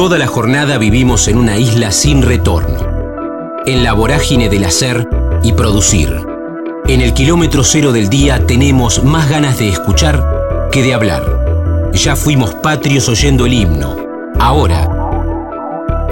Toda 0.00 0.16
la 0.16 0.26
jornada 0.26 0.78
vivimos 0.78 1.28
en 1.28 1.36
una 1.36 1.58
isla 1.58 1.92
sin 1.92 2.22
retorno, 2.22 2.78
en 3.66 3.84
la 3.84 3.92
vorágine 3.92 4.48
del 4.48 4.64
hacer 4.64 5.06
y 5.42 5.52
producir. 5.52 6.26
En 6.88 7.02
el 7.02 7.12
kilómetro 7.12 7.62
cero 7.64 7.92
del 7.92 8.08
día 8.08 8.46
tenemos 8.46 9.04
más 9.04 9.28
ganas 9.28 9.58
de 9.58 9.68
escuchar 9.68 10.70
que 10.72 10.82
de 10.82 10.94
hablar. 10.94 11.90
Ya 11.92 12.16
fuimos 12.16 12.54
patrios 12.54 13.10
oyendo 13.10 13.44
el 13.44 13.52
himno. 13.52 13.94
Ahora, 14.38 14.88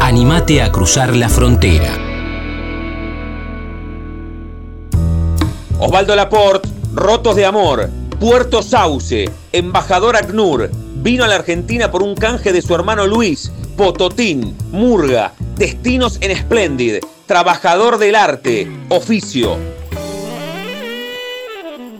animate 0.02 0.60
a 0.60 0.70
cruzar 0.70 1.16
la 1.16 1.30
frontera. 1.30 1.96
Osvaldo 5.78 6.14
Laporte, 6.14 6.68
Rotos 6.92 7.36
de 7.36 7.46
Amor, 7.46 7.88
Puerto 8.20 8.62
Sauce, 8.62 9.30
Embajador 9.50 10.14
ACNUR, 10.14 10.70
vino 11.02 11.24
a 11.24 11.28
la 11.28 11.36
Argentina 11.36 11.90
por 11.90 12.02
un 12.02 12.14
canje 12.14 12.52
de 12.52 12.62
su 12.62 12.74
hermano 12.74 13.06
Luis, 13.06 13.50
Pototín, 13.76 14.56
Murga, 14.70 15.32
Destinos 15.56 16.18
en 16.20 16.36
Splendid, 16.36 16.98
Trabajador 17.26 17.98
del 17.98 18.14
Arte, 18.14 18.68
Oficio. 18.88 19.78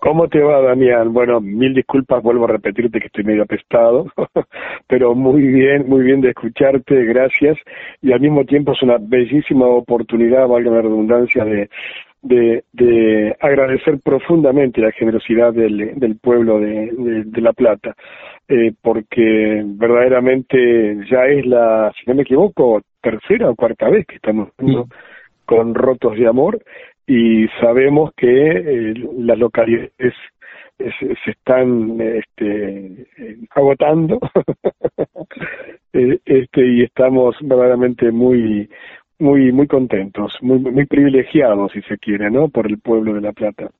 ¿Cómo 0.00 0.28
te 0.28 0.40
va, 0.40 0.60
Damián? 0.60 1.12
Bueno, 1.12 1.40
mil 1.40 1.74
disculpas, 1.74 2.22
vuelvo 2.22 2.44
a 2.44 2.48
repetirte 2.48 3.00
que 3.00 3.06
estoy 3.06 3.24
medio 3.24 3.44
apestado, 3.44 4.06
pero 4.86 5.14
muy 5.14 5.42
bien, 5.42 5.88
muy 5.88 6.02
bien 6.02 6.20
de 6.20 6.30
escucharte, 6.30 7.04
gracias. 7.04 7.56
Y 8.02 8.12
al 8.12 8.20
mismo 8.20 8.44
tiempo 8.44 8.72
es 8.72 8.82
una 8.82 8.96
bellísima 9.00 9.66
oportunidad, 9.66 10.46
valga 10.46 10.70
la 10.70 10.82
redundancia, 10.82 11.44
de, 11.44 11.68
de, 12.24 12.64
de 12.72 13.36
agradecer 13.40 14.00
profundamente 14.02 14.80
la 14.80 14.90
generosidad 14.92 15.52
del, 15.52 15.98
del 15.98 16.16
pueblo 16.16 16.58
de, 16.58 16.90
de, 17.26 17.40
La 17.40 17.52
Plata, 17.52 17.94
eh, 18.48 18.72
porque 18.82 19.62
verdaderamente 19.64 20.98
ya 21.10 21.26
es 21.26 21.46
la, 21.46 21.92
si 21.98 22.08
no 22.08 22.14
me 22.14 22.22
equivoco, 22.22 22.82
tercera 23.00 23.50
o 23.50 23.54
cuarta 23.54 23.88
vez 23.88 24.06
que 24.06 24.16
estamos 24.16 24.50
con 25.46 25.74
Rotos 25.74 26.16
de 26.16 26.26
Amor 26.26 26.62
y 27.06 27.46
sabemos 27.60 28.12
que 28.16 28.26
eh, 28.28 28.94
las 29.18 29.38
localidades 29.38 30.14
se 30.76 31.30
están 31.30 32.00
este, 32.00 33.06
agotando 33.50 34.18
eh, 35.92 36.18
este, 36.24 36.66
y 36.66 36.82
estamos 36.82 37.36
verdaderamente 37.40 38.10
muy 38.10 38.68
muy 39.18 39.52
muy 39.52 39.66
contentos, 39.68 40.32
muy 40.42 40.58
muy 40.58 40.86
privilegiados 40.86 41.72
si 41.72 41.80
se 41.82 41.96
quiere, 41.98 42.30
¿no? 42.30 42.48
Por 42.48 42.66
el 42.66 42.78
pueblo 42.78 43.14
de 43.14 43.20
La 43.20 43.32
Plata. 43.32 43.70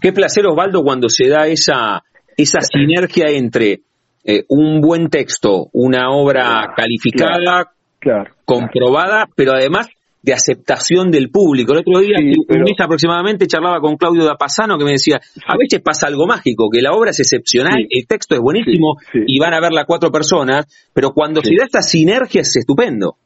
Qué 0.00 0.12
placer 0.12 0.46
Osvaldo 0.46 0.82
cuando 0.84 1.08
se 1.08 1.28
da 1.28 1.48
esa 1.48 2.04
esa 2.36 2.60
sinergia 2.60 3.26
entre 3.30 3.80
eh, 4.24 4.44
un 4.48 4.80
buen 4.80 5.08
texto, 5.08 5.68
una 5.72 6.10
obra 6.10 6.72
calificada, 6.76 7.72
claro, 7.98 8.30
comprobada, 8.44 9.26
pero 9.34 9.52
además 9.52 9.88
de 10.22 10.32
aceptación 10.32 11.10
del 11.10 11.30
público. 11.30 11.72
El 11.72 11.78
otro 11.78 12.00
día, 12.00 12.16
un 12.18 12.62
mes 12.62 12.80
aproximadamente, 12.80 13.46
charlaba 13.46 13.80
con 13.80 13.96
Claudio 13.96 14.24
Dapasano 14.24 14.76
que 14.76 14.84
me 14.84 14.92
decía, 14.92 15.20
a 15.46 15.56
veces 15.56 15.80
pasa 15.80 16.08
algo 16.08 16.26
mágico, 16.26 16.68
que 16.70 16.82
la 16.82 16.92
obra 16.92 17.10
es 17.10 17.20
excepcional, 17.20 17.86
el 17.88 18.06
texto 18.06 18.34
es 18.34 18.40
buenísimo 18.40 18.96
y 19.14 19.38
van 19.38 19.54
a 19.54 19.60
verla 19.60 19.84
cuatro 19.86 20.10
personas, 20.10 20.66
pero 20.92 21.12
cuando 21.12 21.40
se 21.40 21.54
da 21.56 21.64
esta 21.64 21.82
sinergia 21.82 22.42
es 22.42 22.56
estupendo. 22.56 23.16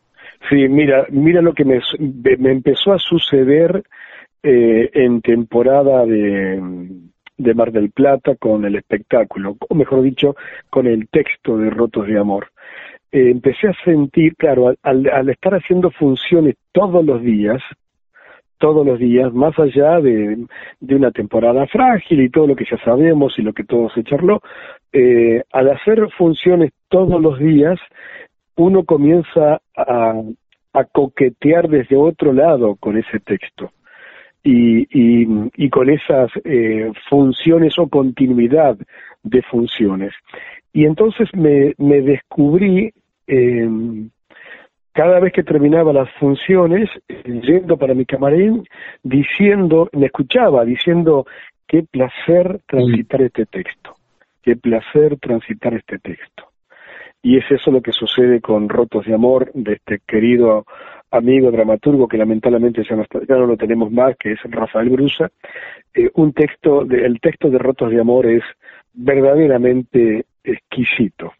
Sí, 0.50 0.68
mira, 0.68 1.06
mira 1.10 1.40
lo 1.40 1.54
que 1.54 1.64
me, 1.64 1.80
me 2.38 2.52
empezó 2.52 2.92
a 2.92 2.98
suceder 2.98 3.84
eh, 4.42 4.90
en 4.92 5.20
temporada 5.22 6.04
de, 6.04 6.60
de 7.36 7.54
Mar 7.54 7.72
del 7.72 7.90
Plata 7.90 8.36
con 8.36 8.64
el 8.64 8.76
espectáculo, 8.76 9.56
o 9.68 9.74
mejor 9.74 10.02
dicho, 10.02 10.36
con 10.70 10.86
el 10.86 11.08
texto 11.08 11.56
de 11.56 11.70
Rotos 11.70 12.06
de 12.06 12.18
Amor. 12.18 12.48
Eh, 13.10 13.30
empecé 13.30 13.68
a 13.68 13.84
sentir, 13.84 14.36
claro, 14.36 14.74
al, 14.82 15.08
al, 15.08 15.28
estar 15.28 15.54
haciendo 15.54 15.90
funciones 15.90 16.56
todos 16.72 17.04
los 17.04 17.22
días, 17.22 17.62
todos 18.58 18.86
los 18.86 18.98
días, 18.98 19.32
más 19.32 19.58
allá 19.58 20.00
de, 20.00 20.46
de, 20.80 20.94
una 20.94 21.10
temporada 21.10 21.66
frágil 21.66 22.20
y 22.20 22.30
todo 22.30 22.46
lo 22.46 22.56
que 22.56 22.64
ya 22.64 22.78
sabemos 22.84 23.38
y 23.38 23.42
lo 23.42 23.52
que 23.52 23.64
todo 23.64 23.90
se 23.90 24.04
charló, 24.04 24.40
eh, 24.92 25.42
al 25.52 25.70
hacer 25.70 26.08
funciones 26.16 26.70
todos 26.88 27.20
los 27.20 27.38
días, 27.38 27.78
uno 28.56 28.84
comienza 28.84 29.60
a, 29.76 30.22
a 30.72 30.84
coquetear 30.84 31.68
desde 31.68 31.96
otro 31.96 32.32
lado 32.32 32.76
con 32.76 32.96
ese 32.96 33.18
texto 33.20 33.72
y, 34.42 34.82
y, 34.90 35.28
y 35.56 35.70
con 35.70 35.88
esas 35.90 36.30
eh, 36.44 36.90
funciones 37.08 37.78
o 37.78 37.88
continuidad 37.88 38.76
de 39.22 39.42
funciones. 39.42 40.12
Y 40.72 40.84
entonces 40.84 41.28
me, 41.34 41.74
me 41.78 42.00
descubrí 42.00 42.92
eh, 43.26 43.68
cada 44.92 45.20
vez 45.20 45.32
que 45.32 45.42
terminaba 45.42 45.92
las 45.92 46.10
funciones, 46.18 46.90
yendo 47.24 47.76
para 47.76 47.94
mi 47.94 48.04
camarín, 48.04 48.64
diciendo, 49.02 49.88
me 49.92 50.06
escuchaba 50.06 50.64
diciendo, 50.64 51.26
qué 51.66 51.82
placer 51.82 52.60
transitar 52.66 53.22
este 53.22 53.46
texto, 53.46 53.94
qué 54.42 54.56
placer 54.56 55.18
transitar 55.18 55.74
este 55.74 55.98
texto. 55.98 56.48
Y 57.22 57.38
es 57.38 57.44
eso 57.50 57.70
lo 57.70 57.80
que 57.80 57.92
sucede 57.92 58.40
con 58.40 58.68
Rotos 58.68 59.06
de 59.06 59.14
Amor, 59.14 59.50
de 59.54 59.74
este 59.74 60.00
querido 60.06 60.66
amigo 61.12 61.50
dramaturgo 61.50 62.08
que 62.08 62.16
lamentablemente 62.16 62.82
ya 62.88 62.96
no, 62.96 63.04
ya 63.28 63.36
no 63.36 63.46
lo 63.46 63.56
tenemos 63.56 63.92
más, 63.92 64.16
que 64.18 64.32
es 64.32 64.38
Rafael 64.44 64.90
Brusa. 64.90 65.30
Eh, 65.94 66.10
un 66.14 66.32
texto, 66.32 66.84
de, 66.84 67.04
el 67.04 67.20
texto 67.20 67.50
de 67.50 67.58
Rotos 67.58 67.90
de 67.90 68.00
Amor 68.00 68.26
es 68.26 68.42
verdaderamente 68.94 70.24
exquisito, 70.42 71.32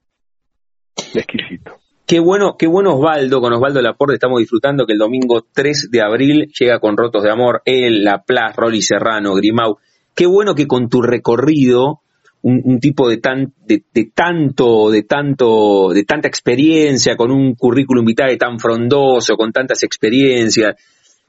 exquisito. 1.15 1.72
Qué 2.06 2.21
bueno, 2.21 2.56
qué 2.59 2.66
bueno 2.66 2.97
Osvaldo, 2.97 3.41
con 3.41 3.55
Osvaldo 3.55 3.81
Laporte 3.81 4.15
estamos 4.15 4.41
disfrutando 4.41 4.84
que 4.84 4.93
el 4.93 4.99
domingo 4.99 5.47
3 5.53 5.89
de 5.91 6.03
abril 6.03 6.53
llega 6.59 6.78
con 6.78 6.97
Rotos 6.97 7.22
de 7.22 7.31
Amor, 7.31 7.62
él, 7.65 8.04
Laplace, 8.04 8.54
Rolly 8.60 8.83
Serrano, 8.83 9.34
Grimau. 9.34 9.78
Qué 10.15 10.27
bueno 10.27 10.54
que 10.54 10.66
con 10.66 10.91
tu 10.91 11.00
recorrido 11.00 12.00
un, 12.42 12.80
tipo 12.80 13.08
de, 13.08 13.19
tan, 13.19 13.53
de, 13.66 13.82
tanto, 14.14 14.91
de 14.91 15.03
tanto, 15.04 15.91
de 15.91 16.04
tanta 16.04 16.28
experiencia, 16.28 17.16
con 17.16 17.30
un 17.30 17.54
currículum 17.54 18.04
vitae 18.04 18.36
tan 18.36 18.58
frondoso, 18.58 19.36
con 19.36 19.53
tantas 19.53 19.83
experiencias, 19.84 20.74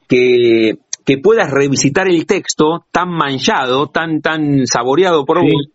que, 0.07 0.77
que 1.06 1.18
puedas 1.19 1.51
revisitar 1.51 2.07
el 2.07 2.25
texto 2.25 2.86
tan 2.92 3.10
manchado, 3.10 3.88
tan, 3.88 4.21
tan 4.21 4.65
saboreado 4.65 5.25
por 5.25 5.42
vos, 5.42 5.69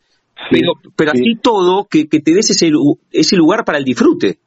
pero, 0.51 0.73
pero 0.97 1.13
así 1.13 1.37
todo, 1.41 1.87
que, 1.89 2.09
que 2.09 2.21
te 2.21 2.35
des 2.35 2.51
ese, 2.51 2.71
ese 3.13 3.37
lugar 3.37 3.65
para 3.65 3.79
el 3.79 3.85
disfrute. 3.85 4.39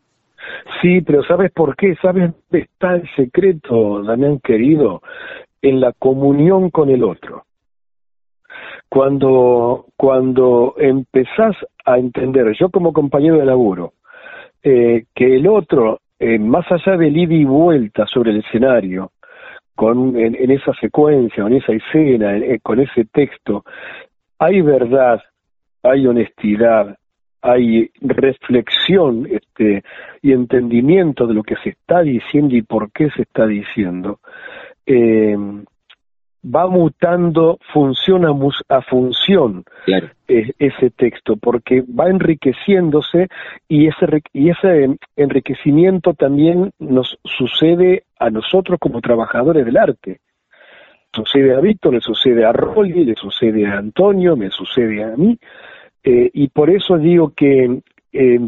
Sí, 0.82 1.02
pero 1.02 1.24
¿sabes 1.24 1.52
por 1.52 1.76
qué? 1.76 1.96
¿Sabes 2.02 2.32
dónde 2.32 2.66
está 2.66 2.96
el 2.96 3.10
secreto, 3.16 4.04
Damián 4.04 4.40
querido? 4.44 5.02
En 5.62 5.80
la 5.80 5.94
comunión 5.94 6.70
con 6.70 6.90
el 6.90 7.04
otro 7.04 7.46
cuando, 8.92 9.86
cuando 9.96 10.76
empezás 10.78 11.56
a 11.86 11.98
entender, 11.98 12.54
yo 12.60 12.70
como 12.70 12.92
compañero 12.92 13.38
de 13.38 13.46
laburo, 13.46 13.94
eh, 14.62 15.06
que 15.16 15.38
el 15.38 15.48
otro, 15.48 16.02
eh, 16.20 16.38
más 16.38 16.70
allá 16.70 16.98
del 16.98 17.16
ida 17.16 17.34
y 17.34 17.46
vuelta 17.46 18.06
sobre 18.06 18.32
el 18.32 18.40
escenario, 18.40 19.12
con, 19.76 20.20
en, 20.20 20.52
esa 20.52 20.74
secuencia, 20.74 21.48
en 21.48 21.54
esa 21.54 21.72
escena, 21.72 22.34
con 22.62 22.82
ese 22.82 23.06
texto, 23.06 23.64
hay 24.38 24.60
verdad, 24.60 25.22
hay 25.84 26.06
honestidad, 26.06 26.98
hay 27.42 27.90
reflexión 28.02 29.26
este, 29.32 29.84
y 30.22 30.34
entendimiento 30.34 31.28
de 31.28 31.34
lo 31.34 31.44
que 31.44 31.56
se 31.64 31.70
está 31.70 32.02
diciendo 32.02 32.58
y 32.58 32.62
por 32.62 32.92
qué 32.92 33.10
se 33.12 33.22
está 33.22 33.48
diciendo, 33.48 34.20
eh, 34.86 35.38
va 36.44 36.68
mutando 36.68 37.60
función 37.74 38.26
a, 38.26 38.82
función 38.82 39.64
ese 40.28 40.90
texto, 40.92 41.36
porque 41.38 41.82
va 41.82 42.10
enriqueciendo,se 42.10 43.28
y 43.68 43.88
ese, 43.88 44.06
y 44.34 44.50
ese 44.50 44.98
enriquecimiento 45.16 46.14
también 46.14 46.72
nos 46.80 47.20
sucede 47.24 48.04
a 48.18 48.30
nosotros 48.30 48.80
como 48.80 49.02
trabajadores 49.02 49.66
del 49.66 49.78
arte. 49.78 50.20
Sucede 51.14 51.54
a 51.54 51.60
Víctor, 51.60 51.94
le 51.94 52.02
sucede 52.02 52.46
a 52.46 52.54
Rolly, 52.54 53.04
le 53.04 53.16
sucede 53.16 53.68
a 53.68 53.78
Antonio, 53.78 54.38
me 54.38 54.50
sucede 54.50 55.04
a 55.04 55.16
mí, 55.18 55.38
eh, 56.04 56.30
y 56.34 56.48
por 56.48 56.70
eso 56.70 56.98
digo 56.98 57.34
que 57.36 57.82
eh, 58.14 58.40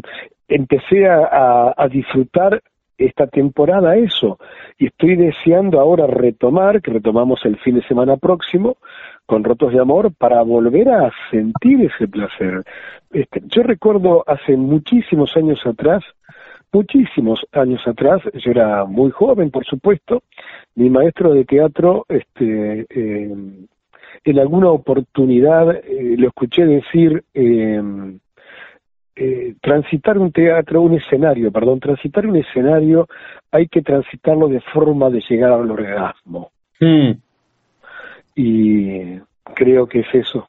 empecé 0.48 1.06
a, 1.06 1.74
a 1.76 1.88
disfrutar 1.88 2.62
esta 2.98 3.26
temporada 3.26 3.96
eso. 3.96 4.38
Y 4.78 4.86
estoy 4.86 5.16
deseando 5.16 5.80
ahora 5.80 6.06
retomar, 6.06 6.80
que 6.80 6.92
retomamos 6.92 7.40
el 7.44 7.56
fin 7.58 7.76
de 7.76 7.86
semana 7.86 8.16
próximo, 8.16 8.76
con 9.26 9.44
Rotos 9.44 9.72
de 9.72 9.80
Amor, 9.80 10.12
para 10.14 10.42
volver 10.42 10.88
a 10.88 11.10
sentir 11.30 11.80
ese 11.82 12.08
placer. 12.08 12.62
Este, 13.10 13.42
yo 13.46 13.62
recuerdo 13.62 14.24
hace 14.26 14.56
muchísimos 14.56 15.36
años 15.36 15.60
atrás, 15.64 16.04
muchísimos 16.72 17.46
años 17.52 17.80
atrás, 17.86 18.20
yo 18.34 18.50
era 18.50 18.84
muy 18.84 19.10
joven, 19.10 19.50
por 19.50 19.64
supuesto, 19.64 20.22
mi 20.74 20.90
maestro 20.90 21.32
de 21.32 21.44
teatro, 21.44 22.04
este, 22.08 22.86
eh, 22.90 23.34
en 24.24 24.38
alguna 24.38 24.70
oportunidad 24.70 25.70
eh, 25.70 26.16
lo 26.16 26.28
escuché 26.28 26.64
decir, 26.64 27.22
eh, 27.34 27.80
eh, 29.16 29.54
transitar 29.60 30.18
un 30.18 30.32
teatro, 30.32 30.82
un 30.82 30.94
escenario, 30.94 31.52
perdón, 31.52 31.78
transitar 31.78 32.26
un 32.26 32.36
escenario 32.36 33.06
hay 33.52 33.68
que 33.68 33.82
transitarlo 33.82 34.48
de 34.48 34.60
forma 34.60 35.10
de 35.10 35.22
llegar 35.28 35.52
al 35.52 35.70
orgasmo. 35.70 36.50
Mm. 36.80 37.12
Y 38.34 39.20
creo 39.54 39.86
que 39.86 40.00
es 40.00 40.12
eso, 40.12 40.48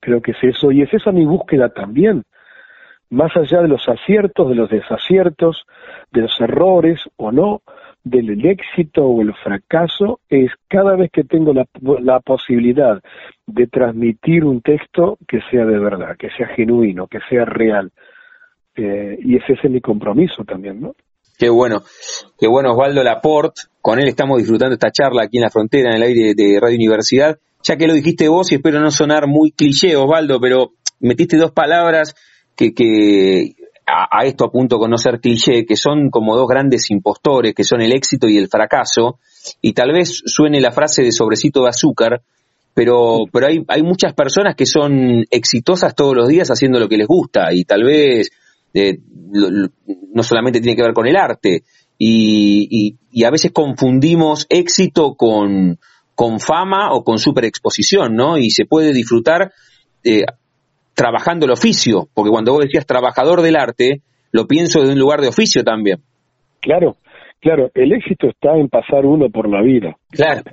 creo 0.00 0.20
que 0.20 0.32
es 0.32 0.42
eso, 0.42 0.72
y 0.72 0.82
es 0.82 0.92
esa 0.92 1.12
mi 1.12 1.24
búsqueda 1.24 1.68
también, 1.68 2.24
más 3.10 3.36
allá 3.36 3.62
de 3.62 3.68
los 3.68 3.88
aciertos, 3.88 4.48
de 4.48 4.56
los 4.56 4.68
desaciertos, 4.68 5.64
de 6.10 6.22
los 6.22 6.40
errores 6.40 7.00
o 7.16 7.30
no, 7.30 7.62
del 8.04 8.44
éxito 8.44 9.04
o 9.04 9.22
el 9.22 9.32
fracaso 9.34 10.20
es 10.28 10.50
cada 10.68 10.96
vez 10.96 11.10
que 11.12 11.24
tengo 11.24 11.52
la, 11.52 11.66
la, 12.00 12.20
posibilidad 12.20 13.00
de 13.46 13.66
transmitir 13.68 14.44
un 14.44 14.60
texto 14.60 15.18
que 15.28 15.38
sea 15.50 15.64
de 15.64 15.78
verdad, 15.78 16.16
que 16.18 16.28
sea 16.36 16.48
genuino, 16.48 17.06
que 17.06 17.18
sea 17.30 17.44
real. 17.44 17.92
Eh, 18.74 19.18
y 19.22 19.36
ese 19.36 19.52
es 19.52 19.70
mi 19.70 19.80
compromiso 19.80 20.44
también, 20.44 20.80
¿no? 20.80 20.94
Qué 21.38 21.48
bueno, 21.48 21.82
qué 22.38 22.48
bueno 22.48 22.72
Osvaldo 22.72 23.02
Laporte, 23.02 23.62
con 23.80 23.98
él 23.98 24.08
estamos 24.08 24.38
disfrutando 24.38 24.74
esta 24.74 24.90
charla 24.90 25.24
aquí 25.24 25.38
en 25.38 25.42
la 25.42 25.50
frontera, 25.50 25.90
en 25.90 25.96
el 25.96 26.02
aire 26.02 26.34
de 26.34 26.58
Radio 26.60 26.76
Universidad, 26.76 27.38
ya 27.62 27.76
que 27.76 27.86
lo 27.86 27.94
dijiste 27.94 28.28
vos 28.28 28.52
y 28.52 28.56
espero 28.56 28.80
no 28.80 28.90
sonar 28.90 29.26
muy 29.26 29.50
cliché 29.52 29.96
Osvaldo, 29.96 30.40
pero 30.40 30.72
metiste 31.00 31.36
dos 31.36 31.52
palabras 31.52 32.14
que, 32.56 32.74
que 32.74 33.54
a, 33.86 34.24
esto 34.24 34.44
apunto 34.44 34.78
con 34.78 34.90
no 34.90 34.98
ser 34.98 35.20
cliché, 35.20 35.64
que 35.66 35.76
son 35.76 36.10
como 36.10 36.36
dos 36.36 36.48
grandes 36.48 36.90
impostores, 36.90 37.54
que 37.54 37.64
son 37.64 37.80
el 37.80 37.92
éxito 37.92 38.28
y 38.28 38.38
el 38.38 38.48
fracaso, 38.48 39.18
y 39.60 39.72
tal 39.72 39.92
vez 39.92 40.22
suene 40.24 40.60
la 40.60 40.72
frase 40.72 41.02
de 41.02 41.12
sobrecito 41.12 41.62
de 41.62 41.68
azúcar, 41.68 42.22
pero, 42.74 43.24
pero 43.32 43.48
hay, 43.48 43.64
hay 43.68 43.82
muchas 43.82 44.14
personas 44.14 44.54
que 44.56 44.66
son 44.66 45.24
exitosas 45.30 45.94
todos 45.94 46.16
los 46.16 46.28
días 46.28 46.50
haciendo 46.50 46.78
lo 46.78 46.88
que 46.88 46.96
les 46.96 47.06
gusta, 47.06 47.52
y 47.52 47.64
tal 47.64 47.84
vez 47.84 48.30
eh, 48.72 48.98
no 50.14 50.22
solamente 50.22 50.60
tiene 50.60 50.76
que 50.76 50.82
ver 50.82 50.94
con 50.94 51.06
el 51.06 51.16
arte, 51.16 51.64
y, 51.98 52.96
y, 53.12 53.24
a 53.24 53.30
veces 53.30 53.52
confundimos 53.52 54.46
éxito 54.48 55.14
con, 55.14 55.78
con 56.14 56.40
fama 56.40 56.92
o 56.92 57.04
con 57.04 57.18
superexposición, 57.18 58.16
¿no? 58.16 58.38
Y 58.38 58.50
se 58.50 58.64
puede 58.64 58.92
disfrutar 58.92 59.52
eh, 60.02 60.24
trabajando 60.94 61.46
el 61.46 61.52
oficio, 61.52 62.08
porque 62.14 62.30
cuando 62.30 62.52
vos 62.52 62.62
decías 62.62 62.86
trabajador 62.86 63.42
del 63.42 63.56
arte, 63.56 64.00
lo 64.32 64.46
pienso 64.46 64.82
de 64.82 64.92
un 64.92 64.98
lugar 64.98 65.20
de 65.20 65.28
oficio 65.28 65.62
también. 65.62 65.98
Claro, 66.60 66.96
claro, 67.40 67.70
el 67.74 67.92
éxito 67.92 68.28
está 68.28 68.56
en 68.56 68.68
pasar 68.68 69.04
uno 69.04 69.28
por 69.30 69.48
la 69.48 69.62
vida. 69.62 69.96
Claro. 70.10 70.42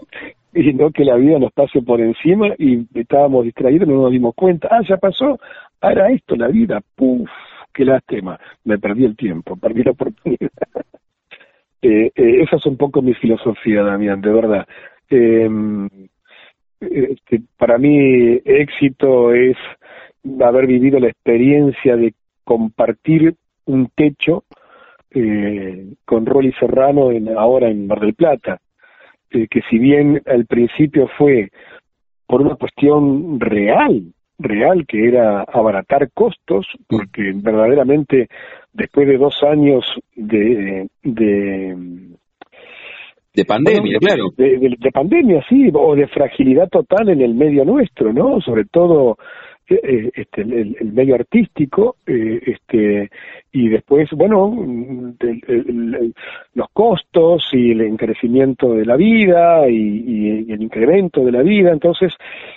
Y 0.51 0.73
no 0.73 0.89
que 0.89 1.05
la 1.05 1.15
vida 1.15 1.37
nos 1.37 1.53
pase 1.53 1.79
por 1.83 2.01
encima 2.01 2.47
y 2.57 2.83
estábamos 2.95 3.45
distraídos, 3.45 3.87
no 3.87 4.01
nos 4.01 4.11
dimos 4.11 4.33
cuenta, 4.33 4.67
ah, 4.71 4.81
ya 4.89 4.97
pasó, 4.97 5.39
ahora 5.79 6.11
esto, 6.11 6.35
la 6.35 6.47
vida, 6.47 6.81
puf, 6.95 7.29
qué 7.71 7.85
lástima, 7.85 8.39
me 8.63 8.79
perdí 8.79 9.05
el 9.05 9.15
tiempo, 9.15 9.55
perdí 9.57 9.83
la 9.83 9.91
oportunidad. 9.91 10.49
eh, 11.83 12.11
eh, 12.15 12.41
esa 12.41 12.55
es 12.55 12.65
un 12.65 12.77
poco 12.77 13.03
mi 13.03 13.13
filosofía, 13.13 13.83
Damián, 13.83 14.21
de 14.21 14.31
verdad. 14.31 14.67
Em, 15.07 15.87
este, 16.79 17.41
para 17.57 17.77
mí 17.77 18.39
éxito 18.43 19.33
es 19.33 19.57
haber 20.41 20.67
vivido 20.67 20.99
la 20.99 21.07
experiencia 21.07 21.95
de 21.95 22.13
compartir 22.43 23.35
un 23.65 23.89
techo 23.95 24.43
eh, 25.11 25.93
con 26.05 26.25
Rolly 26.25 26.53
Serrano 26.53 27.11
en, 27.11 27.29
ahora 27.37 27.69
en 27.69 27.87
Mar 27.87 27.99
del 27.99 28.13
Plata, 28.13 28.59
eh, 29.31 29.47
que 29.49 29.61
si 29.69 29.77
bien 29.77 30.21
al 30.25 30.45
principio 30.45 31.07
fue 31.17 31.49
por 32.27 32.41
una 32.41 32.55
cuestión 32.55 33.39
real, 33.39 34.13
real, 34.37 34.85
que 34.87 35.07
era 35.07 35.41
abaratar 35.41 36.11
costos, 36.13 36.67
porque 36.87 37.31
verdaderamente 37.35 38.27
después 38.71 39.07
de 39.07 39.17
dos 39.17 39.41
años 39.43 39.83
de, 40.15 40.87
de 41.03 41.75
de 43.33 43.45
pandemia, 43.45 43.99
claro. 43.99 44.25
De, 44.35 44.75
de, 44.77 44.91
pandemia, 44.91 45.43
sí, 45.47 45.69
o 45.73 45.95
de 45.95 46.07
fragilidad 46.07 46.67
total 46.67 47.09
en 47.09 47.21
el 47.21 47.35
medio 47.35 47.63
nuestro, 47.63 48.11
¿no? 48.11 48.41
Sobre 48.41 48.65
todo 48.65 49.17
este, 49.69 50.41
el, 50.41 50.91
medio 50.93 51.15
artístico, 51.15 51.97
eh, 52.05 52.41
este, 52.45 53.09
y 53.51 53.69
después, 53.69 54.09
bueno, 54.11 54.55
los 56.53 56.69
costos 56.73 57.49
y 57.53 57.71
el 57.71 57.81
encarecimiento 57.81 58.73
de 58.73 58.85
la 58.85 58.95
vida 58.95 59.69
y, 59.69 60.51
el 60.51 60.61
incremento 60.61 61.23
de 61.23 61.31
la 61.31 61.41
vida. 61.41 61.71
Entonces, 61.71 62.13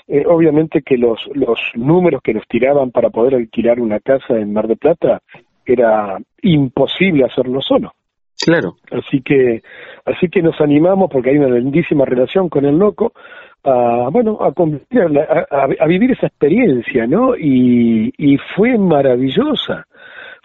eh, 0.09 0.25
obviamente 0.26 0.82
que 0.82 0.97
los, 0.97 1.20
los 1.35 1.59
números 1.75 2.23
que 2.23 2.35
nos 2.35 2.47
tiraban 2.49 2.91
para 2.91 3.11
poder 3.11 3.35
alquilar 3.35 3.81
una 3.81 4.00
casa 4.00 4.38
en 4.38 4.53
Mar 4.53 4.67
de 4.67 4.76
Plata 4.76 5.20
era 5.64 6.19
imposible 6.43 7.25
hacerlo 7.25 7.61
solo. 7.61 7.93
Claro. 8.44 8.76
Así 8.91 9.23
que, 9.23 9.62
así 10.05 10.29
que 10.29 10.43
nos 10.43 10.61
animamos 10.61 11.11
porque 11.11 11.31
hay 11.31 11.38
una 11.38 11.57
lindísima 11.57 12.04
relación 12.04 12.49
con 12.49 12.64
el 12.64 12.76
loco 12.76 13.12
a 13.64 14.09
bueno 14.11 14.38
a, 14.40 14.49
a, 14.49 15.69
a, 15.78 15.87
vivir 15.87 16.12
esa 16.12 16.26
experiencia 16.26 17.07
no 17.07 17.37
y, 17.37 18.12
y 18.16 18.37
fue 18.57 18.78
maravillosa. 18.78 19.87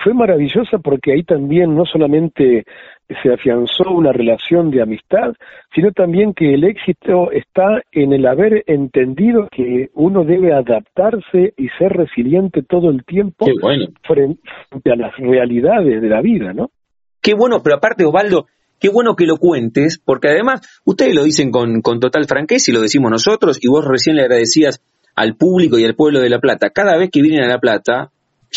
Fue 0.04 0.14
maravillosa 0.14 0.78
porque 0.78 1.14
ahí 1.14 1.24
también 1.24 1.76
no 1.76 1.84
solamente 1.86 2.66
se 3.24 3.34
afianzó 3.34 3.90
una 3.92 4.12
relación 4.12 4.70
de 4.70 4.82
amistad, 4.82 5.34
sino 5.74 5.92
también 5.92 6.34
que 6.34 6.54
el 6.54 6.64
éxito 6.66 7.32
está 7.32 7.82
en 7.92 8.14
el 8.14 8.26
haber 8.28 8.64
entendido 8.68 9.48
que 9.50 9.90
uno 9.94 10.24
debe 10.24 10.54
adaptarse 10.54 11.54
y 11.58 11.70
ser 11.80 11.94
resiliente 11.94 12.62
todo 12.64 12.90
el 12.90 13.06
tiempo 13.06 13.46
frente 14.04 14.92
a 14.92 14.96
las 14.96 15.16
realidades 15.18 16.02
de 16.02 16.10
la 16.10 16.22
vida, 16.22 16.54
¿no? 16.54 16.70
Qué 17.22 17.34
bueno, 17.34 17.62
pero 17.64 17.78
aparte, 17.78 18.06
Osvaldo, 18.06 18.46
qué 18.80 18.90
bueno 18.90 19.16
que 19.16 19.26
lo 19.26 19.38
cuentes, 19.38 20.00
porque 20.04 20.30
además 20.30 20.62
ustedes 20.86 21.16
lo 21.16 21.24
dicen 21.24 21.52
con, 21.52 21.82
con 21.82 22.00
total 22.00 22.26
franqueza 22.26 22.72
y 22.72 22.74
lo 22.74 22.82
decimos 22.82 23.12
nosotros, 23.12 23.58
y 23.62 23.68
vos 23.68 23.86
recién 23.86 24.16
le 24.16 24.24
agradecías 24.24 24.82
al 25.16 25.36
público 25.36 25.80
y 25.80 25.86
al 25.86 25.96
pueblo 25.96 26.20
de 26.20 26.30
La 26.30 26.40
Plata. 26.40 26.70
Cada 26.70 26.98
vez 26.98 27.10
que 27.12 27.22
vienen 27.22 27.44
a 27.44 27.48
La 27.48 27.60
Plata, 27.60 28.12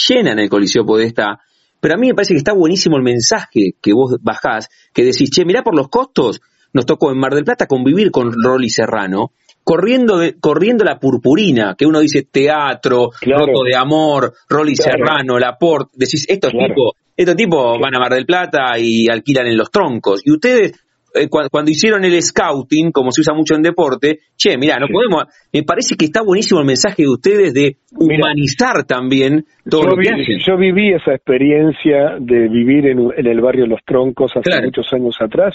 llenan 0.09 0.39
el 0.39 0.49
Coliseo 0.49 0.85
Podesta. 0.85 1.41
Pero 1.81 1.95
a 1.95 1.97
mí 1.97 2.09
me 2.09 2.15
parece 2.15 2.35
que 2.35 2.39
está 2.39 2.53
buenísimo 2.53 2.97
el 2.97 3.03
mensaje 3.03 3.75
que 3.81 3.93
vos 3.95 4.19
bajás, 4.21 4.69
que 4.93 5.05
decís, 5.05 5.31
che, 5.31 5.47
mirá 5.47 5.63
por 5.63 5.75
los 5.75 5.89
costos, 5.89 6.43
nos 6.75 6.85
tocó 6.85 7.11
en 7.11 7.19
Mar 7.19 7.35
del 7.35 7.45
Plata 7.45 7.67
convivir 7.67 8.11
con 8.11 8.31
Rolly 8.33 8.69
Serrano, 8.69 9.33
corriendo, 9.65 10.19
de, 10.19 10.39
corriendo 10.39 10.85
la 10.85 10.99
purpurina, 10.99 11.75
que 11.77 11.87
uno 11.87 12.01
dice 12.01 12.27
teatro, 12.31 13.11
roto 13.21 13.63
de 13.65 13.77
amor, 13.77 14.35
Rolly 14.49 14.77
Serrano, 14.77 15.39
Laporte, 15.39 15.93
decís, 15.95 16.27
estos 16.29 16.53
tipos 16.53 16.95
estos 17.21 17.37
tipos 17.37 17.79
van 17.79 17.95
a 17.95 17.99
Mar 17.99 18.15
del 18.15 18.25
Plata 18.25 18.79
y 18.79 19.07
alquilan 19.11 19.47
en 19.47 19.59
los 19.59 19.71
troncos. 19.71 20.23
Y 20.25 20.33
ustedes, 20.33 20.73
eh, 21.15 21.29
cuando, 21.29 21.71
hicieron 21.71 22.05
el 22.05 22.21
scouting, 22.23 22.93
como 22.93 23.11
se 23.13 23.21
usa 23.21 23.35
mucho 23.35 23.55
en 23.55 23.63
deporte, 23.63 24.21
che, 24.37 24.57
mira, 24.57 24.77
no 24.79 24.87
podemos. 24.89 25.25
Me 25.53 25.63
parece 25.63 25.97
que 25.97 26.07
está 26.07 26.23
buenísimo 26.23 26.61
el 26.61 26.67
mensaje 26.67 27.03
de 27.03 27.09
ustedes 27.09 27.55
de 27.55 27.77
humanizar 27.93 28.85
también 28.85 29.45
todo 29.69 29.83
yo 29.83 29.89
lo 29.91 29.97
que 29.97 30.39
Yo 30.47 30.57
viví 30.57 30.93
esa 30.93 31.15
experiencia 31.15 32.17
de 32.19 32.49
vivir 32.49 32.87
en, 32.87 33.11
el 33.17 33.41
barrio 33.41 33.67
Los 33.67 33.81
Troncos 33.85 34.33
hace 34.37 34.63
muchos 34.63 34.87
años 34.93 35.17
atrás, 35.21 35.55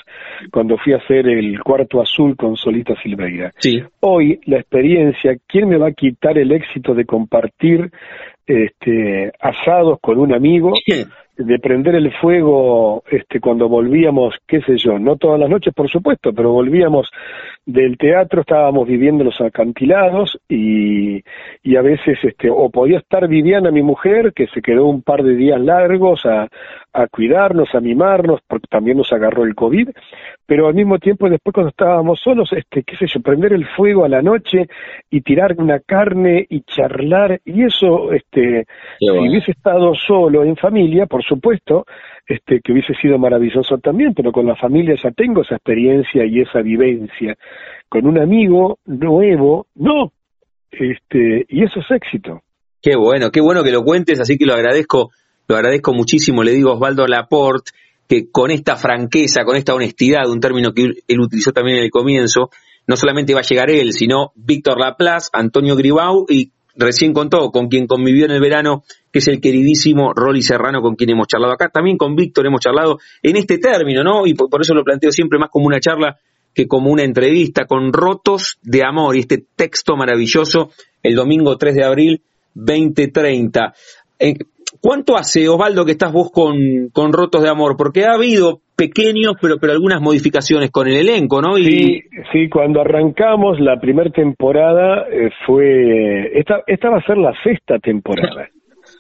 cuando 0.52 0.78
fui 0.78 0.94
a 0.94 0.98
hacer 0.98 1.28
el 1.28 1.60
cuarto 1.62 2.02
azul 2.02 2.36
con 2.36 2.56
Solita 2.56 2.94
Silveira. 3.02 3.54
Sí. 3.58 3.82
Hoy, 4.02 4.40
la 4.46 4.58
experiencia, 4.58 5.38
¿quién 5.48 5.70
me 5.70 5.78
va 5.78 5.88
a 5.88 5.94
quitar 5.94 6.38
el 6.38 6.52
éxito 6.52 6.94
de 6.94 7.06
compartir 7.06 7.90
este, 8.48 9.32
asados 9.40 10.00
con 10.02 10.20
un 10.20 10.34
amigo, 10.34 10.74
de 11.38 11.60
prender 11.60 11.96
el 11.96 12.12
fuego 12.14 13.04
este, 13.10 13.40
cuando 13.40 13.68
volvíamos, 13.68 14.36
qué 14.48 14.62
sé 14.62 14.78
yo, 14.78 14.98
no 15.00 15.18
todas 15.18 15.40
las 15.40 15.50
noches 15.50 15.74
por 15.74 15.90
supuesto, 15.90 16.34
pero 16.34 16.52
volvíamos 16.52 17.10
del 17.66 17.98
teatro, 17.98 18.42
estábamos 18.42 18.88
viviendo 18.88 19.24
los 19.24 19.42
acantilados 19.42 20.38
y, 20.48 21.24
y 21.64 21.76
a 21.76 21.82
veces, 21.82 22.20
este, 22.24 22.50
o 22.50 22.70
podía 22.70 23.00
estar 23.00 23.28
Viviana, 23.28 23.72
mi 23.72 23.82
mujer, 23.82 24.34
que 24.34 24.48
se 24.48 24.62
quedó 24.62 24.86
un 24.86 25.02
par 25.02 25.24
de 25.24 25.36
días 25.36 25.60
largos 25.60 26.26
a, 26.26 26.48
a 26.94 27.08
cuidarnos, 27.08 27.74
a 27.74 27.80
mimarnos, 27.80 28.42
porque 28.48 28.68
también 28.70 28.98
nos 28.98 29.12
agarró 29.12 29.44
el 29.44 29.56
COVID, 29.56 29.90
pero 30.46 30.68
al 30.68 30.76
mismo 30.76 31.00
tiempo 31.00 31.28
después 31.28 31.54
cuando 31.54 31.70
estábamos 31.70 32.20
solos, 32.24 32.52
este, 32.54 32.84
qué 32.84 32.96
sé 32.98 33.08
yo, 33.08 33.20
prender 33.22 33.54
el 33.54 33.66
fuego 33.66 34.06
a 34.06 34.10
la 34.10 34.22
noche 34.22 34.68
y 35.10 35.22
tirar 35.22 35.56
una 35.58 35.80
carne 35.80 36.46
y 36.50 36.62
charlar, 36.62 37.42
y 37.44 37.64
eso, 37.64 38.14
este, 38.14 38.66
si 39.00 39.10
hubiese 39.10 39.52
estado 39.52 39.96
solo 39.96 40.44
en 40.44 40.56
familia, 40.56 41.08
por 41.08 41.24
supuesto, 41.24 41.86
este, 42.28 42.62
que 42.62 42.72
hubiese 42.72 42.94
sido 43.02 43.18
maravilloso 43.18 43.78
también, 43.78 44.14
pero 44.14 44.32
con 44.32 44.46
la 44.46 44.56
familia 44.56 44.96
ya 45.02 45.12
tengo 45.12 45.44
esa 45.44 45.56
experiencia 45.56 46.26
y 46.26 46.42
esa 46.42 46.62
vivencia. 46.62 47.36
Con 47.88 48.08
un 48.08 48.20
amigo 48.20 48.80
nuevo, 48.86 49.68
no, 49.76 50.12
este, 50.72 51.46
y 51.48 51.64
eso 51.64 51.80
es 51.80 51.92
éxito. 51.92 52.42
Qué 52.82 52.96
bueno, 52.96 53.32
qué 53.32 53.42
bueno 53.42 53.64
que 53.64 53.72
lo 53.72 53.84
cuentes, 53.84 54.20
así 54.20 54.38
que 54.38 54.46
lo 54.46 54.54
agradezco, 54.54 55.12
lo 55.48 55.56
agradezco 55.56 55.94
muchísimo, 55.94 56.44
le 56.44 56.52
digo 56.52 56.72
a 56.72 56.74
Osvaldo 56.74 57.06
Laporte, 57.08 57.72
que 58.08 58.30
con 58.32 58.52
esta 58.52 58.76
franqueza, 58.76 59.44
con 59.44 59.56
esta 59.56 59.74
honestidad, 59.74 60.30
un 60.30 60.40
término 60.40 60.74
que 60.74 60.92
él 61.08 61.20
utilizó 61.20 61.52
también 61.52 61.78
en 61.78 61.84
el 61.86 61.92
comienzo, 61.92 62.50
no 62.88 62.96
solamente 62.96 63.34
va 63.34 63.40
a 63.40 63.44
llegar 63.44 63.70
él, 63.70 63.94
sino 63.94 64.32
Víctor 64.36 64.80
Laplace, 64.80 65.30
Antonio 65.34 65.76
Gribau 65.76 66.26
y 66.30 66.52
recién 66.76 67.14
contó 67.14 67.52
con 67.52 67.68
quien 67.68 67.88
convivió 67.88 68.26
en 68.26 68.32
el 68.32 68.42
verano, 68.42 68.84
que 69.12 69.20
es 69.20 69.28
el 69.28 69.40
queridísimo 69.40 70.14
Rolly 70.14 70.42
Serrano, 70.42 70.82
con 70.82 70.96
quien 70.96 71.12
hemos 71.12 71.28
charlado 71.28 71.54
acá. 71.54 71.70
También 71.70 71.98
con 71.98 72.16
Víctor 72.16 72.46
hemos 72.48 72.62
charlado 72.62 73.00
en 73.22 73.38
este 73.38 73.58
término, 73.58 74.04
¿no? 74.04 74.28
Y 74.28 74.34
por, 74.34 74.62
eso 74.62 74.74
lo 74.74 74.84
planteo 74.84 75.12
siempre 75.12 75.40
más 75.40 75.50
como 75.50 75.68
una 75.68 75.80
charla 75.80 76.18
que 76.54 76.68
como 76.68 76.90
una 76.90 77.04
entrevista, 77.04 77.66
con 77.66 77.92
Rotos 77.92 78.58
de 78.62 78.84
Amor 78.84 79.16
y 79.16 79.20
este 79.20 79.44
texto 79.56 79.96
maravilloso, 79.98 80.72
el 81.04 81.16
domingo 81.16 81.58
3 81.58 81.76
de 81.76 81.84
abril 81.84 82.22
2030. 82.54 83.74
Eh, 84.20 84.36
¿Cuánto 84.86 85.16
hace, 85.16 85.50
Osvaldo, 85.50 85.84
que 85.84 85.94
estás 85.94 86.14
vos 86.14 86.30
con, 86.32 86.90
con 86.94 87.12
Rotos 87.12 87.42
de 87.42 87.50
Amor? 87.50 87.76
Porque 87.76 88.06
ha 88.06 88.14
habido 88.14 88.60
pequeños, 88.78 89.34
pero, 89.42 89.56
pero 89.60 89.74
algunas 89.74 90.00
modificaciones 90.00 90.70
con 90.70 90.88
el 90.88 90.98
elenco, 90.98 91.42
¿no? 91.42 91.56
Sí, 91.56 92.04
sí, 92.32 92.48
cuando 92.50 92.82
arrancamos 92.82 93.60
la 93.60 93.80
primera 93.80 94.12
temporada 94.12 95.08
eh, 95.10 95.32
fue, 95.48 96.38
esta, 96.38 96.62
esta 96.68 96.92
va 96.92 96.98
a 96.98 97.02
ser 97.02 97.18
la 97.18 97.34
sexta 97.44 97.80
temporada. 97.80 98.48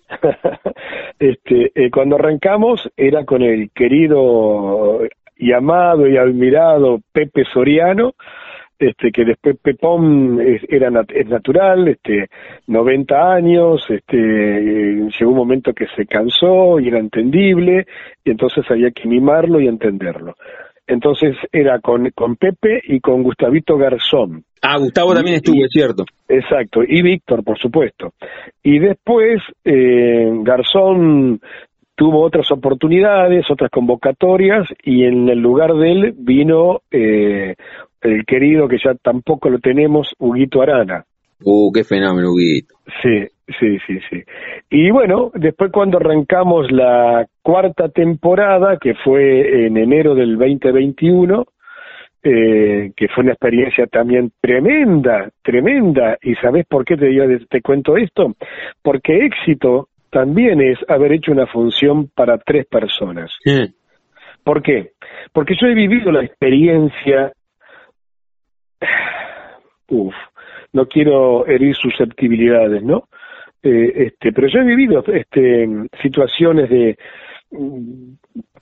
este, 1.20 1.72
eh, 1.76 1.92
cuando 1.92 2.16
arrancamos 2.16 2.82
era 2.98 3.24
con 3.24 3.44
el 3.44 3.70
querido 3.70 5.02
y 5.38 5.54
amado 5.54 6.08
y 6.08 6.18
admirado 6.18 6.98
Pepe 7.14 7.44
Soriano, 7.54 8.14
este 8.78 9.12
que 9.12 9.26
después 9.26 9.58
Pepón 9.62 10.40
es, 10.42 10.62
era 10.70 10.90
es 11.14 11.28
natural, 11.28 11.88
este 11.88 12.28
90 12.68 13.34
años, 13.34 13.86
este 13.90 14.18
llegó 14.18 15.32
un 15.32 15.38
momento 15.38 15.74
que 15.74 15.88
se 15.96 16.06
cansó 16.06 16.80
y 16.80 16.88
era 16.88 17.00
entendible 17.00 17.86
y 18.24 18.32
entonces 18.32 18.66
había 18.70 18.92
que 18.92 19.08
mimarlo 19.08 19.60
y 19.60 19.68
entenderlo. 19.68 20.36
Entonces 20.88 21.36
era 21.52 21.80
con, 21.80 22.12
con 22.12 22.36
Pepe 22.36 22.80
y 22.84 23.00
con 23.00 23.24
Gustavito 23.24 23.76
Garzón. 23.78 24.44
Ah, 24.62 24.78
Gustavo 24.78 25.14
también 25.14 25.38
estuvo, 25.38 25.64
es 25.64 25.72
cierto. 25.72 26.06
Exacto, 26.28 26.82
y 26.84 27.02
Víctor, 27.02 27.44
por 27.44 27.58
supuesto. 27.58 28.14
Y 28.64 28.80
después 28.80 29.42
eh, 29.64 30.30
Garzón 30.44 31.40
tuvo 31.96 32.24
otras 32.24 32.52
oportunidades, 32.52 33.50
otras 33.50 33.72
convocatorias, 33.72 34.68
y 34.84 35.06
en 35.06 35.30
el 35.30 35.40
lugar 35.40 35.74
de 35.74 35.92
él 35.92 36.14
vino 36.18 36.82
eh, 36.92 37.56
el 38.06 38.26
querido 38.26 38.68
que 38.68 38.78
ya 38.84 38.94
tampoco 38.96 39.50
lo 39.50 39.60
tenemos, 39.60 40.14
Huguito 40.20 40.62
Arana. 40.62 41.04
Uh, 41.44 41.72
qué 41.72 41.84
fenómeno, 41.84 42.30
Huguito. 42.32 42.76
Sí, 43.02 43.28
sí, 43.60 43.78
sí, 43.86 44.00
sí. 44.10 44.24
Y 44.70 44.90
bueno, 44.92 45.32
después 45.34 45.72
cuando 45.72 45.98
arrancamos 45.98 46.72
la 46.72 47.26
cuarta 47.42 47.90
temporada, 47.90 48.78
que 48.80 48.94
fue 49.04 49.66
en 49.66 49.78
enero 49.78 50.16
del 50.16 50.38
2021, 50.38 51.46
eh, 52.24 52.92
que 52.96 53.08
fue 53.10 53.24
una 53.24 53.34
experiencia 53.34 53.86
también 53.88 54.32
tremenda, 54.42 55.30
tremenda. 55.44 56.18
¿Y 56.24 56.36
sabes 56.36 56.66
por 56.68 56.86
qué 56.86 56.98
te, 56.98 57.10
te 57.50 57.62
cuento 57.62 57.98
esto? 57.98 58.34
Porque 58.82 59.26
éxito 59.26 59.90
también 60.10 60.62
es 60.62 60.80
haber 60.88 61.12
hecho 61.12 61.32
una 61.32 61.46
función 61.46 62.10
para 62.16 62.38
tres 62.38 62.66
personas. 62.68 63.32
¿Por 64.44 64.64
qué? 64.64 64.92
Porque 65.34 65.56
yo 65.60 65.68
he 65.68 65.74
vivido 65.74 66.12
la 66.12 66.24
experiencia 66.24 67.34
uf, 69.90 70.14
no 70.74 70.88
quiero 70.88 71.46
herir 71.48 71.76
susceptibilidades, 71.76 72.84
¿no? 72.84 73.08
Eh, 73.64 74.08
este, 74.08 74.32
pero 74.32 74.48
yo 74.48 74.60
he 74.60 74.64
vivido 74.64 75.04
este, 75.08 75.68
situaciones 76.02 76.70
de 76.70 76.98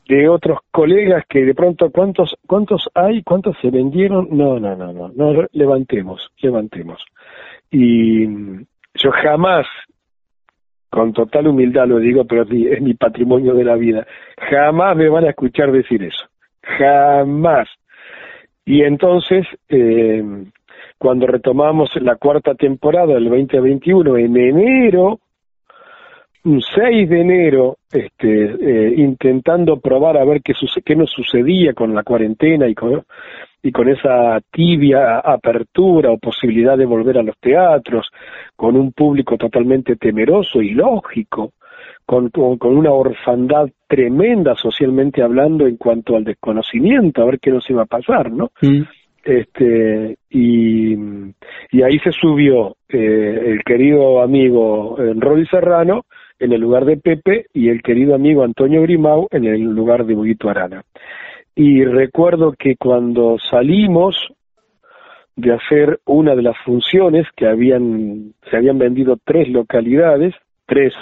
de 0.08 0.28
otros 0.28 0.60
colegas 0.72 1.24
que 1.28 1.46
de 1.46 1.56
pronto 1.56 1.90
cuántos 1.90 2.36
cuántos 2.46 2.90
hay 2.94 3.24
cuántos 3.24 3.56
se 3.62 3.72
vendieron 3.72 4.28
no 4.32 4.60
no 4.60 4.76
no 4.76 4.92
no 4.92 5.10
no 5.16 5.48
levantemos 5.54 6.30
levantemos. 6.42 7.02
Y 7.72 8.26
yo 8.26 9.12
jamás 9.12 9.66
con 10.90 11.14
total 11.14 11.48
humildad 11.48 11.88
lo 11.88 12.00
digo 12.00 12.26
pero 12.26 12.44
es 12.44 12.82
mi 12.82 12.94
patrimonio 12.94 13.54
de 13.54 13.64
la 13.64 13.76
vida 13.76 14.06
jamás 14.38 14.96
me 14.98 15.10
van 15.10 15.24
a 15.24 15.30
escuchar 15.30 15.72
decir 15.72 16.04
eso 16.04 16.28
jamás. 16.64 17.68
Y 18.66 18.84
entonces, 18.84 19.46
eh, 19.70 20.24
cuando 21.04 21.28
retomamos 21.28 21.90
la 22.02 22.16
cuarta 22.16 22.56
temporada 22.56 23.16
del 23.16 23.26
2021, 23.26 24.18
en 24.20 24.38
enero, 24.38 25.20
un 26.46 26.62
6 26.62 27.10
de 27.10 27.20
enero, 27.20 27.76
este, 27.92 28.44
eh, 28.46 28.94
intentando 28.96 29.82
probar 29.82 30.16
a 30.16 30.24
ver 30.24 30.42
qué, 30.42 30.54
qué 30.86 30.96
nos 30.96 31.12
sucedía 31.12 31.74
con 31.74 31.94
la 31.94 32.04
cuarentena 32.04 32.70
y 32.70 32.74
con, 32.74 33.04
y 33.62 33.74
con 33.74 33.90
esa 33.90 34.40
tibia 34.50 35.20
apertura 35.20 36.10
o 36.10 36.18
posibilidad 36.20 36.78
de 36.78 36.86
volver 36.86 37.18
a 37.18 37.24
los 37.24 37.38
teatros, 37.38 38.08
con 38.56 38.78
un 38.78 38.94
público 38.94 39.36
totalmente 39.36 39.98
temeroso 39.98 40.62
y 40.62 40.70
lógico, 40.70 41.52
con, 42.06 42.30
con, 42.30 42.78
una 42.78 42.94
orfandad 42.94 43.68
tremenda 43.90 44.56
socialmente 44.56 45.22
hablando 45.22 45.68
en 45.68 45.76
cuanto 45.76 46.16
al 46.16 46.24
desconocimiento, 46.24 47.22
a 47.22 47.26
ver 47.26 47.42
qué 47.42 47.52
nos 47.52 47.70
iba 47.70 47.82
a 47.82 47.88
pasar, 47.88 48.32
¿no? 48.32 48.52
Mm. 48.62 48.84
Este, 49.24 50.18
y, 50.30 50.96
ahí 51.82 52.00
se 52.00 52.12
subió 52.12 52.76
eh, 52.90 53.44
el 53.46 53.64
querido 53.64 54.22
amigo 54.22 54.98
eh, 55.00 55.14
Rolly 55.16 55.46
Serrano 55.48 56.06
en 56.40 56.52
el 56.52 56.60
lugar 56.60 56.86
de 56.86 56.98
Pepe 56.98 57.46
y 57.54 57.70
el 57.70 57.82
querido 57.82 58.16
amigo 58.16 58.44
Antonio 58.44 58.82
Grimau 58.82 59.28
en 59.32 59.46
el 59.46 59.62
lugar 59.62 60.06
de 60.06 60.16
Buguito 60.16 60.50
Arana. 60.50 60.84
Y 61.56 61.86
recuerdo 61.86 62.54
que 62.58 62.76
cuando 62.76 63.38
salimos 63.50 64.16
de 65.36 65.54
hacer 65.54 66.00
una 66.06 66.36
de 66.36 66.42
las 66.42 66.58
funciones 66.66 67.26
que 67.36 67.48
habían, 67.48 68.34
se 68.50 68.58
habían 68.58 68.78
vendido 68.78 69.18
tres 69.24 69.48
localidades, 69.50 70.34
tres 70.66 70.94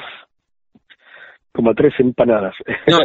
como 1.51 1.74
tres 1.74 1.93
empanadas. 2.00 2.55
No, 2.88 3.00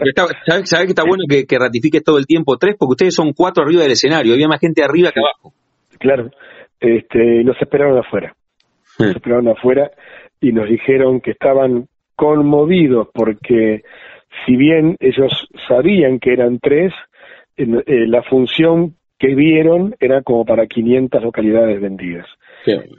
¿sabes, 0.45 0.71
que 0.87 0.91
está 0.91 1.03
bueno 1.03 1.25
que, 1.29 1.47
que 1.47 1.59
ratifique 1.59 2.01
todo 2.01 2.19
el 2.19 2.27
tiempo 2.27 2.57
tres? 2.59 2.77
Porque 2.79 2.93
ustedes 2.93 3.15
son 3.15 3.33
cuatro 3.33 3.65
arriba 3.65 3.83
del 3.83 3.93
escenario, 3.93 4.35
había 4.35 4.49
más 4.49 4.61
gente 4.61 4.85
arriba 4.85 5.11
que 5.13 5.21
abajo. 5.21 5.53
Claro, 5.99 6.31
este, 6.81 7.45
nos 7.45 7.61
esperaron 7.61 7.99
afuera. 7.99 8.35
Nos 8.99 9.09
hmm. 9.09 9.17
esperaron 9.17 9.49
afuera 9.49 9.91
y 10.41 10.53
nos 10.53 10.69
dijeron 10.69 11.21
que 11.21 11.33
estaban 11.33 11.89
conmovidos 12.15 13.09
porque 13.13 13.83
si 14.45 14.57
bien 14.57 14.97
ellos 15.01 15.49
sabían 15.69 16.19
que 16.19 16.33
eran 16.33 16.59
tres, 16.59 16.93
eh, 17.57 17.67
la 18.07 18.23
función 18.23 18.95
que 19.19 19.35
vieron 19.35 19.95
era 19.99 20.23
como 20.23 20.45
para 20.45 20.67
500 20.67 21.23
localidades 21.23 21.81
vendidas. 21.81 22.27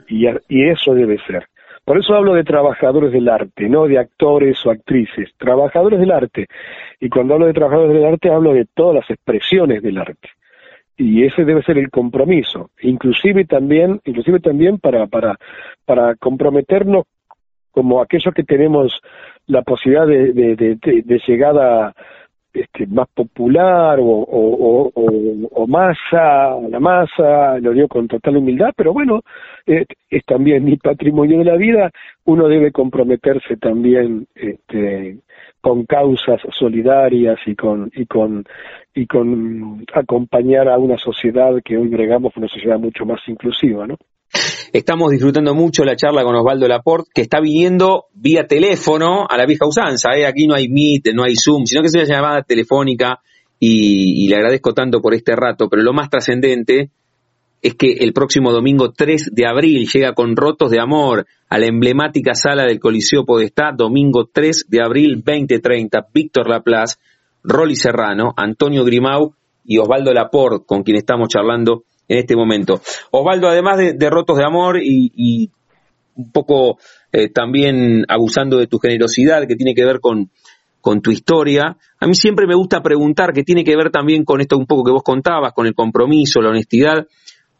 Y, 0.08 0.26
y 0.48 0.68
eso 0.68 0.94
debe 0.94 1.18
ser. 1.26 1.46
Por 1.88 1.96
eso 1.96 2.14
hablo 2.14 2.34
de 2.34 2.44
trabajadores 2.44 3.12
del 3.12 3.30
arte, 3.30 3.66
no 3.66 3.86
de 3.86 3.98
actores 3.98 4.58
o 4.66 4.70
actrices, 4.70 5.30
trabajadores 5.38 5.98
del 5.98 6.10
arte. 6.10 6.46
Y 7.00 7.08
cuando 7.08 7.32
hablo 7.32 7.46
de 7.46 7.54
trabajadores 7.54 7.94
del 7.94 8.04
arte 8.04 8.28
hablo 8.30 8.52
de 8.52 8.66
todas 8.66 8.96
las 8.96 9.10
expresiones 9.10 9.82
del 9.82 9.96
arte. 9.96 10.28
Y 10.98 11.24
ese 11.24 11.46
debe 11.46 11.62
ser 11.62 11.78
el 11.78 11.88
compromiso, 11.88 12.68
inclusive 12.82 13.46
también, 13.46 14.02
inclusive 14.04 14.38
también 14.38 14.76
para, 14.76 15.06
para, 15.06 16.14
comprometernos 16.16 17.06
como 17.70 18.02
aquellos 18.02 18.34
que 18.34 18.44
tenemos 18.44 19.00
la 19.46 19.62
posibilidad 19.62 20.06
de, 20.06 20.34
de, 20.34 20.56
de, 20.76 21.22
llegada 21.26 21.94
este, 22.60 22.86
más 22.86 23.08
popular 23.14 23.98
o, 24.00 24.04
o, 24.04 25.66
masa, 25.66 26.58
la 26.68 26.80
masa, 26.80 27.58
lo 27.58 27.72
digo 27.72 27.88
con 27.88 28.08
total 28.08 28.38
humildad, 28.38 28.72
pero 28.76 28.92
bueno, 28.92 29.22
es 29.66 30.24
también 30.24 30.64
mi 30.64 30.76
patrimonio 30.76 31.38
de 31.38 31.44
la 31.44 31.56
vida, 31.56 31.90
uno 32.24 32.48
debe 32.48 32.72
comprometerse 32.72 33.56
también 33.58 34.26
este, 34.34 35.18
con 35.60 35.84
causas 35.84 36.40
solidarias 36.58 37.38
y 37.46 37.54
con, 37.54 37.90
y 37.94 38.06
con, 38.06 38.44
y 38.94 39.06
con 39.06 39.84
acompañar 39.92 40.68
a 40.68 40.78
una 40.78 40.96
sociedad 40.96 41.52
que 41.64 41.76
hoy 41.76 41.88
bregamos 41.88 42.36
una 42.36 42.48
sociedad 42.48 42.78
mucho 42.78 43.04
más 43.04 43.20
inclusiva, 43.28 43.86
¿no? 43.86 43.96
Estamos 44.72 45.10
disfrutando 45.10 45.54
mucho 45.54 45.84
la 45.84 45.96
charla 45.96 46.22
con 46.22 46.34
Osvaldo 46.36 46.68
Laporte, 46.68 47.10
que 47.14 47.22
está 47.22 47.40
viniendo 47.40 48.06
vía 48.12 48.46
teléfono 48.46 49.26
a 49.28 49.36
la 49.36 49.46
vieja 49.46 49.66
usanza. 49.66 50.10
¿eh? 50.14 50.26
Aquí 50.26 50.46
no 50.46 50.54
hay 50.54 50.68
Meet, 50.68 51.14
no 51.14 51.24
hay 51.24 51.34
Zoom, 51.36 51.64
sino 51.64 51.80
que 51.80 51.88
es 51.88 51.94
una 51.94 52.04
llamada 52.04 52.42
telefónica 52.42 53.20
y, 53.58 54.28
le 54.28 54.36
agradezco 54.36 54.74
tanto 54.74 55.00
por 55.00 55.14
este 55.14 55.34
rato. 55.34 55.68
Pero 55.68 55.82
lo 55.82 55.92
más 55.92 56.10
trascendente 56.10 56.90
es 57.62 57.74
que 57.74 57.92
el 57.92 58.12
próximo 58.12 58.52
domingo 58.52 58.92
3 58.92 59.30
de 59.32 59.46
abril 59.46 59.88
llega 59.88 60.12
con 60.12 60.36
Rotos 60.36 60.70
de 60.70 60.80
Amor 60.80 61.26
a 61.48 61.58
la 61.58 61.66
emblemática 61.66 62.34
sala 62.34 62.64
del 62.64 62.78
Coliseo 62.78 63.24
Podestá, 63.24 63.72
domingo 63.76 64.28
3 64.32 64.66
de 64.68 64.82
abril 64.82 65.22
2030, 65.24 66.08
Víctor 66.12 66.48
Laplace, 66.48 66.96
Rolly 67.42 67.74
Serrano, 67.74 68.34
Antonio 68.36 68.84
Grimau 68.84 69.32
y 69.64 69.78
Osvaldo 69.78 70.12
Laporte, 70.12 70.66
con 70.66 70.82
quien 70.82 70.98
estamos 70.98 71.28
charlando 71.28 71.84
en 72.08 72.18
este 72.18 72.34
momento. 72.34 72.80
Osvaldo, 73.10 73.48
además 73.48 73.78
de, 73.78 74.10
Rotos 74.10 74.38
de 74.38 74.44
Amor 74.44 74.78
y, 74.82 75.50
un 76.16 76.32
poco 76.32 76.78
eh, 77.12 77.28
también 77.28 78.04
abusando 78.08 78.58
de 78.58 78.66
tu 78.66 78.78
generosidad 78.78 79.46
que 79.46 79.54
tiene 79.54 79.74
que 79.74 79.84
ver 79.84 80.00
con, 80.00 80.30
con 80.80 81.00
tu 81.00 81.12
historia, 81.12 81.76
a 82.00 82.06
mí 82.06 82.14
siempre 82.14 82.46
me 82.46 82.54
gusta 82.54 82.80
preguntar, 82.80 83.32
que 83.32 83.42
tiene 83.42 83.64
que 83.64 83.76
ver 83.76 83.90
también 83.90 84.24
con 84.24 84.40
esto 84.40 84.56
un 84.56 84.66
poco 84.66 84.84
que 84.84 84.92
vos 84.92 85.02
contabas, 85.02 85.52
con 85.52 85.66
el 85.66 85.74
compromiso, 85.74 86.40
la 86.40 86.50
honestidad. 86.50 87.06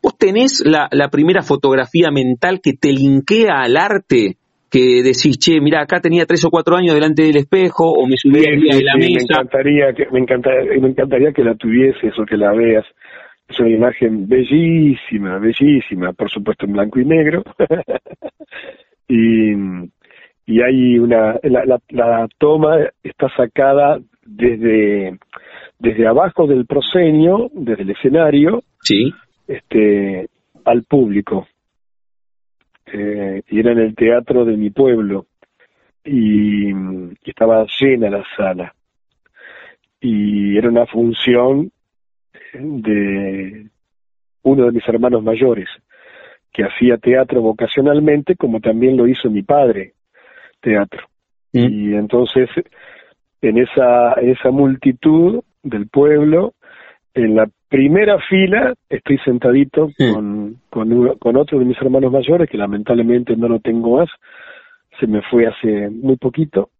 ¿Vos 0.02 0.16
tenés 0.16 0.62
la, 0.64 0.88
primera 1.10 1.42
fotografía 1.42 2.10
mental 2.10 2.60
que 2.62 2.72
te 2.72 2.92
linkea 2.92 3.62
al 3.62 3.76
arte? 3.76 4.36
Que 4.70 5.02
decís, 5.02 5.38
che, 5.38 5.60
mira, 5.60 5.80
acá 5.80 5.98
tenía 5.98 6.26
tres 6.26 6.44
o 6.44 6.50
cuatro 6.50 6.76
años 6.76 6.94
delante 6.94 7.22
del 7.22 7.38
espejo 7.38 7.90
o 7.90 8.06
me 8.06 8.16
subí 8.16 8.40
de 8.40 8.82
la 8.84 8.96
mesa. 8.96 9.12
Me 9.16 9.22
encantaría, 9.22 9.92
que, 9.94 10.06
me, 10.12 10.20
encantaría, 10.20 10.80
me 10.80 10.88
encantaría 10.88 11.32
que 11.32 11.42
la 11.42 11.54
tuvieses 11.54 12.12
o 12.18 12.26
que 12.26 12.36
la 12.36 12.52
veas. 12.52 12.84
Es 13.48 13.58
una 13.60 13.70
imagen 13.70 14.28
bellísima, 14.28 15.38
bellísima, 15.38 16.12
por 16.12 16.30
supuesto 16.30 16.66
en 16.66 16.72
blanco 16.72 17.00
y 17.00 17.04
negro. 17.06 17.42
y, 19.08 19.52
y 20.46 20.62
hay 20.62 20.98
una, 20.98 21.38
la, 21.42 21.80
la, 21.88 22.28
toma 22.36 22.76
está 23.02 23.28
sacada 23.34 23.98
desde, 24.24 25.18
desde 25.78 26.06
abajo 26.06 26.46
del 26.46 26.66
proscenio, 26.66 27.50
desde 27.54 27.82
el 27.82 27.90
escenario, 27.90 28.62
sí. 28.82 29.12
este, 29.46 30.28
al 30.64 30.82
público. 30.84 31.48
Eh, 32.92 33.42
y 33.48 33.60
era 33.60 33.72
en 33.72 33.78
el 33.78 33.94
teatro 33.94 34.44
de 34.44 34.56
mi 34.56 34.70
pueblo. 34.70 35.26
Y, 36.04 36.70
y 36.70 37.30
estaba 37.30 37.66
llena 37.80 38.10
la 38.10 38.24
sala. 38.36 38.74
Y 40.00 40.56
era 40.56 40.68
una 40.68 40.86
función 40.86 41.72
de 42.52 43.66
uno 44.42 44.64
de 44.66 44.72
mis 44.72 44.88
hermanos 44.88 45.22
mayores, 45.22 45.68
que 46.52 46.64
hacía 46.64 46.96
teatro 46.98 47.40
vocacionalmente, 47.42 48.36
como 48.36 48.60
también 48.60 48.96
lo 48.96 49.06
hizo 49.06 49.30
mi 49.30 49.42
padre, 49.42 49.94
teatro. 50.60 51.06
Mm. 51.52 51.58
Y 51.58 51.94
entonces, 51.94 52.48
en 53.42 53.58
esa, 53.58 54.14
en 54.14 54.30
esa 54.30 54.50
multitud 54.50 55.42
del 55.62 55.88
pueblo, 55.88 56.54
en 57.14 57.34
la 57.34 57.48
primera 57.68 58.18
fila 58.20 58.74
estoy 58.88 59.18
sentadito 59.18 59.90
con, 59.98 60.60
con, 60.70 61.18
con 61.18 61.36
otro 61.36 61.58
de 61.58 61.64
mis 61.64 61.80
hermanos 61.80 62.12
mayores, 62.12 62.48
que 62.48 62.56
lamentablemente 62.56 63.36
no 63.36 63.48
lo 63.48 63.60
tengo 63.60 63.98
más, 63.98 64.08
se 64.98 65.06
me 65.06 65.22
fue 65.22 65.46
hace 65.46 65.90
muy 65.90 66.16
poquito, 66.16 66.70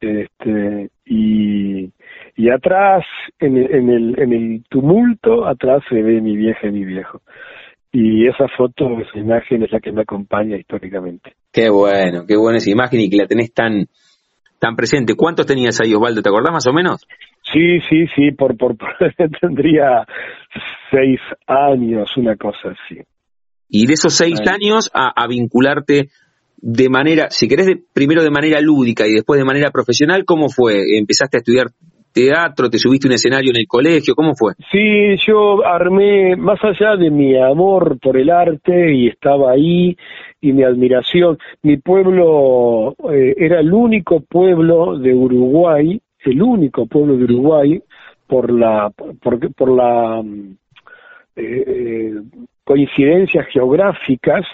este, 0.00 0.90
y, 1.04 1.90
y 2.36 2.50
atrás, 2.50 3.04
en 3.38 3.56
el, 3.56 3.74
en, 3.74 3.90
el, 3.90 4.18
en 4.18 4.32
el 4.32 4.64
tumulto, 4.68 5.46
atrás 5.46 5.82
se 5.88 6.02
ve 6.02 6.20
mi 6.20 6.36
vieja 6.36 6.66
y 6.66 6.72
mi 6.72 6.84
viejo. 6.84 7.20
Y 7.90 8.26
esa 8.26 8.46
foto, 8.56 9.00
esa 9.00 9.18
imagen 9.18 9.62
es 9.62 9.72
la 9.72 9.80
que 9.80 9.92
me 9.92 10.02
acompaña 10.02 10.56
históricamente. 10.56 11.32
Qué 11.52 11.70
bueno, 11.70 12.24
qué 12.26 12.36
buena 12.36 12.58
esa 12.58 12.70
imagen 12.70 13.00
y 13.00 13.08
que 13.08 13.16
la 13.16 13.26
tenés 13.26 13.52
tan, 13.52 13.86
tan 14.58 14.76
presente. 14.76 15.14
¿Cuántos 15.16 15.46
tenías 15.46 15.80
ahí, 15.80 15.94
Osvaldo? 15.94 16.22
¿Te 16.22 16.28
acordás 16.28 16.52
más 16.52 16.66
o 16.66 16.72
menos? 16.72 17.06
Sí, 17.52 17.80
sí, 17.88 18.06
sí, 18.14 18.32
por, 18.32 18.56
por, 18.58 18.76
tendría 19.40 20.06
seis 20.90 21.20
años, 21.46 22.14
una 22.16 22.36
cosa 22.36 22.70
así. 22.70 23.00
Y 23.70 23.86
de 23.86 23.94
esos 23.94 24.14
seis 24.14 24.40
años 24.46 24.90
a, 24.94 25.12
a, 25.14 25.26
vincularte 25.26 26.08
de 26.60 26.88
manera, 26.88 27.28
si 27.30 27.48
querés, 27.48 27.66
de, 27.66 27.78
primero 27.92 28.22
de 28.22 28.30
manera 28.30 28.60
lúdica 28.60 29.06
y 29.06 29.12
después 29.12 29.38
de 29.38 29.44
manera 29.44 29.70
profesional, 29.70 30.24
¿cómo 30.24 30.48
fue? 30.48 30.98
¿Empezaste 30.98 31.36
a 31.36 31.40
estudiar 31.40 31.66
teatro? 32.12 32.68
¿Te 32.68 32.78
subiste 32.78 33.06
un 33.06 33.14
escenario 33.14 33.50
en 33.50 33.60
el 33.60 33.66
colegio? 33.68 34.14
¿Cómo 34.14 34.34
fue? 34.34 34.54
Sí, 34.72 35.16
yo 35.26 35.64
armé, 35.64 36.36
más 36.36 36.58
allá 36.62 36.96
de 36.96 37.10
mi 37.10 37.36
amor 37.36 37.98
por 38.00 38.16
el 38.16 38.30
arte 38.30 38.92
y 38.92 39.08
estaba 39.08 39.52
ahí 39.52 39.96
y 40.40 40.52
mi 40.52 40.64
admiración, 40.64 41.38
mi 41.62 41.76
pueblo 41.78 42.94
eh, 43.12 43.34
era 43.36 43.60
el 43.60 43.72
único 43.72 44.20
pueblo 44.20 44.98
de 44.98 45.14
Uruguay, 45.14 46.00
el 46.24 46.42
único 46.42 46.86
pueblo 46.86 47.16
de 47.16 47.24
Uruguay 47.24 47.82
por 48.26 48.52
la, 48.52 48.90
por, 49.20 49.54
por 49.54 49.70
la 49.70 50.22
eh, 51.36 51.64
eh 51.66 52.14
coincidencias 52.64 53.46
geográficas 53.50 54.44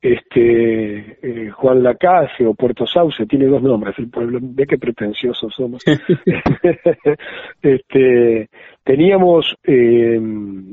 este 0.00 1.18
eh, 1.22 1.50
Juan 1.50 1.82
Lacase 1.82 2.46
o 2.46 2.54
Puerto 2.54 2.86
Sauce, 2.86 3.26
tiene 3.26 3.46
dos 3.46 3.62
nombres 3.62 3.98
el 3.98 4.10
pueblo, 4.10 4.38
ve 4.42 4.66
qué 4.66 4.78
pretenciosos 4.78 5.52
somos. 5.54 5.82
este, 7.62 8.48
teníamos, 8.84 9.56
eh, 9.64 10.20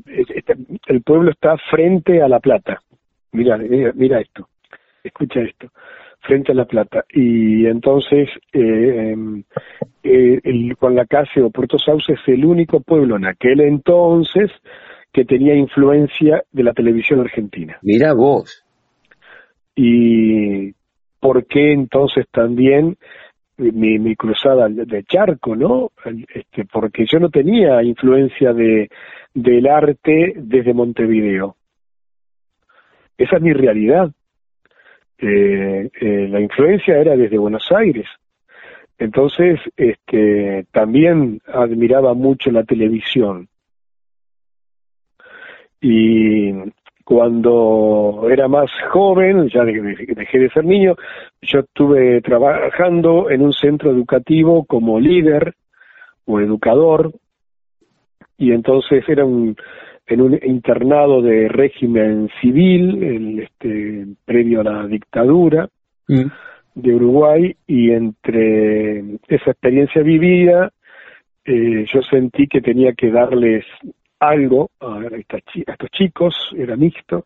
este, 0.08 0.56
el 0.88 1.02
pueblo 1.02 1.32
está 1.32 1.58
frente 1.58 2.22
a 2.22 2.28
La 2.28 2.40
Plata, 2.40 2.80
mira, 3.32 3.58
mira, 3.96 4.20
esto, 4.20 4.50
escucha 5.04 5.42
esto, 5.42 5.70
frente 6.20 6.52
a 6.52 6.56
La 6.56 6.66
Plata, 6.66 7.06
y 7.10 7.66
entonces 7.66 8.30
eh, 8.52 9.16
eh, 10.04 10.40
el 10.44 10.74
Juan 10.74 10.96
Lacase 10.96 11.42
o 11.42 11.50
Puerto 11.50 11.80
Sauce 11.80 12.14
es 12.14 12.20
el 12.28 12.46
único 12.46 12.82
pueblo 12.82 13.16
en 13.16 13.26
aquel 13.26 13.62
entonces 13.62 14.52
que 15.14 15.26
tenía 15.26 15.54
influencia 15.56 16.44
de 16.52 16.64
la 16.64 16.74
televisión 16.74 17.20
argentina. 17.20 17.78
Mira 17.84 18.14
vos 18.14 18.63
y 19.76 20.74
por 21.20 21.46
qué 21.46 21.72
entonces 21.72 22.26
también 22.32 22.98
mi, 23.58 24.00
mi 24.00 24.16
cruzada 24.16 24.68
de 24.70 25.04
charco, 25.04 25.56
¿no? 25.56 25.92
Este, 26.34 26.66
porque 26.66 27.06
yo 27.06 27.20
no 27.20 27.30
tenía 27.30 27.82
influencia 27.84 28.54
de 28.54 28.90
del 29.34 29.68
arte 29.68 30.34
desde 30.36 30.74
Montevideo. 30.74 31.56
Esa 33.18 33.38
es 33.38 33.42
mi 33.42 33.54
realidad. 33.54 34.12
Eh, 35.18 35.90
eh, 36.00 36.28
la 36.30 36.40
influencia 36.42 36.98
era 36.98 37.16
desde 37.16 37.38
Buenos 37.38 37.72
Aires. 37.72 38.08
Entonces, 38.98 39.60
este, 39.76 40.66
también 40.72 41.42
admiraba 41.48 42.14
mucho 42.14 42.52
la 42.52 42.64
televisión. 42.64 43.48
Y 45.82 46.52
cuando 47.04 48.28
era 48.32 48.48
más 48.48 48.70
joven, 48.92 49.50
ya 49.50 49.64
dejé 49.66 50.40
de 50.40 50.50
ser 50.50 50.66
niño, 50.66 50.96
yo 51.42 51.60
estuve 51.60 52.22
trabajando 52.22 53.30
en 53.30 53.42
un 53.42 53.54
centro 53.54 53.92
educativo 53.92 54.64
como 54.66 55.00
líder 55.00 55.54
o 56.26 56.40
educador, 56.40 57.12
y 58.38 58.52
entonces 58.52 59.04
era 59.08 59.26
un, 59.26 59.56
en 60.08 60.22
un 60.22 60.40
internado 60.44 61.22
de 61.22 61.50
régimen 61.50 62.30
civil, 62.42 63.04
el, 63.04 63.40
este, 63.40 64.06
previo 64.26 64.62
a 64.62 64.64
la 64.64 64.88
dictadura 64.88 65.68
mm. 66.08 66.26
de 66.76 66.96
Uruguay, 66.96 67.56
y 67.68 67.92
entre 67.92 69.00
esa 69.28 69.52
experiencia 69.52 70.02
vivida, 70.02 70.72
eh, 71.46 71.86
yo 71.94 72.02
sentí 72.04 72.48
que 72.48 72.62
tenía 72.62 72.94
que 72.94 73.12
darles 73.12 73.66
algo 74.30 74.72
a, 74.80 75.00
estos 75.18 75.90
chicos, 75.92 76.36
era 76.56 76.76
mixto, 76.76 77.26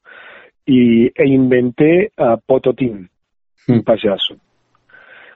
y, 0.66 1.08
e 1.08 1.28
inventé 1.28 2.12
a 2.18 2.38
Pototín, 2.38 3.10
un 3.68 3.78
hmm. 3.78 3.84
payaso. 3.84 4.36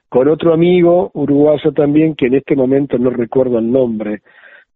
Con 0.08 0.28
otro 0.28 0.52
amigo 0.52 1.10
uruguayo 1.14 1.72
también, 1.72 2.14
que 2.14 2.26
en 2.26 2.34
este 2.34 2.54
momento 2.54 2.98
no 2.98 3.10
recuerdo 3.10 3.58
el 3.58 3.72
nombre 3.72 4.20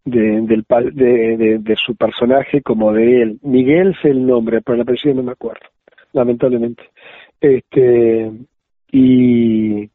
de, 0.04 0.40
del, 0.42 0.64
de, 0.94 1.58
de, 1.58 1.76
su 1.76 1.94
personaje 1.94 2.62
como 2.62 2.92
de 2.92 3.22
él. 3.22 3.38
Miguel 3.42 3.94
sé 4.00 4.08
el 4.08 4.24
nombre, 4.24 4.62
pero 4.62 4.76
el 4.76 4.82
apellido 4.82 5.16
no 5.16 5.22
me 5.24 5.32
acuerdo, 5.32 5.66
lamentablemente. 6.12 6.84
Este, 7.38 8.30
y, 8.92 9.90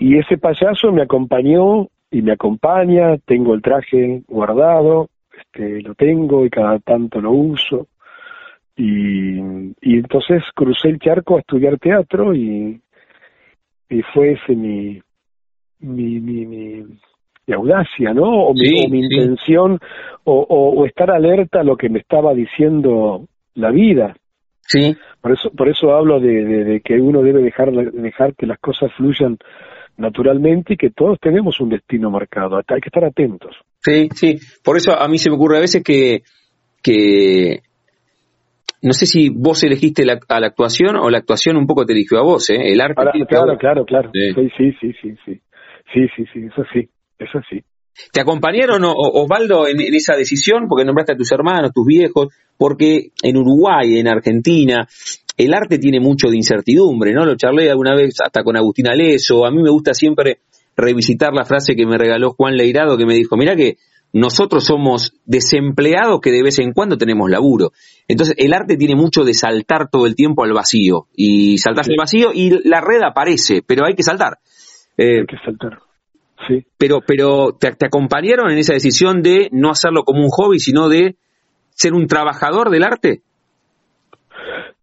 y 0.00 0.18
ese 0.18 0.36
payaso 0.38 0.90
me 0.90 1.02
acompañó 1.02 1.86
y 2.10 2.22
me 2.22 2.32
acompaña, 2.32 3.18
tengo 3.18 3.54
el 3.54 3.62
traje 3.62 4.22
guardado, 4.26 5.10
este, 5.38 5.82
lo 5.82 5.94
tengo 5.94 6.44
y 6.44 6.50
cada 6.50 6.78
tanto 6.78 7.20
lo 7.20 7.32
uso. 7.32 7.88
Y, 8.76 9.38
y 9.80 9.94
entonces 9.98 10.42
crucé 10.54 10.88
el 10.88 10.98
charco 10.98 11.36
a 11.36 11.40
estudiar 11.40 11.78
teatro 11.78 12.34
y, 12.34 12.80
y 13.88 14.02
fue 14.12 14.32
ese 14.32 14.56
mi, 14.56 15.00
mi, 15.80 16.20
mi, 16.20 16.46
mi, 16.46 16.84
audacia, 17.52 18.12
¿no? 18.14 18.24
O 18.24 18.54
mi, 18.54 18.70
intención, 18.70 19.78
o, 20.24 20.40
o, 20.48 20.86
estar 20.86 21.10
alerta 21.10 21.60
a 21.60 21.64
lo 21.64 21.76
que 21.76 21.88
me 21.88 21.98
estaba 22.00 22.32
diciendo 22.34 23.28
la 23.54 23.70
vida. 23.70 24.16
Sí. 24.62 24.96
Por 25.20 25.32
eso, 25.32 25.50
por 25.50 25.68
eso 25.68 25.94
hablo 25.94 26.20
de, 26.20 26.44
de, 26.64 26.80
que 26.80 26.94
uno 26.94 27.22
debe 27.22 27.42
dejar, 27.42 27.70
dejar 27.70 28.34
que 28.34 28.46
las 28.46 28.58
cosas 28.58 28.90
fluyan 28.94 29.36
naturalmente 29.96 30.74
y 30.74 30.76
que 30.76 30.90
todos 30.90 31.20
tenemos 31.20 31.60
un 31.60 31.68
destino 31.68 32.10
marcado. 32.10 32.56
Hay 32.56 32.80
que 32.80 32.88
estar 32.88 33.04
atentos. 33.04 33.54
Sí, 33.84 34.08
sí. 34.14 34.38
Por 34.62 34.76
eso 34.76 34.92
a 34.92 35.06
mí 35.08 35.18
se 35.18 35.30
me 35.30 35.36
ocurre 35.36 35.58
a 35.58 35.60
veces 35.60 35.82
que, 35.84 36.22
que 36.82 37.60
no 38.82 38.92
sé 38.92 39.06
si 39.06 39.28
vos 39.30 39.62
elegiste 39.62 40.04
la, 40.04 40.18
a 40.28 40.40
la 40.40 40.46
actuación 40.46 40.96
o 40.96 41.10
la 41.10 41.18
actuación 41.18 41.56
un 41.56 41.66
poco 41.66 41.84
te 41.84 41.92
eligió 41.92 42.18
a 42.18 42.22
vos, 42.22 42.48
¿eh? 42.50 42.56
El 42.72 42.80
arte. 42.80 43.02
claro, 43.28 43.56
claro, 43.58 43.84
claro, 43.84 44.10
Sí. 44.12 44.32
sí, 44.34 44.72
sí, 44.80 44.92
sí, 45.00 45.14
sí. 45.24 45.40
Sí, 45.92 46.00
sí, 46.16 46.24
sí, 46.32 46.40
eso 46.46 46.62
sí, 46.72 46.88
eso 47.18 47.38
sí. 47.48 47.62
¿Te 48.12 48.20
acompañaron, 48.20 48.82
Osvaldo, 48.84 49.68
en, 49.68 49.80
esa 49.94 50.16
decisión? 50.16 50.66
Porque 50.68 50.84
nombraste 50.84 51.12
a 51.12 51.16
tus 51.16 51.30
hermanos, 51.30 51.70
tus 51.72 51.86
viejos, 51.86 52.28
porque 52.58 53.10
en 53.22 53.36
Uruguay, 53.36 53.98
en 53.98 54.08
Argentina, 54.08 54.86
el 55.36 55.54
arte 55.54 55.78
tiene 55.78 56.00
mucho 56.00 56.28
de 56.28 56.36
incertidumbre, 56.36 57.12
¿no? 57.12 57.24
Lo 57.24 57.36
charlé 57.36 57.70
alguna 57.70 57.94
vez 57.94 58.16
hasta 58.20 58.42
con 58.42 58.56
Agustín 58.56 58.88
Aleso. 58.88 59.46
A 59.46 59.50
mí 59.50 59.62
me 59.62 59.70
gusta 59.70 59.94
siempre 59.94 60.38
revisitar 60.76 61.32
la 61.32 61.44
frase 61.44 61.74
que 61.74 61.86
me 61.86 61.98
regaló 61.98 62.32
Juan 62.32 62.56
Leirado, 62.56 62.96
que 62.96 63.06
me 63.06 63.14
dijo, 63.14 63.36
mira 63.36 63.56
que 63.56 63.76
nosotros 64.14 64.64
somos 64.64 65.12
desempleados 65.26 66.20
que 66.20 66.30
de 66.30 66.44
vez 66.44 66.60
en 66.60 66.72
cuando 66.72 66.96
tenemos 66.96 67.28
laburo. 67.28 67.72
Entonces, 68.06 68.36
el 68.38 68.54
arte 68.54 68.76
tiene 68.76 68.94
mucho 68.94 69.24
de 69.24 69.34
saltar 69.34 69.90
todo 69.90 70.06
el 70.06 70.14
tiempo 70.14 70.44
al 70.44 70.52
vacío. 70.52 71.08
Y 71.16 71.58
saltas 71.58 71.88
al 71.88 71.96
vacío 71.98 72.28
y 72.32 72.50
la 72.68 72.80
red 72.80 73.02
aparece, 73.02 73.62
pero 73.66 73.84
hay 73.84 73.94
que 73.94 74.04
saltar. 74.04 74.38
Eh, 74.96 75.20
hay 75.20 75.26
que 75.26 75.36
saltar. 75.44 75.80
Sí. 76.46 76.64
Pero, 76.78 77.00
pero 77.04 77.56
¿te, 77.58 77.74
acompañaron 77.84 78.52
en 78.52 78.58
esa 78.58 78.74
decisión 78.74 79.20
de 79.20 79.48
no 79.50 79.70
hacerlo 79.70 80.04
como 80.04 80.22
un 80.22 80.30
hobby, 80.30 80.60
sino 80.60 80.88
de 80.88 81.16
ser 81.70 81.92
un 81.92 82.06
trabajador 82.06 82.70
del 82.70 82.84
arte? 82.84 83.22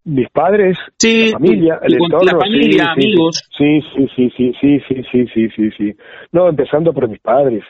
Mis 0.03 0.29
padres, 0.29 0.77
sí, 0.97 1.27
la 1.27 1.31
familia, 1.33 1.79
el 1.83 1.93
entorno, 1.93 2.31
la 2.31 2.39
familia, 2.39 2.91
amigos. 2.91 3.43
Sí, 3.55 3.81
sí, 3.95 4.07
sí, 4.15 4.31
sí, 4.35 4.53
sí, 4.59 4.79
sí, 4.87 5.03
sí, 5.11 5.27
sí, 5.27 5.49
sí, 5.49 5.71
sí. 5.77 5.93
No, 6.31 6.49
empezando 6.49 6.91
por 6.91 7.07
mis 7.07 7.19
padres 7.19 7.63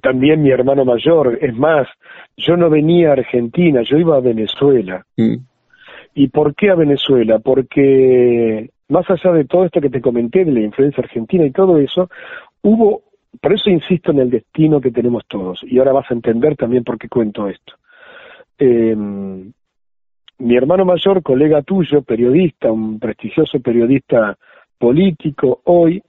también 0.00 0.42
mi 0.42 0.50
hermano 0.50 0.84
mayor. 0.84 1.38
Es 1.40 1.54
más, 1.54 1.86
yo 2.36 2.56
no 2.56 2.70
venía 2.70 3.10
a 3.10 3.12
Argentina, 3.12 3.82
yo 3.82 3.98
iba 3.98 4.16
a 4.16 4.20
Venezuela. 4.20 5.04
Mm. 5.16 5.36
¿Y 6.14 6.28
por 6.28 6.54
qué 6.54 6.70
a 6.70 6.74
Venezuela? 6.74 7.38
Porque 7.38 8.70
más 8.88 9.08
allá 9.10 9.32
de 9.32 9.44
todo 9.44 9.64
esto 9.64 9.80
que 9.80 9.90
te 9.90 10.00
comenté, 10.00 10.44
de 10.44 10.52
la 10.52 10.60
influencia 10.60 11.02
argentina 11.02 11.44
y 11.44 11.52
todo 11.52 11.78
eso, 11.78 12.08
hubo, 12.62 13.02
por 13.40 13.52
eso 13.52 13.70
insisto 13.70 14.10
en 14.10 14.20
el 14.20 14.30
destino 14.30 14.80
que 14.80 14.90
tenemos 14.90 15.24
todos, 15.28 15.60
y 15.62 15.78
ahora 15.78 15.92
vas 15.92 16.10
a 16.10 16.14
entender 16.14 16.56
también 16.56 16.84
por 16.84 16.98
qué 16.98 17.08
cuento 17.08 17.48
esto. 17.48 17.74
Em, 18.58 19.52
mi 20.38 20.56
hermano 20.56 20.84
mayor, 20.84 21.22
colega 21.22 21.62
tuyo, 21.62 22.02
periodista, 22.02 22.70
un 22.70 22.98
prestigioso 22.98 23.60
periodista 23.60 24.36
político, 24.78 25.60
hoy 25.64 26.02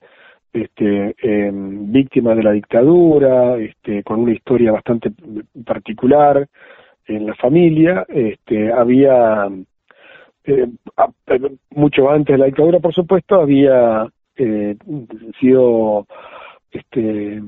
este, 0.53 1.15
em, 1.21 1.91
víctima 1.91 2.35
de 2.35 2.43
la 2.43 2.51
dictadura, 2.51 3.57
este, 3.57 4.03
con 4.03 4.21
una 4.21 4.33
historia 4.33 4.71
bastante 4.71 5.11
particular 5.65 6.47
en 7.07 7.25
la 7.25 7.35
familia, 7.35 8.05
este, 8.07 8.71
había, 8.71 9.47
eh, 10.43 10.67
mucho 11.71 12.09
antes 12.09 12.33
de 12.33 12.37
la 12.37 12.45
dictadura, 12.45 12.79
por 12.79 12.93
supuesto, 12.93 13.41
había 13.41 14.07
eh, 14.35 14.75
sido 15.39 16.07
este, 16.71 17.41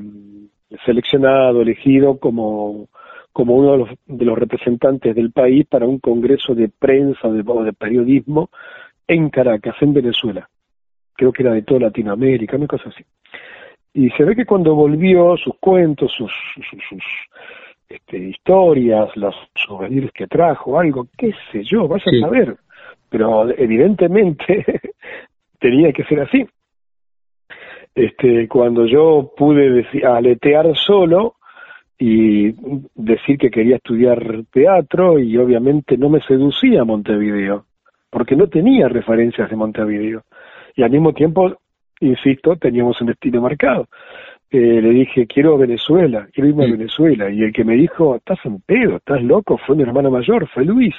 seleccionado, 0.85 1.61
elegido 1.61 2.17
como, 2.17 2.87
como 3.31 3.55
uno 3.55 3.71
de 3.71 3.77
los, 3.77 3.89
de 4.05 4.25
los 4.25 4.37
representantes 4.37 5.15
del 5.15 5.31
país 5.31 5.65
para 5.67 5.87
un 5.87 5.99
congreso 5.99 6.53
de 6.53 6.69
prensa 6.69 7.27
o 7.27 7.63
de 7.63 7.73
periodismo 7.73 8.49
en 9.07 9.29
Caracas, 9.29 9.75
en 9.81 9.93
Venezuela 9.93 10.49
creo 11.21 11.31
que 11.31 11.43
era 11.43 11.53
de 11.53 11.61
toda 11.61 11.81
Latinoamérica, 11.81 12.57
una 12.57 12.65
cosa 12.65 12.89
así. 12.89 13.03
Y 13.93 14.09
se 14.11 14.23
ve 14.23 14.35
que 14.35 14.45
cuando 14.45 14.73
volvió 14.73 15.37
sus 15.37 15.55
cuentos, 15.59 16.11
sus, 16.17 16.31
sus, 16.89 17.03
este, 17.87 18.17
historias, 18.17 19.15
los 19.15 19.35
souvenirs 19.53 20.11
que 20.13 20.25
trajo, 20.25 20.79
algo, 20.79 21.05
qué 21.15 21.31
sé 21.51 21.63
yo, 21.63 21.87
vas 21.87 22.01
a 22.07 22.19
saber. 22.19 22.57
Pero 23.07 23.51
evidentemente 23.51 24.65
tenía 25.59 25.93
que 25.93 26.05
ser 26.05 26.21
así. 26.21 26.47
Este, 27.93 28.47
cuando 28.47 28.87
yo 28.87 29.31
pude 29.37 29.69
decir, 29.69 30.03
aletear 30.03 30.75
solo 30.75 31.35
y 32.03 32.55
decir 32.95 33.37
que 33.37 33.51
quería 33.51 33.75
estudiar 33.75 34.43
teatro 34.51 35.19
y 35.19 35.37
obviamente 35.37 35.99
no 35.99 36.09
me 36.09 36.19
seducía 36.21 36.83
Montevideo, 36.83 37.65
porque 38.09 38.35
no 38.35 38.47
tenía 38.47 38.87
referencias 38.87 39.47
de 39.51 39.55
Montevideo 39.55 40.23
y 40.75 40.81
al 40.81 40.89
mismo 40.89 41.13
tiempo, 41.13 41.55
insisto, 41.99 42.55
teníamos 42.55 42.99
un 43.01 43.07
destino 43.07 43.39
marcado. 43.39 43.87
Eh, 44.49 44.81
le 44.81 44.89
dije, 44.89 45.27
quiero 45.27 45.59
Venezuela, 45.59 46.27
quiero 46.33 46.49
irme 46.49 46.65
a. 46.65 46.71
Venezuela. 46.71 47.29
Y 47.29 47.43
el 47.43 47.53
que 47.53 47.63
me 47.63 47.75
dijo, 47.75 48.15
estás 48.15 48.39
en 48.45 48.61
pedo, 48.61 48.97
estás 48.97 49.21
loco, 49.21 49.59
fue 49.59 49.75
mi 49.75 49.83
hermano 49.83 50.09
mayor, 50.09 50.47
fue 50.47 50.65
Luis. 50.65 50.95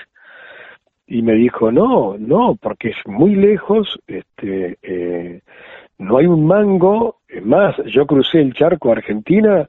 Y 1.09 1.23
me 1.23 1.35
dijo, 1.35 1.73
no, 1.73 2.17
no, 2.17 2.57
porque 2.63 2.91
es 2.91 2.97
muy 3.07 3.35
lejos, 3.35 3.99
este, 4.07 4.79
eh, 4.83 5.41
no 5.99 6.19
hay 6.19 6.27
un 6.27 6.47
mango. 6.47 7.17
Es 7.27 7.45
más, 7.45 7.75
yo 7.87 8.07
crucé 8.07 8.41
el 8.41 8.55
charco 8.55 8.91
a 8.91 8.93
Argentina 8.93 9.69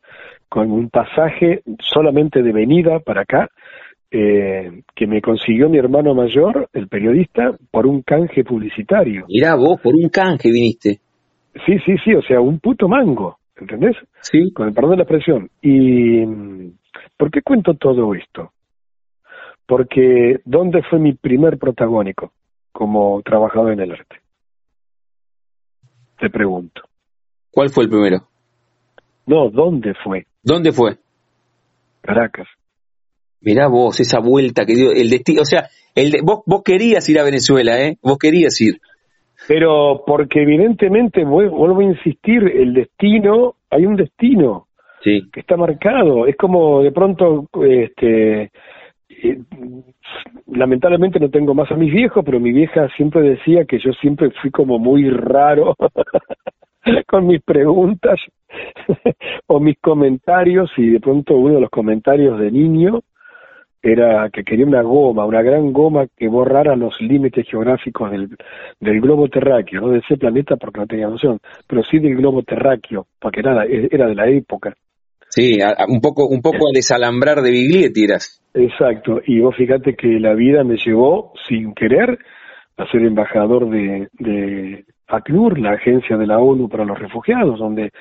con 0.54 0.72
un 0.72 0.88
pasaje 0.92 1.64
solamente 1.80 2.44
de 2.44 2.52
venida 2.52 3.00
para 3.00 3.22
acá, 3.22 3.50
eh, 4.12 4.84
que 4.94 5.08
me 5.08 5.20
consiguió 5.20 5.68
mi 5.68 5.80
hermano 5.80 6.14
mayor, 6.14 6.70
el 6.74 6.88
periodista, 6.90 7.58
por 7.72 7.88
un 7.88 8.04
canje 8.04 8.44
publicitario. 8.44 9.26
Mirá 9.28 9.56
vos, 9.56 9.82
por 9.82 9.96
un 9.96 10.10
canje 10.10 10.52
viniste. 10.52 11.00
Sí, 11.66 11.80
sí, 11.84 11.96
sí, 12.06 12.14
o 12.14 12.22
sea, 12.22 12.40
un 12.40 12.60
puto 12.60 12.88
mango, 12.88 13.40
¿entendés? 13.60 13.96
Sí. 14.22 14.54
Con 14.54 14.68
el 14.68 14.76
perdón 14.76 14.92
de 14.92 14.98
la 14.98 15.04
expresión. 15.06 15.50
¿Y 15.60 16.24
por 17.18 17.32
qué 17.32 17.42
cuento 17.42 17.74
todo 17.74 18.14
esto? 18.14 18.52
Porque 19.66 20.40
¿dónde 20.46 20.84
fue 20.88 21.00
mi 21.00 21.14
primer 21.14 21.58
protagónico 21.58 22.32
como 22.72 23.24
trabajador 23.24 23.74
en 23.74 23.80
el 23.80 23.92
arte? 23.94 24.18
Te 26.20 26.30
pregunto. 26.30 26.84
¿Cuál 27.50 27.72
fue 27.72 27.86
el 27.86 27.90
primero? 27.90 28.28
No, 29.26 29.50
¿dónde 29.50 29.94
fue? 30.04 30.26
¿Dónde 30.44 30.72
fue? 30.72 30.98
Caracas. 32.02 32.48
Mirá 33.42 33.68
vos, 33.68 34.00
esa 34.00 34.20
vuelta 34.20 34.66
que 34.66 34.76
dio 34.76 34.92
el 34.92 35.10
destino. 35.10 35.42
O 35.42 35.46
sea, 35.46 35.68
el 35.96 36.12
de, 36.12 36.22
vos, 36.24 36.42
vos 36.46 36.62
querías 36.64 37.08
ir 37.10 37.20
a 37.20 37.24
Venezuela, 37.24 37.82
¿eh? 37.82 37.98
Vos 38.02 38.18
querías 38.18 38.60
ir. 38.62 38.80
Pero 39.48 40.04
porque 40.06 40.42
evidentemente, 40.42 41.26
vuelvo 41.26 41.80
a 41.80 41.84
insistir, 41.84 42.44
el 42.44 42.74
destino, 42.74 43.56
hay 43.70 43.86
un 43.86 43.96
destino 43.96 44.68
sí. 45.04 45.30
que 45.32 45.42
está 45.42 45.58
marcado. 45.58 46.26
Es 46.28 46.38
como 46.38 46.82
de 46.82 46.92
pronto, 46.92 47.50
este, 47.66 48.44
eh, 49.10 49.40
lamentablemente 50.48 51.20
no 51.20 51.30
tengo 51.30 51.54
más 51.54 51.72
a 51.72 51.76
mis 51.76 51.92
viejos, 51.92 52.24
pero 52.26 52.40
mi 52.40 52.52
vieja 52.52 52.88
siempre 52.96 53.22
decía 53.22 53.66
que 53.66 53.80
yo 53.80 53.92
siempre 53.94 54.32
fui 54.42 54.52
como 54.52 54.80
muy 54.80 55.10
raro 55.10 55.76
con 57.08 57.28
mis 57.28 57.42
preguntas 57.42 58.20
o 59.48 59.60
mis 59.60 59.78
comentarios 59.80 60.72
y 60.78 60.92
de 60.92 61.00
pronto 61.00 61.36
uno 61.36 61.56
de 61.56 61.62
los 61.62 61.70
comentarios 61.70 62.40
de 62.40 62.52
niño 62.52 63.02
era 63.82 64.30
que 64.32 64.46
quería 64.46 64.66
una 64.66 64.82
goma, 64.82 65.26
una 65.26 65.42
gran 65.42 65.74
goma 65.74 66.08
que 66.16 66.30
borrara 66.30 66.74
los 66.78 67.00
límites 67.02 67.46
geográficos 67.50 68.12
del, 68.12 68.30
del 68.80 69.02
globo 69.02 69.28
terráqueo, 69.28 69.82
no 69.82 69.90
de 69.90 70.00
ese 70.00 70.16
planeta 70.16 70.56
porque 70.56 70.80
no 70.80 70.88
tenía 70.88 71.10
noción, 71.10 71.40
pero 71.68 71.84
sí 71.84 72.00
del 72.00 72.16
globo 72.16 72.44
terráqueo, 72.44 73.08
porque 73.20 73.42
era, 73.42 73.66
era 73.66 74.08
de 74.08 74.16
la 74.16 74.30
época. 74.30 74.74
Sí, 75.28 75.58
un 75.90 76.00
poco, 76.00 76.28
un 76.28 76.42
poco 76.42 76.70
a 76.70 76.74
desalambrar 76.74 77.42
de 77.42 77.52
Biglietti 77.52 78.06
eras. 78.06 78.42
Exacto, 78.54 79.20
y 79.26 79.42
vos 79.42 79.56
fíjate 79.58 79.96
que 79.96 80.20
la 80.20 80.34
vida 80.34 80.64
me 80.64 80.78
llevó 80.78 81.34
sin 81.50 81.74
querer 81.74 82.20
a 82.78 82.90
ser 82.90 83.02
embajador 83.02 83.70
de, 83.70 84.08
de 84.14 84.86
ACNUR, 85.08 85.60
la 85.60 85.72
agencia 85.72 86.18
de 86.18 86.28
la 86.28 86.40
ONU 86.40 86.70
para 86.70 86.86
los 86.86 86.98
refugiados, 86.98 87.60
donde 87.60 87.92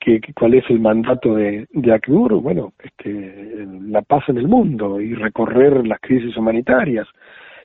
que, 0.00 0.20
cuál 0.34 0.54
es 0.54 0.64
el 0.70 0.80
mandato 0.80 1.34
de, 1.34 1.66
de 1.70 1.92
ACNUR, 1.92 2.40
bueno, 2.40 2.72
este, 2.82 3.66
la 3.88 4.02
paz 4.02 4.24
en 4.28 4.38
el 4.38 4.48
mundo 4.48 5.00
y 5.00 5.14
recorrer 5.14 5.86
las 5.86 6.00
crisis 6.00 6.36
humanitarias, 6.36 7.06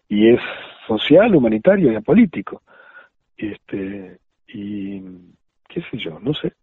y 0.09 0.29
es 0.29 0.39
social, 0.87 1.35
humanitario 1.35 1.91
y 1.91 1.95
apolítico. 1.95 2.61
Este, 3.37 4.17
y 4.47 5.01
qué 5.67 5.81
sé 5.91 5.97
yo, 5.97 6.19
no 6.19 6.33
sé. 6.33 6.53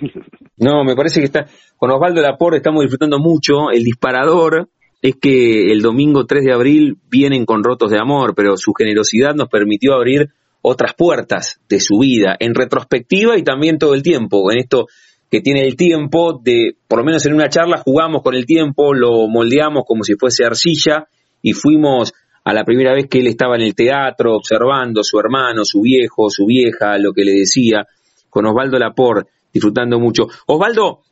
No, 0.56 0.84
me 0.84 0.94
parece 0.94 1.20
que 1.20 1.24
está 1.24 1.46
con 1.78 1.90
Osvaldo 1.90 2.20
Laporte 2.20 2.58
estamos 2.58 2.82
disfrutando 2.82 3.18
mucho. 3.18 3.70
El 3.72 3.82
disparador 3.82 4.68
es 5.00 5.16
que 5.16 5.72
el 5.72 5.80
domingo 5.80 6.26
3 6.26 6.44
de 6.44 6.52
abril 6.52 6.98
vienen 7.10 7.46
con 7.46 7.64
rotos 7.64 7.90
de 7.90 7.98
amor, 7.98 8.34
pero 8.36 8.58
su 8.58 8.74
generosidad 8.74 9.34
nos 9.34 9.48
permitió 9.48 9.94
abrir 9.94 10.28
otras 10.62 10.94
puertas 10.94 11.60
de 11.68 11.80
su 11.80 11.98
vida, 11.98 12.36
en 12.38 12.54
retrospectiva 12.54 13.38
y 13.38 13.42
también 13.42 13.78
todo 13.78 13.94
el 13.94 14.02
tiempo, 14.02 14.50
en 14.52 14.58
esto 14.58 14.86
que 15.30 15.40
tiene 15.40 15.62
el 15.62 15.76
tiempo 15.76 16.40
de, 16.42 16.76
por 16.88 16.98
lo 16.98 17.04
menos 17.04 17.24
en 17.24 17.34
una 17.34 17.48
charla 17.48 17.78
jugamos 17.78 18.22
con 18.22 18.34
el 18.34 18.46
tiempo, 18.46 18.92
lo 18.92 19.28
moldeamos 19.28 19.84
como 19.86 20.02
si 20.02 20.14
fuese 20.16 20.44
arcilla 20.44 21.06
y 21.40 21.52
fuimos 21.52 22.12
a 22.44 22.52
la 22.52 22.64
primera 22.64 22.92
vez 22.92 23.06
que 23.08 23.20
él 23.20 23.28
estaba 23.28 23.54
en 23.54 23.62
el 23.62 23.74
teatro 23.74 24.34
observando 24.34 25.04
su 25.04 25.18
hermano, 25.18 25.64
su 25.64 25.82
viejo, 25.82 26.30
su 26.30 26.46
vieja, 26.46 26.98
lo 26.98 27.12
que 27.12 27.24
le 27.24 27.32
decía, 27.32 27.86
con 28.28 28.46
Osvaldo 28.46 28.78
Laporte, 28.78 29.30
disfrutando 29.52 30.00
mucho. 30.00 30.26
Osvaldo, 30.46 31.02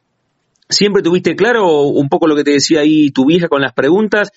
¿siempre 0.69 1.03
tuviste 1.03 1.37
claro 1.37 1.83
un 1.83 2.09
poco 2.09 2.27
lo 2.27 2.35
que 2.35 2.45
te 2.45 2.53
decía 2.53 2.81
ahí 2.81 3.11
tu 3.11 3.25
vieja 3.25 3.49
con 3.49 3.63
las 3.63 3.73
preguntas? 3.73 4.31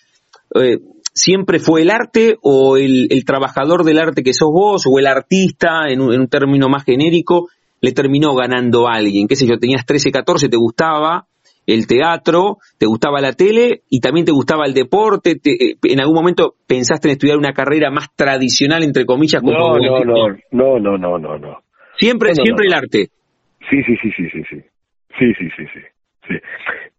Eh, 0.54 0.80
¿Siempre 1.14 1.60
fue 1.60 1.82
el 1.82 1.92
arte 1.92 2.38
o 2.42 2.78
el, 2.78 3.08
trabajador 3.26 3.84
del 3.84 4.00
arte 4.00 4.24
que 4.24 4.34
sos 4.34 4.50
vos 4.52 4.84
o 4.88 4.98
el 4.98 5.08
artista 5.08 5.90
en 5.90 6.02
un, 6.02 6.28
término 6.28 6.70
más 6.70 6.86
genérico 6.86 7.50
le 7.82 7.92
terminó 7.92 8.34
ganando 8.34 8.88
a 8.88 8.94
alguien? 8.96 9.28
¿Qué 9.28 9.36
sé 9.36 9.46
yo? 9.46 9.58
Tenías 9.60 9.86
13, 9.86 10.12
14, 10.12 10.48
te 10.48 10.58
gustaba 10.58 11.26
el 11.68 11.86
teatro, 11.86 12.58
te 12.80 12.86
gustaba 12.86 13.20
la 13.20 13.34
tele 13.34 13.82
y 13.90 14.00
también 14.00 14.26
te 14.26 14.32
gustaba 14.32 14.66
el 14.66 14.74
deporte. 14.74 15.32
Eh, 15.44 15.76
¿En 15.84 16.00
algún 16.00 16.16
momento 16.16 16.56
pensaste 16.66 17.10
en 17.10 17.14
estudiar 17.14 17.38
una 17.38 17.54
carrera 17.54 17.92
más 17.92 18.16
tradicional, 18.16 18.84
entre 18.84 19.06
comillas? 19.06 19.42
Como 19.42 19.52
no, 19.52 19.78
no, 19.78 20.06
no, 20.06 20.28
no, 20.52 20.80
no, 20.80 20.98
no, 20.98 21.18
no, 21.20 21.38
no. 21.38 21.58
Siempre, 22.00 22.34
siempre 22.36 22.68
el 22.68 22.74
arte. 22.74 23.10
Sí, 23.70 23.84
sí, 23.84 23.96
sí, 24.02 24.12
sí, 24.16 24.30
sí, 24.32 24.44
sí. 24.50 24.62
Sí, 25.20 25.34
sí, 25.38 25.50
sí, 25.58 25.64
sí. 25.74 25.80
sí. 26.28 26.36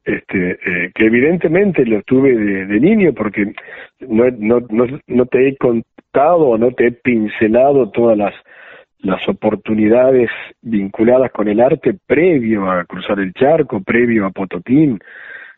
Este, 0.05 0.53
eh, 0.53 0.91
que 0.93 1.07
evidentemente 1.07 1.87
lo 1.87 2.03
tuve 2.03 2.37
de, 2.37 2.81
niño 2.81 3.13
porque 3.15 3.55
no, 4.01 4.25
no, 4.37 4.59
no, 4.69 4.99
no 5.07 5.27
te 5.27 5.47
he 5.47 5.57
contado 5.57 6.49
o 6.49 6.59
no 6.59 6.73
te 6.73 6.89
he 6.89 6.93
pincelado 6.93 7.89
todas 7.91 8.19
las 8.19 8.35
las 9.03 9.29
oportunidades 9.29 10.31
vinculadas 10.61 11.33
con 11.33 11.49
el 11.49 11.61
arte 11.61 11.95
previo 12.07 12.71
a 12.71 12.85
cruzar 12.85 13.19
el 13.19 13.33
charco, 13.35 13.83
previo 13.83 14.27
a 14.27 14.31
Pototín, 14.31 14.99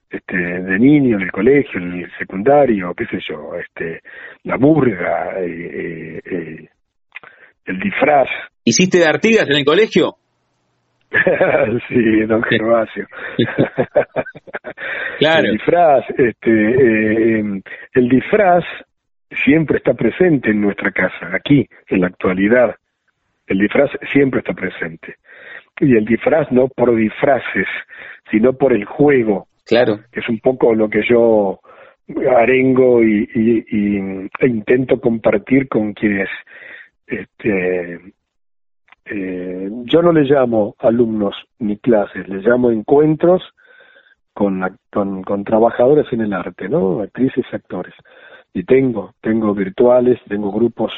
este, 0.09 0.37
de 0.37 0.79
niño 0.79 1.17
en 1.17 1.25
el 1.25 1.33
colegio, 1.33 1.79
en 1.81 1.93
el 1.93 2.13
secundario, 2.19 2.95
qué 2.95 3.05
sé 3.07 3.19
yo, 3.29 3.55
este, 3.57 4.01
la 4.45 4.57
burga, 4.57 5.41
eh, 5.41 5.71
eh, 5.75 6.21
eh 6.25 6.69
el 7.67 7.79
disfraz. 7.79 8.29
¿Hiciste 8.63 8.99
de 8.99 9.07
Artigas 9.07 9.49
en 9.49 9.57
el 9.57 9.65
colegio? 9.65 10.17
sí, 11.89 12.21
don 12.27 12.43
Gervasio. 12.43 13.07
claro. 15.19 15.47
El 15.47 15.53
disfraz, 15.53 16.05
este, 16.11 16.51
eh, 16.51 17.39
em, 17.39 17.63
el 17.95 18.09
disfraz 18.09 18.65
siempre 19.45 19.79
está 19.79 19.95
presente 19.95 20.51
en 20.51 20.61
nuestra 20.61 20.91
casa, 20.91 21.31
aquí, 21.35 21.67
en 21.89 22.01
la 22.01 22.09
actualidad. 22.09 22.75
El 23.47 23.59
disfraz 23.59 23.91
siempre 24.13 24.41
está 24.41 24.55
presente. 24.55 25.17
Y 25.81 25.97
el 25.97 26.05
disfraz 26.05 26.51
no 26.53 26.69
por 26.69 26.95
disfraces, 26.95 27.67
sino 28.31 28.55
por 28.55 28.73
el 28.73 28.85
juego. 28.85 29.49
Claro. 29.67 30.01
Que 30.13 30.21
es 30.21 30.29
un 30.29 30.39
poco 30.41 30.75
lo 30.75 30.89
que 30.89 31.03
yo 31.09 31.61
arengo 32.37 33.03
y, 33.03 33.29
y, 33.35 33.99
e 34.39 34.47
intento 34.47 35.01
compartir 35.01 35.69
con 35.69 35.95
quienes 35.95 36.29
este, 37.07 38.01
eh, 39.07 39.69
yo 39.85 40.03
no 40.03 40.13
le 40.13 40.23
llamo 40.23 40.75
alumnos 40.79 41.35
ni 41.59 41.77
clases, 41.79 42.29
le 42.29 42.39
llamo 42.39 42.71
encuentros 42.71 43.43
con, 44.33 44.63
con, 44.91 45.23
con 45.23 45.45
trabajadores 45.45 46.07
en 46.13 46.23
el 46.23 46.33
arte, 46.33 46.69
¿no? 46.69 47.01
Actrices 47.01 47.45
y 47.51 47.57
actores. 47.57 47.95
Y 48.53 48.65
tengo, 48.65 49.15
tengo 49.21 49.55
virtuales, 49.55 50.21
tengo 50.29 50.51
grupos 50.51 50.93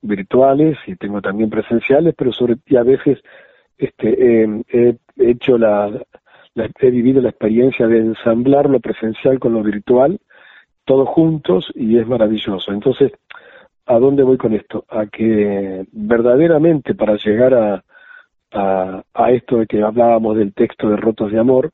virtuales 0.00 0.78
y 0.86 0.96
tengo 0.96 1.20
también 1.20 1.50
presenciales, 1.50 2.14
pero 2.16 2.32
sobre 2.32 2.56
y 2.66 2.76
a 2.76 2.82
veces 2.82 3.18
este 3.76 4.44
he 4.68 4.96
hecho 5.16 5.58
la, 5.58 5.90
he 6.54 6.90
vivido 6.90 7.20
la 7.20 7.30
experiencia 7.30 7.86
de 7.86 7.98
ensamblar 7.98 8.68
lo 8.68 8.80
presencial 8.80 9.38
con 9.38 9.52
lo 9.52 9.62
virtual 9.62 10.18
todos 10.88 11.08
juntos 11.08 11.70
y 11.74 11.98
es 11.98 12.06
maravilloso. 12.06 12.72
Entonces, 12.72 13.12
¿a 13.88 13.98
dónde 13.98 14.22
voy 14.22 14.36
con 14.36 14.52
esto? 14.54 14.84
A 14.88 15.06
que 15.06 15.84
verdaderamente 15.92 16.94
para 16.94 17.16
llegar 17.16 17.54
a, 17.54 17.84
a, 18.52 19.02
a 19.14 19.30
esto 19.32 19.58
de 19.58 19.66
que 19.66 19.82
hablábamos 19.82 20.36
del 20.36 20.54
texto 20.54 20.88
de 20.88 20.96
Rotos 20.96 21.32
de 21.32 21.38
Amor, 21.38 21.72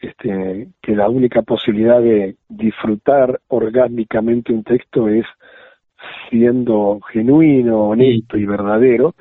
este, 0.00 0.68
que 0.82 0.96
la 0.96 1.08
única 1.08 1.42
posibilidad 1.42 2.00
de 2.00 2.36
disfrutar 2.48 3.40
orgánicamente 3.48 4.52
un 4.52 4.64
texto 4.64 5.08
es 5.08 5.26
siendo 6.28 7.00
genuino, 7.12 7.88
honesto 7.88 8.36
y 8.36 8.44
verdadero, 8.44 9.14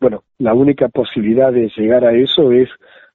bueno, 0.00 0.24
la 0.38 0.54
única 0.54 0.88
posibilidad 0.88 1.52
de 1.52 1.70
llegar 1.76 2.04
a 2.04 2.12
eso 2.12 2.52
es 2.52 2.68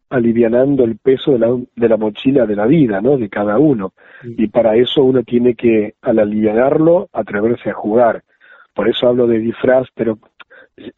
alivianando 0.10 0.84
el 0.84 0.98
peso 0.98 1.32
de 1.34 1.40
la, 1.40 1.58
de 1.76 1.90
la 1.90 1.98
mochila 1.98 2.46
de 2.46 2.56
la 2.56 2.66
vida, 2.66 3.02
¿no? 3.02 3.18
De 3.18 3.30
cada 3.30 3.58
uno. 3.60 3.94
Y 4.24 4.48
para 4.48 4.76
eso 4.76 5.04
uno 5.04 5.24
tiene 5.24 5.56
que, 5.56 5.94
al 6.02 6.20
alivianarlo, 6.20 7.10
atreverse 7.14 7.70
a 7.70 7.74
jugar. 7.74 8.24
Por 8.74 8.90
eso 8.90 9.08
hablo 9.08 9.28
de 9.28 9.40
disfraz, 9.40 9.88
pero 9.94 10.18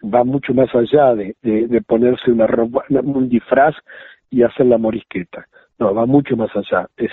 va 0.04 0.24
mucho 0.24 0.54
más 0.54 0.74
allá 0.76 1.16
de, 1.16 1.36
de, 1.42 1.82
ponerse 1.82 2.32
una 2.32 2.48
ropa, 2.48 2.86
un 2.90 3.28
disfraz 3.30 3.76
y 4.30 4.44
hacer 4.44 4.66
la 4.68 4.78
morisqueta. 4.78 5.48
No, 5.80 5.94
va 5.94 6.06
mucho 6.06 6.36
más 6.36 6.50
allá. 6.56 6.88
Es 6.98 7.12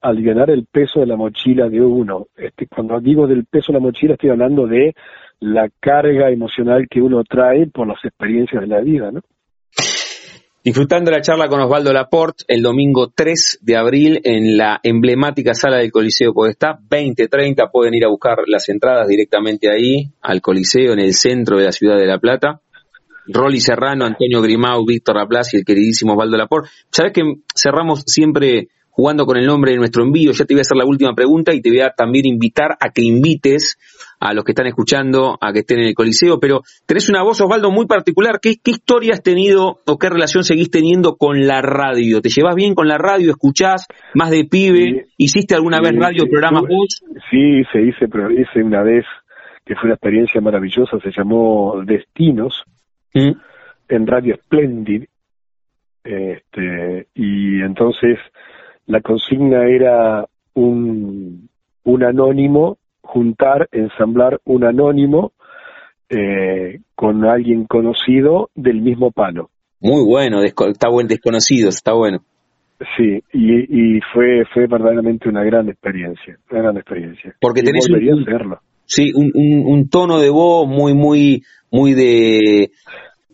aliviar 0.00 0.50
el 0.50 0.66
peso 0.66 1.00
de 1.00 1.06
la 1.06 1.16
mochila 1.16 1.68
de 1.68 1.80
uno. 1.80 2.28
Este, 2.36 2.66
cuando 2.66 3.00
digo 3.00 3.26
del 3.26 3.44
peso 3.44 3.72
de 3.72 3.78
la 3.78 3.82
mochila 3.82 4.14
estoy 4.14 4.30
hablando 4.30 4.66
de 4.66 4.94
la 5.40 5.68
carga 5.80 6.30
emocional 6.30 6.86
que 6.88 7.00
uno 7.00 7.22
trae 7.24 7.66
por 7.66 7.86
las 7.86 8.04
experiencias 8.04 8.62
de 8.62 8.68
la 8.68 8.80
vida, 8.80 9.10
¿no? 9.10 9.20
Disfrutando 10.62 11.10
la 11.10 11.22
charla 11.22 11.48
con 11.48 11.62
Osvaldo 11.62 11.90
Laporte 11.90 12.44
el 12.46 12.60
domingo 12.60 13.08
3 13.08 13.60
de 13.62 13.76
abril 13.78 14.20
en 14.24 14.58
la 14.58 14.78
emblemática 14.82 15.54
sala 15.54 15.78
del 15.78 15.90
Coliseo 15.90 16.34
Podestá, 16.34 16.78
20.30, 16.78 17.70
pueden 17.72 17.94
ir 17.94 18.04
a 18.04 18.10
buscar 18.10 18.40
las 18.46 18.68
entradas 18.68 19.08
directamente 19.08 19.70
ahí, 19.70 20.12
al 20.20 20.42
Coliseo, 20.42 20.92
en 20.92 20.98
el 20.98 21.14
centro 21.14 21.56
de 21.56 21.64
la 21.64 21.72
ciudad 21.72 21.96
de 21.96 22.04
La 22.04 22.18
Plata. 22.18 22.60
Rolly 23.26 23.58
Serrano, 23.58 24.04
Antonio 24.04 24.42
Grimau, 24.42 24.84
Víctor 24.84 25.16
Laplace 25.16 25.56
y 25.56 25.60
el 25.60 25.64
queridísimo 25.64 26.12
Osvaldo 26.12 26.36
Laporte. 26.36 26.68
Sabes 26.90 27.12
que 27.14 27.22
cerramos 27.54 28.02
siempre 28.06 28.68
jugando 28.90 29.24
con 29.24 29.38
el 29.38 29.46
nombre 29.46 29.72
de 29.72 29.78
nuestro 29.78 30.04
envío. 30.04 30.32
Ya 30.32 30.44
te 30.44 30.52
voy 30.52 30.60
a 30.60 30.62
hacer 30.62 30.76
la 30.76 30.84
última 30.84 31.14
pregunta 31.14 31.54
y 31.54 31.62
te 31.62 31.70
voy 31.70 31.80
a 31.80 31.94
también 31.96 32.26
invitar 32.26 32.76
a 32.80 32.90
que 32.90 33.00
invites 33.00 33.78
a 34.20 34.34
los 34.34 34.44
que 34.44 34.52
están 34.52 34.66
escuchando 34.66 35.38
a 35.40 35.52
que 35.52 35.60
estén 35.60 35.80
en 35.80 35.86
el 35.86 35.94
Coliseo, 35.94 36.38
pero 36.38 36.60
tenés 36.86 37.08
una 37.08 37.22
voz, 37.22 37.40
Osvaldo, 37.40 37.70
muy 37.70 37.86
particular. 37.86 38.38
¿Qué, 38.40 38.56
historia 38.64 39.14
has 39.14 39.22
tenido 39.22 39.80
o 39.86 39.98
qué 39.98 40.10
relación 40.10 40.44
seguís 40.44 40.70
teniendo 40.70 41.16
con 41.16 41.46
la 41.46 41.62
radio? 41.62 42.20
¿Te 42.20 42.28
llevas 42.28 42.54
bien 42.54 42.74
con 42.74 42.86
la 42.86 42.98
radio? 42.98 43.30
¿Escuchás 43.30 43.86
más 44.14 44.30
de 44.30 44.44
pibe? 44.44 45.06
¿Hiciste 45.16 45.54
alguna 45.54 45.80
vez 45.80 45.92
radio, 45.96 46.26
programas 46.30 46.62
vos? 46.62 47.02
Sí, 47.30 47.64
se 47.72 47.80
hice, 47.80 48.08
pero 48.08 48.30
hice 48.30 48.62
una 48.62 48.82
vez 48.82 49.06
que 49.64 49.74
fue 49.74 49.84
una 49.84 49.94
experiencia 49.94 50.40
maravillosa, 50.40 50.98
se 51.02 51.10
llamó 51.16 51.82
Destinos, 51.84 52.62
¿Mm? 53.14 53.32
en 53.88 54.06
Radio 54.06 54.36
Splendid, 54.44 55.04
este, 56.04 57.08
y 57.14 57.60
entonces 57.60 58.18
la 58.86 59.00
consigna 59.00 59.64
era 59.68 60.26
un, 60.54 61.48
un 61.84 62.04
anónimo, 62.04 62.78
juntar, 63.02 63.68
ensamblar 63.72 64.40
un 64.44 64.64
anónimo 64.64 65.32
eh, 66.08 66.80
con 66.94 67.24
alguien 67.24 67.66
conocido 67.66 68.50
del 68.54 68.80
mismo 68.80 69.10
palo. 69.10 69.50
Muy 69.80 70.04
bueno, 70.04 70.42
está 70.42 70.88
buen 70.90 71.06
desconocido, 71.06 71.68
está 71.68 71.92
bueno. 71.92 72.20
Sí, 72.96 73.22
y, 73.32 73.96
y, 73.96 74.00
fue 74.12 74.44
fue 74.52 74.66
verdaderamente 74.66 75.28
una 75.28 75.44
gran 75.44 75.68
experiencia, 75.68 76.38
una 76.50 76.62
gran 76.62 76.76
experiencia. 76.78 77.34
Porque 77.40 77.62
tenés 77.62 77.86
un, 77.88 78.56
Sí, 78.86 79.12
un, 79.14 79.30
un, 79.34 79.66
un, 79.66 79.88
tono 79.88 80.18
de 80.18 80.30
voz 80.30 80.66
muy 80.66 80.94
muy 80.94 81.42
muy 81.70 81.92
de 81.92 82.70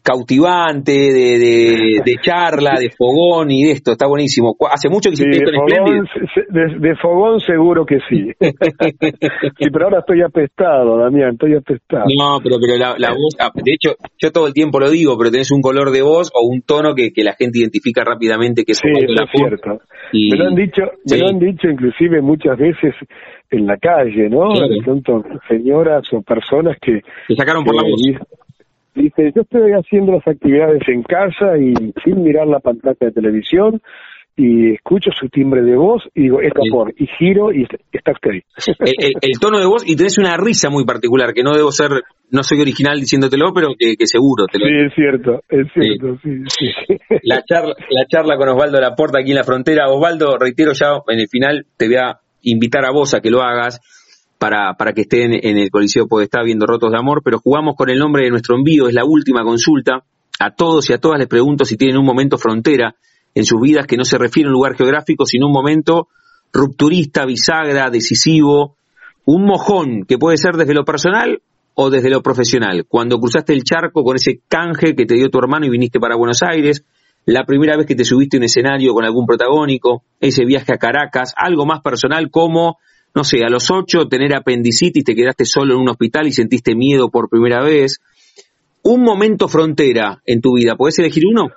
cautivante, 0.07 0.93
de, 0.93 1.37
de, 1.37 2.03
de, 2.05 2.15
charla, 2.23 2.79
de 2.79 2.91
fogón 2.97 3.51
y 3.51 3.65
de 3.65 3.73
esto, 3.73 3.91
está 3.91 4.07
buenísimo. 4.07 4.55
¿Hace 4.71 4.89
mucho 4.89 5.11
que 5.11 5.15
hiciste 5.15 5.39
esto 5.39 5.51
en 5.51 6.81
de, 6.81 6.95
fogón 7.03 7.41
seguro 7.41 7.85
que 7.85 7.99
sí. 8.09 8.31
sí, 8.41 9.67
pero 9.73 9.87
ahora 9.87 9.99
estoy 9.99 10.23
apestado, 10.23 10.97
Damián, 10.97 11.33
estoy 11.33 11.57
apestado. 11.57 12.05
No, 12.17 12.39
pero, 12.41 12.57
pero 12.61 12.79
la, 12.79 12.95
la 12.97 13.11
voz, 13.11 13.35
ah, 13.41 13.51
de 13.53 13.73
hecho, 13.73 13.97
yo 14.17 14.31
todo 14.31 14.47
el 14.47 14.53
tiempo 14.53 14.79
lo 14.79 14.91
digo, 14.91 15.19
pero 15.19 15.33
tenés 15.33 15.51
un 15.51 15.61
color 15.61 15.91
de 15.91 16.03
voz 16.03 16.31
o 16.33 16.47
un 16.47 16.63
tono 16.63 16.95
que, 16.95 17.11
que 17.13 17.25
la 17.25 17.33
gente 17.33 17.59
identifica 17.59 18.05
rápidamente 18.05 18.65
que 18.65 18.73
es 18.73 18.79
sí, 18.79 18.89
es 18.89 19.31
cierto. 19.35 19.81
Me 20.13 20.37
lo 20.37 20.47
han 20.47 20.55
dicho, 20.55 20.83
me 21.11 21.19
lo 21.19 21.29
han 21.31 21.39
dicho 21.41 21.67
inclusive 21.69 22.23
muchas 22.23 22.57
veces 22.57 22.95
en 23.51 23.67
la 23.67 23.77
calle, 23.77 24.29
¿no? 24.29 24.53
De 24.55 24.83
pronto, 24.85 25.25
señoras 25.49 26.05
o 26.13 26.23
personas 26.23 26.77
que... 26.81 27.01
Te 27.27 27.35
sacaron 27.35 27.65
por 27.65 27.75
la 27.75 27.83
voz 27.83 28.01
Dice, 28.97 29.31
yo 29.35 29.43
estoy 29.43 29.73
haciendo 29.73 30.13
las 30.13 30.27
actividades 30.27 30.83
en 30.89 31.03
casa 31.03 31.59
y 31.59 31.75
sin 32.03 32.23
mirar 32.23 32.47
la 32.47 32.61
pantalla 32.61 32.97
de 32.99 33.13
televisión 33.13 33.83
y 34.37 34.75
escucho 34.75 35.11
su 35.19 35.29
timbre 35.29 35.63
de 35.63 35.77
voz 35.77 36.03
y 36.15 36.25
digo, 36.25 36.41
es 36.41 36.53
por 36.71 36.93
y 36.97 37.07
giro 37.19 37.53
y 37.53 37.67
está 37.93 38.13
usted 38.13 38.31
ahí. 38.31 38.43
El, 39.21 39.39
tono 39.39 39.59
de 39.59 39.67
voz 39.67 39.83
y 39.87 39.97
tenés 39.97 40.19
una 40.19 40.37
risa 40.37 40.71
muy 40.71 40.85
particular, 40.85 41.33
que 41.35 41.43
no 41.43 41.55
debo 41.55 41.73
ser, 41.73 41.91
no 42.31 42.43
soy 42.43 42.61
original 42.61 42.99
diciéndotelo, 42.99 43.53
pero 43.55 43.69
que, 43.79 43.95
seguro 44.07 44.47
te 44.47 44.59
lo 44.59 44.67
Sí, 44.67 44.73
es 44.87 44.95
cierto, 44.95 45.43
es 45.49 45.67
cierto, 45.73 46.19
sí. 46.23 46.45
Sí, 46.49 46.97
La, 47.23 47.43
charla, 47.43 47.75
la 47.91 48.07
charla 48.07 48.37
con 48.37 48.49
Osvaldo 48.49 48.81
Laporta 48.81 49.21
aquí 49.21 49.31
en 49.31 49.37
la 49.37 49.45
frontera. 49.45 49.89
Osvaldo, 49.89 50.39
reitero 50.39 50.73
ya 50.73 51.01
en 51.09 51.21
el 51.21 51.29
final, 51.29 51.67
te 51.77 51.87
voy 51.87 51.97
a 51.97 52.21
invitar 52.43 52.85
a 52.87 52.93
vos 52.93 53.15
a 53.15 53.21
que 53.21 53.31
lo 53.31 53.43
hagas 53.43 53.81
para, 54.39 54.75
para 54.75 54.93
que 54.93 55.03
estén 55.03 55.33
en 55.33 55.59
el 55.59 55.71
Coliseo 55.71 56.07
estar 56.21 56.45
viendo 56.45 56.67
Rotos 56.67 56.91
de 56.91 56.99
Amor, 56.99 57.23
pero 57.25 57.39
jugamos 57.39 57.75
con 57.77 57.91
el 57.91 57.99
nombre 57.99 58.25
de 58.25 58.31
nuestro 58.31 58.57
envío, 58.57 58.89
es 58.89 58.95
la 58.95 59.05
última 59.05 59.43
consulta. 59.45 60.05
A 60.39 60.55
todos 60.55 60.91
y 60.91 60.93
a 60.93 60.99
todas 60.99 61.19
les 61.19 61.29
pregunto 61.29 61.65
si 61.65 61.77
tienen 61.77 61.97
un 61.97 62.05
momento 62.05 62.37
frontera 62.37 62.95
en 63.35 63.45
sus 63.45 63.61
vidas 63.61 63.87
que 63.87 63.97
no 63.97 64.05
se 64.05 64.19
refiere 64.19 64.49
a 64.49 64.51
un 64.51 64.55
lugar 64.55 64.77
geográfico, 64.77 65.25
sino 65.25 65.47
un 65.47 65.53
momento 65.53 66.09
rupturista, 66.53 67.25
bisagra, 67.25 67.91
decisivo, 67.91 68.77
un 69.25 69.45
mojón 69.45 70.05
que 70.07 70.19
puede 70.19 70.37
ser 70.37 70.57
desde 70.57 70.75
lo 70.75 70.85
personal 70.85 71.41
o 71.75 71.91
desde 71.91 72.11
lo 72.11 72.23
profesional. 72.23 72.87
Cuando 72.89 73.19
cruzaste 73.19 73.53
el 73.53 73.63
charco 73.63 74.05
con 74.05 74.17
ese 74.17 74.41
canje 74.49 74.95
que 74.95 75.07
te 75.07 75.15
dio 75.15 75.31
tu 75.31 75.39
hermano 75.39 75.67
y 75.67 75.71
viniste 75.71 75.99
para 75.99 76.17
Buenos 76.17 76.43
Aires, 76.43 76.85
la 77.27 77.45
primera 77.45 77.77
vez 77.77 77.87
que 77.87 77.95
te 77.95 78.05
subiste 78.05 78.37
a 78.37 78.41
un 78.41 78.45
escenario 78.45 78.95
con 78.95 79.05
algún 79.05 79.27
protagónico, 79.27 80.05
ese 80.21 80.45
viaje 80.45 80.73
a 80.73 80.79
Caracas, 80.79 81.35
algo 81.37 81.67
más 81.67 81.81
personal 81.81 82.31
como 82.31 82.79
no 83.17 83.25
sé, 83.25 83.43
a 83.43 83.49
los 83.49 83.71
ocho 83.71 84.09
tener 84.09 84.37
apendicitis, 84.37 85.03
te 85.03 85.15
quedaste 85.15 85.47
solo 85.47 85.75
en 85.75 85.81
un 85.81 85.89
hospital 85.89 86.27
y 86.27 86.33
sentiste 86.33 86.77
miedo 86.77 87.09
por 87.11 87.31
primera 87.31 87.63
vez. 87.63 87.99
Un 88.85 89.03
momento 89.03 89.49
frontera 89.49 90.19
en 90.27 90.43
tu 90.43 90.57
vida, 90.57 90.77
¿puedes 90.77 90.99
elegir 90.99 91.23
uno? 91.27 91.49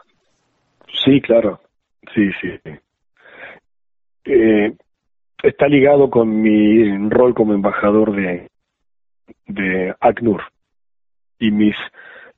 Sí, 1.04 1.20
claro, 1.20 1.60
sí, 2.16 2.30
sí. 2.42 2.48
Eh, 4.24 4.74
está 5.44 5.68
ligado 5.68 6.10
con 6.10 6.42
mi 6.42 7.10
rol 7.10 7.34
como 7.34 7.54
embajador 7.54 8.16
de, 8.16 8.48
de 9.48 9.94
ACNUR 10.00 10.42
y 11.40 11.52
mis 11.52 11.76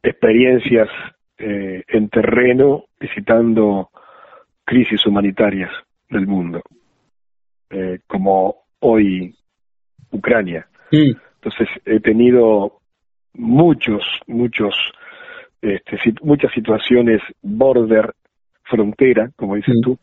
experiencias 0.02 0.90
eh, 1.38 1.84
en 1.88 2.10
terreno 2.10 2.86
visitando 3.00 3.90
crisis 4.66 5.06
humanitarias 5.06 5.72
del 6.10 6.26
mundo. 6.26 6.62
Eh, 7.70 8.00
como 8.08 8.61
hoy 8.82 9.34
Ucrania. 10.12 10.68
Mm. 10.92 11.14
Entonces 11.36 11.68
he 11.86 12.00
tenido 12.00 12.80
muchos, 13.34 14.04
muchos, 14.28 14.76
este, 15.62 15.98
muchas 16.22 16.52
situaciones 16.54 17.22
border, 17.42 18.14
frontera, 18.64 19.32
como 19.36 19.56
dices 19.56 19.76
mm. 19.78 19.82
tú, 19.82 19.98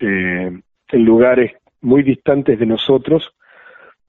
eh, 0.00 0.60
en 0.88 1.04
lugares 1.04 1.52
muy 1.80 2.02
distantes 2.02 2.58
de 2.58 2.66
nosotros, 2.66 3.32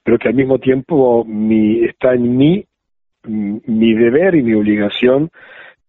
pero 0.04 0.18
que 0.18 0.30
al 0.30 0.34
mismo 0.34 0.60
tiempo 0.60 1.24
mi, 1.26 1.84
está 1.84 2.14
en 2.14 2.38
mí 2.38 2.66
mi 3.28 3.94
deber 3.94 4.36
y 4.36 4.44
mi 4.44 4.54
obligación 4.54 5.30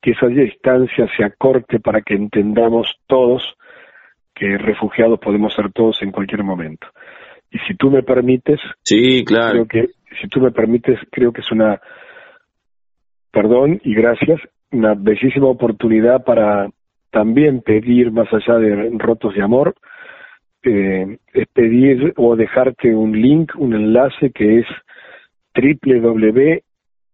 que 0.00 0.12
esa 0.12 0.26
distancia 0.26 1.08
se 1.16 1.24
acorte 1.24 1.80
para 1.80 2.02
que 2.02 2.14
entendamos 2.14 2.98
todos 3.06 3.56
que 4.34 4.56
refugiados 4.56 5.18
podemos 5.18 5.52
ser 5.54 5.72
todos 5.72 6.00
en 6.02 6.12
cualquier 6.12 6.44
momento. 6.44 6.86
Y 7.50 7.58
si 7.66 7.74
tú 7.76 7.90
me 7.90 8.02
permites, 8.02 8.60
sí, 8.82 9.24
claro. 9.24 9.66
Creo 9.66 9.86
que, 9.86 9.92
si 10.20 10.28
tú 10.28 10.40
me 10.40 10.50
permites, 10.50 10.98
creo 11.10 11.32
que 11.32 11.40
es 11.40 11.50
una, 11.50 11.80
perdón 13.30 13.80
y 13.84 13.94
gracias, 13.94 14.38
una 14.70 14.92
bellísima 14.94 15.46
oportunidad 15.46 16.24
para 16.24 16.68
también 17.10 17.62
pedir, 17.62 18.12
más 18.12 18.30
allá 18.32 18.58
de 18.58 18.90
rotos 18.98 19.34
de 19.34 19.42
amor, 19.42 19.74
eh, 20.62 21.18
es 21.32 21.48
pedir 21.48 22.12
o 22.16 22.36
dejarte 22.36 22.94
un 22.94 23.20
link, 23.20 23.50
un 23.56 23.74
enlace 23.74 24.30
que 24.32 24.58
es 24.58 24.66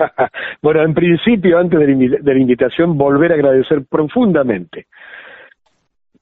bueno, 0.61 0.83
en 0.83 0.93
principio, 0.93 1.57
antes 1.57 1.79
de 1.79 2.33
la 2.33 2.39
invitación, 2.39 2.97
volver 2.97 3.31
a 3.31 3.35
agradecer 3.35 3.85
profundamente 3.89 4.87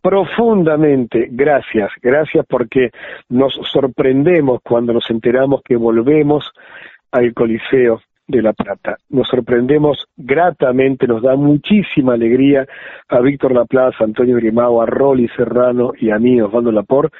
profundamente 0.01 1.29
gracias, 1.31 1.89
gracias 1.99 2.45
porque 2.47 2.91
nos 3.29 3.55
sorprendemos 3.73 4.61
cuando 4.61 4.93
nos 4.93 5.09
enteramos 5.09 5.63
que 5.63 5.75
volvemos 5.75 6.51
al 7.11 7.33
Coliseo 7.33 8.01
de 8.27 8.41
La 8.41 8.53
Plata. 8.53 8.97
Nos 9.09 9.27
sorprendemos 9.27 10.07
gratamente, 10.17 11.07
nos 11.07 11.21
da 11.21 11.35
muchísima 11.35 12.13
alegría 12.13 12.65
a 13.09 13.19
Víctor 13.19 13.53
Laplaza, 13.53 14.03
Antonio 14.03 14.35
Grimao, 14.37 14.81
a 14.81 14.85
Rolly 14.85 15.27
Serrano 15.29 15.93
y 15.97 16.09
a 16.09 16.17
mí, 16.17 16.41
Osvaldo 16.41 16.71
Lapor, 16.71 17.11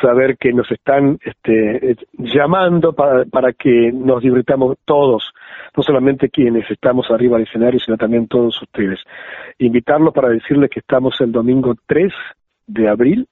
saber 0.00 0.36
que 0.36 0.52
nos 0.52 0.70
están 0.70 1.18
este, 1.22 1.96
llamando 2.18 2.92
para, 2.92 3.24
para 3.24 3.52
que 3.52 3.90
nos 3.92 4.22
divirtamos 4.22 4.76
todos, 4.84 5.32
no 5.76 5.82
solamente 5.82 6.30
quienes 6.30 6.70
estamos 6.70 7.10
arriba 7.10 7.36
del 7.36 7.46
escenario, 7.46 7.80
sino 7.80 7.96
también 7.96 8.28
todos 8.28 8.60
ustedes. 8.62 9.00
Invitarlos 9.58 10.14
para 10.14 10.28
decirles 10.28 10.70
que 10.70 10.80
estamos 10.80 11.20
el 11.20 11.32
domingo 11.32 11.74
3 11.86 12.12
de 12.66 12.88
abril 12.88 13.26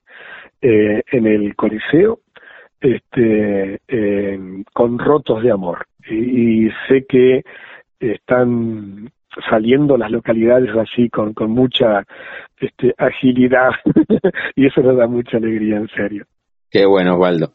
eh, 0.61 1.03
en 1.11 1.27
el 1.27 1.55
Coliseo 1.55 2.19
este, 2.81 3.79
eh, 3.87 4.39
con 4.73 4.99
rotos 4.99 5.43
de 5.43 5.51
amor 5.51 5.85
y, 6.09 6.69
sé 6.87 7.05
que 7.07 7.43
están 7.99 9.11
saliendo 9.49 9.97
las 9.97 10.11
localidades 10.11 10.69
así 10.75 11.09
con, 11.09 11.33
con 11.33 11.51
mucha 11.51 12.03
este, 12.59 12.93
agilidad 12.97 13.71
y 14.55 14.67
eso 14.67 14.81
nos 14.81 14.97
da 14.97 15.07
mucha 15.07 15.37
alegría, 15.37 15.77
en 15.77 15.87
serio. 15.89 16.25
Qué 16.71 16.85
bueno, 16.85 17.15
Osvaldo. 17.15 17.51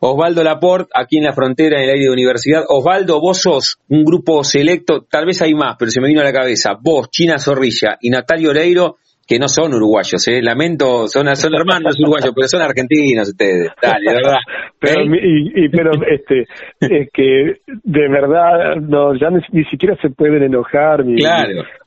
Osvaldo 0.00 0.42
Laporte, 0.42 0.90
aquí 0.94 1.18
en 1.18 1.24
la 1.24 1.34
frontera, 1.34 1.78
en 1.78 1.84
el 1.84 1.90
aire 1.90 2.04
de 2.04 2.12
universidad. 2.12 2.64
Osvaldo, 2.68 3.20
vos 3.20 3.42
sos 3.42 3.78
un 3.88 4.04
grupo 4.04 4.42
selecto, 4.42 5.02
tal 5.02 5.26
vez 5.26 5.42
hay 5.42 5.54
más, 5.54 5.76
pero 5.78 5.90
se 5.90 6.00
me 6.00 6.08
vino 6.08 6.22
a 6.22 6.24
la 6.24 6.32
cabeza. 6.32 6.70
Vos, 6.80 7.10
China 7.10 7.38
Zorrilla 7.38 7.98
y 8.00 8.08
Natalia 8.08 8.48
Oreiro 8.48 8.96
que 9.28 9.38
no 9.38 9.46
son 9.46 9.74
uruguayos, 9.74 10.26
¿eh? 10.28 10.40
lamento, 10.40 11.06
son, 11.06 11.28
son 11.36 11.54
hermanos 11.54 12.00
uruguayos, 12.00 12.32
pero 12.34 12.48
son 12.48 12.62
argentinos 12.62 13.28
ustedes, 13.28 13.70
dale, 13.80 14.10
de 14.10 14.16
verdad. 14.16 14.38
Pero, 14.80 15.02
¿Eh? 15.02 15.50
y, 15.56 15.68
pero 15.70 15.90
este, 16.08 16.44
es 16.78 17.10
que 17.12 17.56
de 17.66 18.08
verdad 18.08 18.76
no, 18.76 19.12
ya 19.16 19.28
ni, 19.28 19.64
siquiera 19.64 19.96
se 20.00 20.10
pueden 20.10 20.44
enojar 20.44 21.04
ni, 21.04 21.16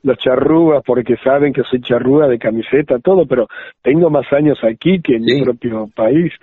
los 0.04 0.18
charrúas 0.18 0.84
porque 0.86 1.16
saben 1.24 1.54
que 1.54 1.62
soy 1.64 1.80
charrúa 1.80 2.28
de 2.28 2.38
camiseta, 2.38 3.00
todo, 3.00 3.26
pero 3.26 3.48
tengo 3.82 4.10
más 4.10 4.26
años 4.34 4.60
aquí 4.64 5.02
que 5.02 5.16
en 5.16 5.24
mi 5.24 5.42
propio 5.42 5.88
país. 5.96 6.34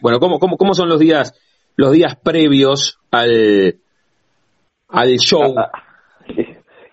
bueno 0.00 0.18
¿cómo, 0.18 0.38
cómo, 0.38 0.56
cómo 0.56 0.74
son 0.74 0.88
los 0.88 0.98
días, 0.98 1.40
los 1.76 1.92
días 1.92 2.16
previos 2.16 2.98
al, 3.12 3.76
al 4.88 5.16
show? 5.18 5.54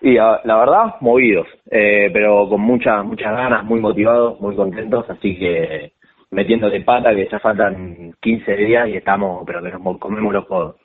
Y 0.04 0.14
la 0.14 0.40
verdad, 0.44 0.96
movidos, 1.00 1.46
eh, 1.70 2.10
pero 2.12 2.48
con 2.48 2.60
muchas 2.60 3.04
muchas 3.04 3.36
ganas, 3.36 3.64
muy 3.64 3.78
motivados, 3.78 4.40
muy 4.40 4.56
contentos, 4.56 5.08
así 5.08 5.38
que 5.38 5.92
metiendo 6.32 6.68
de 6.68 6.80
pata 6.80 7.14
que 7.14 7.28
ya 7.30 7.38
faltan 7.38 8.12
15 8.20 8.56
días 8.56 8.88
y 8.88 8.96
estamos, 8.96 9.44
pero 9.46 9.62
que 9.62 9.70
nos 9.70 9.98
comemos 9.98 10.32
los 10.32 10.46
codos. 10.46 10.76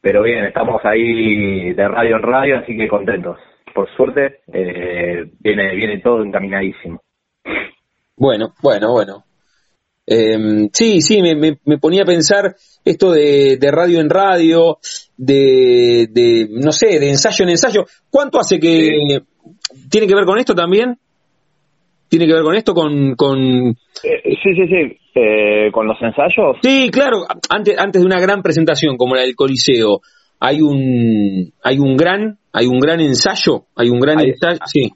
Pero 0.00 0.22
bien, 0.24 0.44
estamos 0.44 0.84
ahí 0.84 1.72
de 1.72 1.88
radio 1.88 2.16
en 2.16 2.22
radio, 2.22 2.58
así 2.58 2.76
que 2.76 2.88
contentos. 2.88 3.38
Por 3.72 3.88
suerte, 3.90 4.40
eh, 4.52 5.30
viene, 5.38 5.76
viene 5.76 5.98
todo 5.98 6.24
encaminadísimo. 6.24 7.00
Bueno, 8.16 8.48
bueno, 8.60 8.90
bueno. 8.92 9.27
Eh, 10.10 10.68
sí, 10.72 11.00
sí, 11.02 11.20
me, 11.20 11.34
me, 11.36 11.58
me, 11.64 11.78
ponía 11.78 12.02
a 12.02 12.06
pensar 12.06 12.54
esto 12.84 13.12
de, 13.12 13.58
de 13.58 13.70
radio 13.70 14.00
en 14.00 14.08
radio, 14.08 14.78
de, 15.18 16.08
de, 16.10 16.48
no 16.50 16.72
sé, 16.72 16.98
de 16.98 17.10
ensayo 17.10 17.42
en 17.44 17.50
ensayo. 17.50 17.84
¿Cuánto 18.08 18.38
hace 18.40 18.58
que 18.58 19.20
tiene 19.90 20.06
que 20.06 20.14
ver 20.14 20.24
con 20.24 20.38
esto 20.38 20.54
también? 20.54 20.96
¿Tiene 22.08 22.26
que 22.26 22.32
ver 22.32 22.42
con 22.42 22.54
esto? 22.56 22.72
Con, 22.72 23.14
con... 23.16 23.38
Eh, 24.02 24.22
sí, 24.42 24.54
sí, 24.54 24.66
sí. 24.66 24.96
Eh, 25.14 25.70
¿Con 25.72 25.86
los 25.86 26.00
ensayos? 26.00 26.56
Sí, 26.62 26.88
claro. 26.90 27.24
Antes, 27.50 27.78
antes 27.78 28.00
de 28.00 28.06
una 28.06 28.20
gran 28.20 28.40
presentación 28.42 28.96
como 28.96 29.14
la 29.14 29.22
del 29.22 29.36
Coliseo, 29.36 30.00
hay 30.40 30.62
un, 30.62 31.52
hay 31.62 31.78
un 31.78 31.96
gran, 31.96 32.38
hay 32.52 32.66
un 32.66 32.78
gran 32.78 33.00
ensayo, 33.00 33.64
hay 33.76 33.90
un 33.90 34.00
gran 34.00 34.20
Hay- 34.20 34.30
ensayo, 34.30 34.58
sí. 34.64 34.90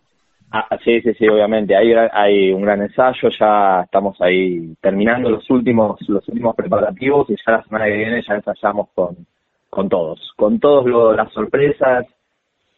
Ah, 0.55 0.69
sí, 0.85 1.01
sí, 1.01 1.15
sí, 1.15 1.27
obviamente. 1.29 1.75
Hay, 1.75 1.93
hay 2.13 2.53
un 2.53 2.63
gran 2.63 2.83
ensayo, 2.83 3.29
ya 3.31 3.83
estamos 3.85 4.21
ahí 4.21 4.75
terminando 4.83 5.31
los 5.31 5.49
últimos 5.51 5.99
los 6.09 6.29
últimos 6.29 6.55
preparativos 6.55 7.31
y 7.31 7.37
ya 7.37 7.53
la 7.53 7.63
semana 7.65 7.87
que 7.87 7.97
viene 7.97 8.23
ya 8.23 8.35
ensayamos 8.35 8.89
con, 8.95 9.17
con 9.71 9.89
todos. 9.89 10.33
Con 10.37 10.61
todas 10.61 11.17
las 11.17 11.33
sorpresas, 11.33 12.07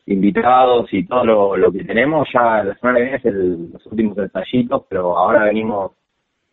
invitados 0.06 0.92
y 0.92 1.04
todo 1.06 1.24
lo, 1.24 1.56
lo 1.56 1.72
que 1.72 1.84
tenemos, 1.84 2.28
ya 2.32 2.62
la 2.64 2.74
semana 2.76 2.98
que 2.98 3.02
viene 3.04 3.18
es 3.18 3.24
el- 3.26 3.72
los 3.72 3.86
últimos 3.86 4.18
ensayitos, 4.18 4.84
pero 4.88 5.16
ahora 5.18 5.44
venimos 5.44 5.92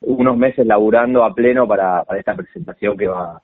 unos 0.01 0.37
meses 0.37 0.65
laburando 0.65 1.23
a 1.23 1.33
pleno 1.35 1.67
para, 1.67 2.03
para 2.03 2.19
esta 2.19 2.35
presentación 2.35 2.97
que 2.97 3.07
va, 3.07 3.41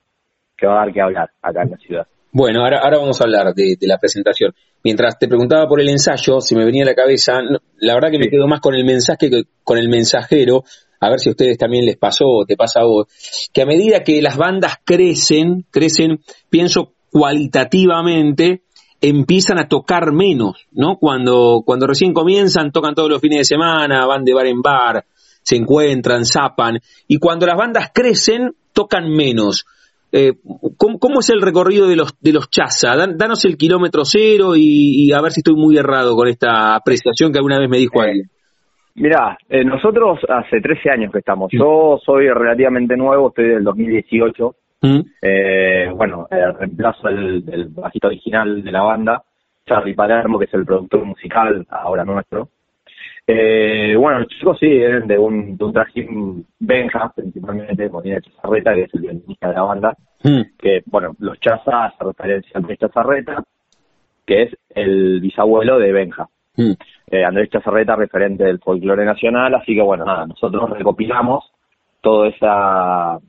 que 0.57 0.65
va 0.67 0.73
a 0.81 0.85
dar 0.85 0.93
que 0.93 1.01
hablar 1.01 1.29
acá 1.41 1.61
en 1.63 1.71
la 1.71 1.77
ciudad. 1.77 2.07
Bueno, 2.31 2.61
ahora, 2.61 2.79
ahora 2.83 2.97
vamos 2.99 3.19
a 3.19 3.23
hablar 3.23 3.53
de, 3.53 3.75
de 3.79 3.87
la 3.87 3.97
presentación. 3.97 4.53
Mientras 4.83 5.17
te 5.17 5.27
preguntaba 5.27 5.67
por 5.67 5.81
el 5.81 5.89
ensayo, 5.89 6.39
se 6.39 6.55
me 6.55 6.65
venía 6.65 6.83
a 6.83 6.87
la 6.87 6.95
cabeza, 6.95 7.39
la 7.77 7.93
verdad 7.93 8.11
que 8.11 8.19
me 8.19 8.29
quedo 8.29 8.47
más 8.47 8.61
con 8.61 8.75
el 8.75 8.85
mensaje 8.85 9.29
que 9.29 9.43
con 9.63 9.77
el 9.77 9.89
mensajero, 9.89 10.63
a 10.99 11.09
ver 11.09 11.19
si 11.19 11.29
a 11.29 11.31
ustedes 11.31 11.57
también 11.57 11.85
les 11.85 11.97
pasó 11.97 12.25
o 12.25 12.45
te 12.45 12.55
pasa 12.55 12.81
a 12.81 12.85
vos, 12.85 13.07
que 13.53 13.61
a 13.61 13.65
medida 13.65 14.03
que 14.03 14.21
las 14.21 14.37
bandas 14.37 14.75
crecen, 14.83 15.65
crecen, 15.71 16.21
pienso 16.49 16.93
cualitativamente, 17.11 18.63
empiezan 19.01 19.59
a 19.59 19.67
tocar 19.67 20.11
menos, 20.11 20.67
¿no? 20.71 20.97
Cuando, 20.97 21.63
cuando 21.65 21.87
recién 21.87 22.13
comienzan, 22.13 22.71
tocan 22.71 22.95
todos 22.95 23.09
los 23.09 23.21
fines 23.21 23.39
de 23.39 23.45
semana, 23.45 24.05
van 24.05 24.23
de 24.23 24.33
bar 24.33 24.47
en 24.47 24.61
bar, 24.61 25.05
se 25.43 25.55
encuentran, 25.55 26.25
zapan, 26.25 26.79
y 27.07 27.19
cuando 27.19 27.45
las 27.45 27.57
bandas 27.57 27.91
crecen, 27.93 28.55
tocan 28.73 29.09
menos. 29.09 29.65
Eh, 30.11 30.33
¿cómo, 30.77 30.99
cómo 30.99 31.19
es 31.19 31.29
el 31.29 31.41
recorrido 31.41 31.87
de 31.87 31.95
los 31.97 32.17
de 32.21 32.33
los 32.33 32.49
Chaza? 32.49 32.95
Dan- 32.95 33.17
danos 33.17 33.43
el 33.45 33.57
kilómetro 33.57 34.03
cero 34.05 34.55
y, 34.55 35.07
y 35.09 35.11
a 35.13 35.21
ver 35.21 35.31
si 35.31 35.41
estoy 35.41 35.55
muy 35.55 35.77
errado 35.77 36.15
con 36.15 36.27
esta 36.27 36.75
apreciación 36.75 37.31
que 37.31 37.39
alguna 37.39 37.59
vez 37.59 37.69
me 37.69 37.77
dijo 37.77 38.01
Eh, 38.01 38.07
alguien. 38.07 38.29
Mirá, 38.95 39.37
eh, 39.49 39.63
nosotros 39.63 40.19
hace 40.27 40.59
13 40.59 40.89
años 40.89 41.11
que 41.11 41.19
estamos. 41.19 41.51
Yo 41.51 41.99
soy 42.03 42.27
relativamente 42.29 42.95
nuevo, 42.97 43.27
estoy 43.29 43.49
del 43.49 43.63
2018. 43.63 44.55
¿Mm? 44.81 44.99
Eh, 45.21 45.91
bueno, 45.95 46.27
eh, 46.31 46.51
reemplazo 46.57 47.07
del, 47.07 47.43
del 47.45 47.67
bajista 47.69 48.07
original 48.07 48.63
de 48.63 48.71
la 48.71 48.81
banda, 48.83 49.23
Charlie 49.67 49.93
Palermo, 49.95 50.39
que 50.39 50.45
es 50.45 50.53
el 50.53 50.65
productor 50.65 51.03
musical 51.05 51.65
ahora 51.69 52.05
nuestro. 52.05 52.49
Eh, 53.27 53.93
bueno, 53.97 54.19
los 54.19 54.29
chicos 54.29 54.57
sí, 54.57 54.67
vienen 54.67 55.05
de 55.05 55.19
un, 55.19 55.57
de 55.57 55.65
un 55.65 55.73
trajín 55.73 56.45
Benja, 56.59 57.11
principalmente, 57.13 57.89
Molina 57.89 58.21
Chazarreta, 58.21 58.73
que 58.73 58.83
es 58.83 58.93
el 58.93 59.01
violinista 59.01 59.49
de 59.49 59.53
la 59.53 59.63
banda, 59.63 59.97
Mm. 60.23 60.41
que, 60.57 60.81
bueno, 60.87 61.15
los 61.19 61.39
Chaza 61.39 61.85
hace 61.85 62.03
referencia 62.03 62.51
a 62.55 62.57
Andrés 62.59 62.79
Chazarreta, 62.79 63.43
que 64.25 64.43
es 64.43 64.57
el 64.69 65.19
bisabuelo 65.21 65.79
de 65.79 65.91
Benja. 65.91 66.27
Mm. 66.55 66.71
Eh, 67.11 67.23
Andrés 67.23 67.49
Chazarreta, 67.49 67.95
referente 67.95 68.43
del 68.43 68.59
folclore 68.59 69.05
nacional, 69.05 69.53
así 69.55 69.75
que 69.75 69.81
bueno, 69.81 70.05
nada, 70.05 70.25
nosotros 70.25 70.69
recopilamos 70.71 71.45
toda 72.01 72.29
esa, 72.29 73.19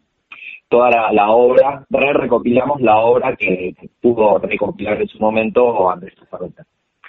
toda 0.68 0.90
la, 0.90 1.12
la 1.12 1.30
obra, 1.30 1.84
re 1.90 2.12
recopilamos 2.14 2.80
la 2.80 2.96
obra 2.96 3.36
que, 3.36 3.74
que 3.78 3.88
pudo 4.00 4.38
recopilar 4.38 5.00
en 5.00 5.08
su 5.08 5.18
momento 5.18 5.90
Andrés 5.90 6.14
Chazarreta. 6.16 6.64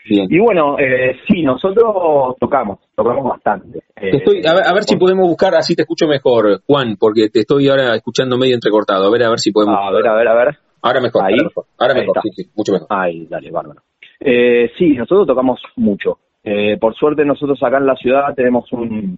Bien. 0.09 0.25
Y 0.29 0.39
bueno, 0.39 0.77
eh, 0.79 1.17
sí, 1.27 1.43
nosotros 1.43 2.35
tocamos, 2.39 2.79
tocamos 2.95 3.23
bastante. 3.29 3.77
Eh, 3.95 4.09
estoy, 4.17 4.41
a 4.45 4.53
ver, 4.55 4.63
a 4.67 4.73
ver 4.73 4.83
si 4.83 4.97
podemos 4.97 5.27
buscar, 5.27 5.53
así 5.55 5.75
te 5.75 5.83
escucho 5.83 6.07
mejor, 6.07 6.61
Juan, 6.65 6.95
porque 6.99 7.29
te 7.29 7.41
estoy 7.41 7.69
ahora 7.69 7.95
escuchando 7.95 8.37
medio 8.37 8.55
entrecortado. 8.55 9.05
A 9.05 9.11
ver, 9.11 9.23
a 9.23 9.29
ver 9.29 9.39
si 9.39 9.51
podemos. 9.51 9.77
A 9.79 9.91
ver, 9.91 10.07
a 10.07 10.15
ver, 10.15 10.27
a 10.27 10.33
ver. 10.35 10.57
Ahora 10.81 10.99
mejor, 11.01 11.23
Ahí. 11.25 11.33
ahora 11.33 11.43
mejor, 11.43 11.65
ahora 11.77 11.93
Ahí 11.93 11.99
mejor, 12.01 12.17
está. 12.17 12.21
sí, 12.23 12.43
sí, 12.43 12.49
mucho 12.55 12.71
mejor. 12.73 12.87
Ay, 12.89 13.27
dale, 13.29 13.51
bárbaro. 13.51 13.81
Eh, 14.19 14.71
sí, 14.77 14.93
nosotros 14.93 15.27
tocamos 15.27 15.61
mucho. 15.75 16.17
Eh, 16.43 16.77
por 16.79 16.95
suerte 16.95 17.23
nosotros 17.25 17.61
acá 17.61 17.77
en 17.77 17.85
la 17.85 17.95
ciudad 17.95 18.33
tenemos 18.33 18.71
un, 18.71 19.17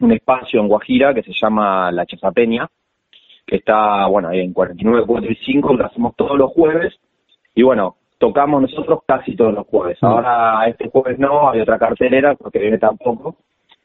un 0.00 0.12
espacio 0.12 0.60
en 0.60 0.68
Guajira 0.68 1.12
que 1.12 1.22
se 1.24 1.32
llama 1.32 1.90
La 1.92 2.06
Chazapeña, 2.06 2.68
que 3.46 3.56
está, 3.56 4.06
bueno, 4.06 4.28
ahí 4.28 4.40
en 4.40 4.52
49, 4.52 5.04
4 5.06 5.30
y 5.30 5.36
5, 5.44 5.74
lo 5.74 5.86
hacemos 5.86 6.14
todos 6.16 6.38
los 6.38 6.52
jueves. 6.52 6.94
Y 7.54 7.62
bueno, 7.62 7.96
tocamos 8.18 8.62
nosotros 8.62 9.00
casi 9.06 9.34
todos 9.36 9.54
los 9.54 9.66
jueves. 9.66 9.98
Mm. 10.00 10.06
Ahora, 10.06 10.66
este 10.68 10.88
jueves 10.88 11.18
no, 11.18 11.50
hay 11.50 11.60
otra 11.60 11.78
cartelera, 11.78 12.34
porque 12.34 12.58
viene 12.58 12.78
tampoco, 12.78 13.36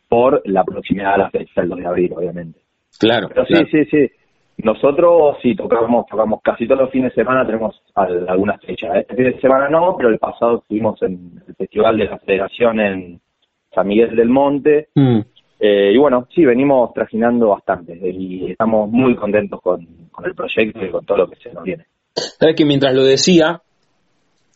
por 0.09 0.41
la 0.45 0.63
proximidad 0.63 1.13
de 1.13 1.17
la 1.19 1.29
fecha, 1.29 1.61
el 1.61 1.69
2 1.69 1.79
de 1.79 1.85
abril, 1.87 2.13
obviamente. 2.15 2.59
Claro, 2.99 3.29
Pero 3.29 3.45
sí, 3.45 3.53
claro. 3.53 3.67
sí, 3.71 3.85
sí. 3.85 4.11
Nosotros 4.57 5.37
sí 5.41 5.55
tocamos, 5.55 6.05
tocamos 6.07 6.41
casi 6.43 6.67
todos 6.67 6.81
los 6.81 6.91
fines 6.91 7.11
de 7.15 7.23
semana, 7.23 7.45
tenemos 7.45 7.81
al- 7.95 8.27
algunas 8.29 8.61
fechas. 8.61 8.95
Este 8.97 9.15
fin 9.15 9.25
de 9.25 9.39
semana 9.41 9.69
no, 9.69 9.95
pero 9.97 10.09
el 10.09 10.19
pasado 10.19 10.57
estuvimos 10.59 11.01
en 11.01 11.41
el 11.47 11.55
Festival 11.55 11.97
de 11.97 12.05
la 12.05 12.19
Federación 12.19 12.79
en 12.79 13.21
San 13.73 13.87
Miguel 13.87 14.15
del 14.15 14.29
Monte. 14.29 14.89
Mm. 14.93 15.19
Eh, 15.59 15.91
y 15.93 15.97
bueno, 15.97 16.27
sí, 16.33 16.45
venimos 16.45 16.93
trajinando 16.93 17.49
bastante 17.49 17.97
y 18.11 18.51
estamos 18.51 18.89
muy 18.91 19.15
contentos 19.15 19.61
con, 19.61 19.85
con 20.11 20.25
el 20.25 20.35
proyecto 20.35 20.83
y 20.85 20.89
con 20.89 21.05
todo 21.05 21.19
lo 21.19 21.27
que 21.29 21.37
se 21.37 21.53
nos 21.53 21.63
viene. 21.63 21.85
Sabes 22.13 22.55
que 22.55 22.65
mientras 22.65 22.93
lo 22.93 23.03
decía, 23.03 23.61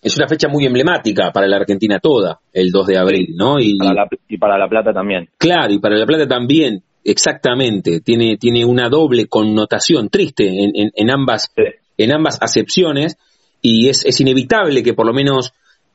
es 0.06 0.16
una 0.18 0.28
fecha 0.28 0.48
muy 0.48 0.68
emblemática 0.68 1.32
para 1.32 1.48
la 1.48 1.58
Argentina 1.58 1.98
toda, 2.00 2.40
el 2.54 2.70
2 2.70 2.86
de 2.86 2.98
abril, 3.00 3.34
¿no? 3.36 3.60
Y, 3.60 3.76
Para 3.76 3.94
la, 3.96 4.08
y 4.30 4.38
para 4.38 4.56
La 4.56 4.70
Plata 4.70 4.94
también. 4.94 5.30
Claro, 5.36 5.74
y 5.74 5.80
para 5.80 5.98
La 5.98 6.06
Plata 6.06 6.28
también. 6.28 6.84
exactamente, 7.04 8.02
tiene, 8.02 8.38
tiene 8.38 8.64
una 8.66 8.88
doble 8.88 9.26
connotación 9.26 10.10
triste 10.10 10.48
en, 10.48 10.92
en, 10.94 11.10
ambas, 11.10 11.52
en 11.98 12.14
ambas 12.14 12.40
acepciones 12.40 13.18
y 13.64 13.90
es, 13.90 14.06
es 14.06 14.22
inevitable 14.22 14.84
que 14.84 14.94
por 14.94 15.08
lo 15.08 15.14
menos 15.14 15.54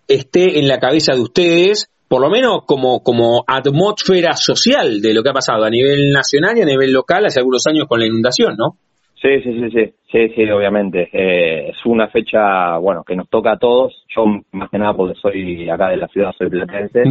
esté 0.09 0.59
en 0.59 0.67
la 0.67 0.81
cabeza 0.81 1.15
de 1.15 1.21
ustedes, 1.21 1.89
por 2.09 2.21
lo 2.21 2.31
menos 2.31 2.65
como, 2.67 3.05
como 3.05 3.45
atmósfera 3.47 4.37
social 4.37 5.01
de 5.01 5.15
lo 5.15 5.23
que 5.23 5.31
ha 5.31 5.35
pasado 5.35 5.63
a 5.63 5.71
nivel 5.71 6.11
nacional 6.11 6.59
y 6.59 6.63
a 6.63 6.67
nivel 6.67 6.91
local 6.91 7.27
hace 7.27 7.39
algunos 7.39 7.65
años 7.69 7.87
con 7.89 8.01
la 8.01 8.07
inundación, 8.07 8.57
¿no? 8.57 8.77
Sí, 9.21 9.43
sí, 9.43 9.53
sí, 9.53 9.71
sí, 9.71 9.95
sí, 10.11 10.29
sí, 10.35 10.51
obviamente. 10.51 11.11
Eh, 11.13 11.71
es 11.71 11.87
una 11.87 12.09
fecha, 12.09 12.79
bueno, 12.79 13.05
que 13.05 13.15
nos 13.15 13.29
toca 13.29 13.53
a 13.53 13.59
todos. 13.59 14.05
Yo, 14.09 14.25
más 14.53 14.71
que 14.71 14.79
nada, 14.79 14.95
porque 14.95 15.19
soy 15.21 15.69
acá 15.69 15.89
de 15.91 15.99
la 15.99 16.09
ciudad, 16.09 16.33
soy 16.39 16.49
platense. 16.49 17.03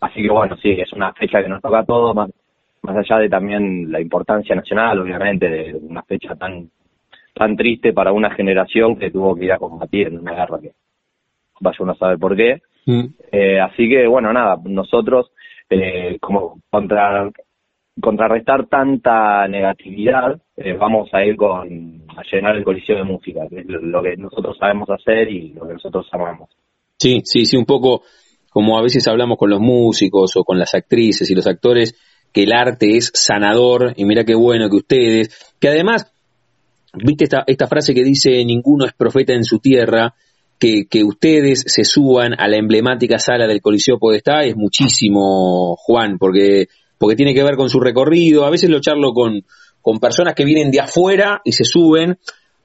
Así 0.00 0.22
que, 0.22 0.30
bueno, 0.30 0.56
sí, 0.56 0.70
es 0.70 0.92
una 0.92 1.12
fecha 1.12 1.42
que 1.42 1.48
nos 1.48 1.60
toca 1.60 1.80
a 1.80 1.84
todos, 1.84 2.14
más, 2.14 2.30
más 2.82 2.96
allá 2.96 3.18
de 3.18 3.28
también 3.28 3.92
la 3.92 4.00
importancia 4.00 4.56
nacional, 4.56 5.00
obviamente, 5.00 5.48
de 5.48 5.74
una 5.74 6.02
fecha 6.02 6.34
tan 6.36 6.70
tan 7.34 7.56
triste 7.56 7.92
para 7.92 8.12
una 8.12 8.30
generación 8.30 8.96
que 8.96 9.10
tuvo 9.10 9.34
que 9.34 9.46
ir 9.46 9.52
a 9.52 9.58
combatir 9.58 10.08
en 10.08 10.18
una 10.18 10.34
guerra 10.34 10.58
que 10.60 10.72
vaya 11.60 11.78
uno 11.80 11.92
a 11.92 11.96
saber 11.96 12.18
por 12.18 12.36
qué. 12.36 12.60
Mm. 12.86 13.06
Eh, 13.30 13.60
así 13.60 13.88
que, 13.88 14.06
bueno, 14.06 14.32
nada, 14.32 14.58
nosotros, 14.64 15.30
eh, 15.70 16.18
como 16.20 16.60
contra 16.70 17.30
contrarrestar 18.00 18.66
tanta 18.68 19.46
negatividad, 19.48 20.40
eh, 20.56 20.74
vamos 20.74 21.10
a 21.12 21.24
ir 21.24 21.36
con 21.36 22.02
a 22.16 22.22
llenar 22.30 22.56
el 22.56 22.64
coliseo 22.64 22.96
de 22.96 23.04
música, 23.04 23.46
que 23.48 23.60
es 23.60 23.66
lo 23.66 24.02
que 24.02 24.16
nosotros 24.16 24.56
sabemos 24.58 24.88
hacer 24.90 25.30
y 25.30 25.52
lo 25.52 25.66
que 25.66 25.74
nosotros 25.74 26.06
amamos. 26.12 26.50
Sí, 26.98 27.20
sí, 27.24 27.44
sí, 27.44 27.56
un 27.56 27.64
poco 27.64 28.02
como 28.50 28.78
a 28.78 28.82
veces 28.82 29.08
hablamos 29.08 29.38
con 29.38 29.50
los 29.50 29.60
músicos 29.60 30.36
o 30.36 30.44
con 30.44 30.58
las 30.58 30.74
actrices 30.74 31.30
y 31.30 31.34
los 31.34 31.46
actores, 31.46 31.94
que 32.32 32.44
el 32.44 32.52
arte 32.52 32.96
es 32.96 33.10
sanador, 33.14 33.94
y 33.96 34.04
mira 34.04 34.24
qué 34.24 34.34
bueno 34.34 34.68
que 34.68 34.76
ustedes, 34.76 35.54
que 35.58 35.68
además, 35.68 36.12
viste 36.94 37.24
esta, 37.24 37.44
esta 37.46 37.66
frase 37.66 37.94
que 37.94 38.04
dice, 38.04 38.44
ninguno 38.44 38.84
es 38.84 38.92
profeta 38.92 39.32
en 39.32 39.44
su 39.44 39.58
tierra, 39.58 40.14
que, 40.58 40.84
que 40.88 41.02
ustedes 41.02 41.64
se 41.66 41.84
suban 41.84 42.34
a 42.38 42.46
la 42.46 42.56
emblemática 42.56 43.18
sala 43.18 43.46
del 43.46 43.60
Coliseo 43.60 43.98
Podestá 43.98 44.44
es 44.44 44.54
muchísimo, 44.54 45.74
Juan, 45.76 46.18
porque 46.18 46.68
porque 47.02 47.16
tiene 47.16 47.34
que 47.34 47.42
ver 47.42 47.56
con 47.56 47.68
su 47.68 47.80
recorrido. 47.80 48.44
A 48.44 48.50
veces 48.50 48.70
lo 48.70 48.80
charlo 48.80 49.12
con, 49.12 49.40
con 49.80 49.98
personas 49.98 50.34
que 50.34 50.44
vienen 50.44 50.70
de 50.70 50.78
afuera 50.78 51.40
y 51.44 51.50
se 51.50 51.64
suben 51.64 52.14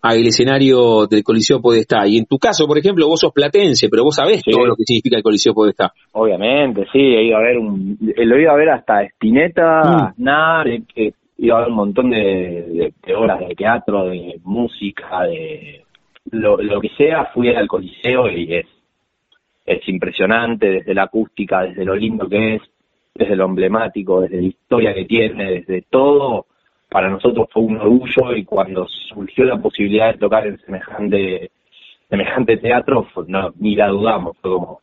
al 0.03 0.27
escenario 0.27 1.07
del 1.07 1.23
Coliseo 1.23 1.59
Podestá. 1.59 2.05
Y 2.05 2.19
en 2.19 2.27
tu 2.27 2.37
caso, 2.37 2.67
por 2.67 2.77
ejemplo, 2.77 3.07
vos 3.07 3.19
sos 3.19 3.33
platense, 3.33 3.89
pero 3.89 4.03
vos 4.03 4.15
sabés 4.15 4.43
todo 4.43 4.67
lo 4.67 4.75
que 4.75 4.83
significa 4.85 5.17
el 5.17 5.23
Coliseo 5.23 5.55
Podestá. 5.55 5.91
Obviamente, 6.11 6.85
sí, 6.93 6.99
he 6.99 7.23
ido 7.23 7.37
a 7.37 7.41
ver, 7.41 7.57
un, 7.57 7.97
lo 7.99 8.35
he 8.35 8.41
ido 8.43 8.51
a 8.51 8.55
ver 8.57 8.69
hasta 8.69 9.01
Spinetta, 9.05 9.81
mm. 9.81 10.03
Aznar, 10.03 10.67
he, 10.67 11.13
ido 11.39 11.55
a 11.55 11.61
ver 11.61 11.69
un 11.69 11.75
montón 11.75 12.11
de, 12.11 12.93
de, 13.03 13.15
horas 13.15 13.39
de 13.39 13.55
teatro, 13.55 14.05
de 14.05 14.39
música, 14.43 15.23
de 15.23 15.81
lo, 16.29 16.57
lo 16.57 16.79
que 16.79 16.89
sea, 16.95 17.31
fui 17.33 17.49
al 17.49 17.67
Coliseo 17.67 18.29
y 18.29 18.53
es, 18.53 18.67
es 19.65 19.89
impresionante 19.89 20.67
desde 20.67 20.93
la 20.93 21.05
acústica, 21.05 21.63
desde 21.63 21.83
lo 21.83 21.95
lindo 21.95 22.29
que 22.29 22.57
es, 22.57 22.61
desde 23.17 23.35
lo 23.35 23.45
emblemático, 23.45 24.21
desde 24.21 24.37
la 24.37 24.47
historia 24.47 24.93
que 24.93 25.05
tiene, 25.05 25.51
desde 25.51 25.83
todo, 25.89 26.45
para 26.89 27.09
nosotros 27.09 27.47
fue 27.51 27.63
un 27.63 27.77
orgullo 27.77 28.35
y 28.35 28.45
cuando 28.45 28.87
surgió 28.87 29.45
la 29.45 29.57
posibilidad 29.57 30.11
de 30.11 30.19
tocar 30.19 30.47
en 30.47 30.59
semejante 30.59 31.51
semejante 32.09 32.57
teatro, 32.57 33.05
no, 33.27 33.53
ni 33.59 33.75
la 33.75 33.89
dudamos, 33.89 34.37
fue 34.41 34.51
como, 34.51 34.81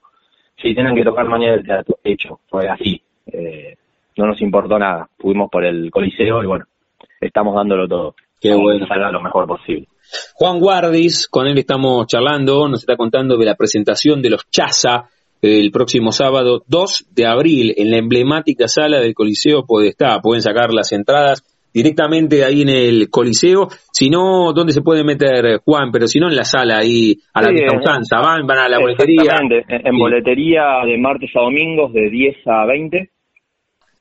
si 0.60 0.74
tienen 0.74 0.94
que 0.94 1.04
tocar 1.04 1.26
mañana 1.26 1.54
el 1.54 1.64
teatro, 1.64 1.96
hecho, 2.04 2.40
fue 2.50 2.68
así, 2.68 3.00
eh, 3.26 3.76
no 4.16 4.26
nos 4.26 4.40
importó 4.42 4.78
nada, 4.78 5.08
fuimos 5.18 5.50
por 5.50 5.64
el 5.64 5.90
coliseo 5.90 6.42
y 6.42 6.46
bueno, 6.46 6.66
estamos 7.20 7.54
dándolo 7.54 7.88
todo. 7.88 8.14
Qué 8.40 8.54
bueno. 8.54 8.86
Salga 8.86 9.10
lo 9.10 9.22
mejor 9.22 9.46
posible. 9.46 9.88
Juan 10.34 10.60
Guardis, 10.60 11.28
con 11.28 11.46
él 11.46 11.56
estamos 11.56 12.06
charlando, 12.06 12.68
nos 12.68 12.80
está 12.80 12.94
contando 12.96 13.38
de 13.38 13.46
la 13.46 13.54
presentación 13.54 14.20
de 14.20 14.30
los 14.30 14.50
Chaza, 14.50 15.08
el 15.44 15.70
próximo 15.70 16.10
sábado 16.10 16.62
2 16.66 17.08
de 17.14 17.26
abril 17.26 17.74
en 17.76 17.90
la 17.90 17.98
emblemática 17.98 18.66
sala 18.66 19.00
del 19.00 19.12
Coliseo 19.12 19.66
Podestá. 19.66 20.20
Pueden 20.22 20.40
sacar 20.40 20.72
las 20.72 20.90
entradas 20.92 21.42
directamente 21.74 22.44
ahí 22.44 22.62
en 22.62 22.68
el 22.70 23.10
Coliseo, 23.10 23.66
si 23.92 24.08
no, 24.08 24.52
¿dónde 24.54 24.72
se 24.72 24.80
puede 24.80 25.04
meter 25.04 25.58
Juan? 25.64 25.90
Pero 25.92 26.06
si 26.06 26.20
no, 26.20 26.28
en 26.28 26.36
la 26.36 26.44
sala 26.44 26.78
ahí 26.78 27.16
a 27.34 27.42
la 27.42 27.48
sí, 27.48 27.64
van, 28.10 28.46
van 28.46 28.58
a 28.58 28.68
la 28.68 28.78
boletería. 28.78 29.36
en, 29.68 29.98
boletería 29.98 30.84
de 30.86 30.96
martes 30.96 31.30
a 31.34 31.40
domingos 31.40 31.92
de 31.92 32.08
10 32.08 32.36
a 32.46 32.64
20. 32.64 33.10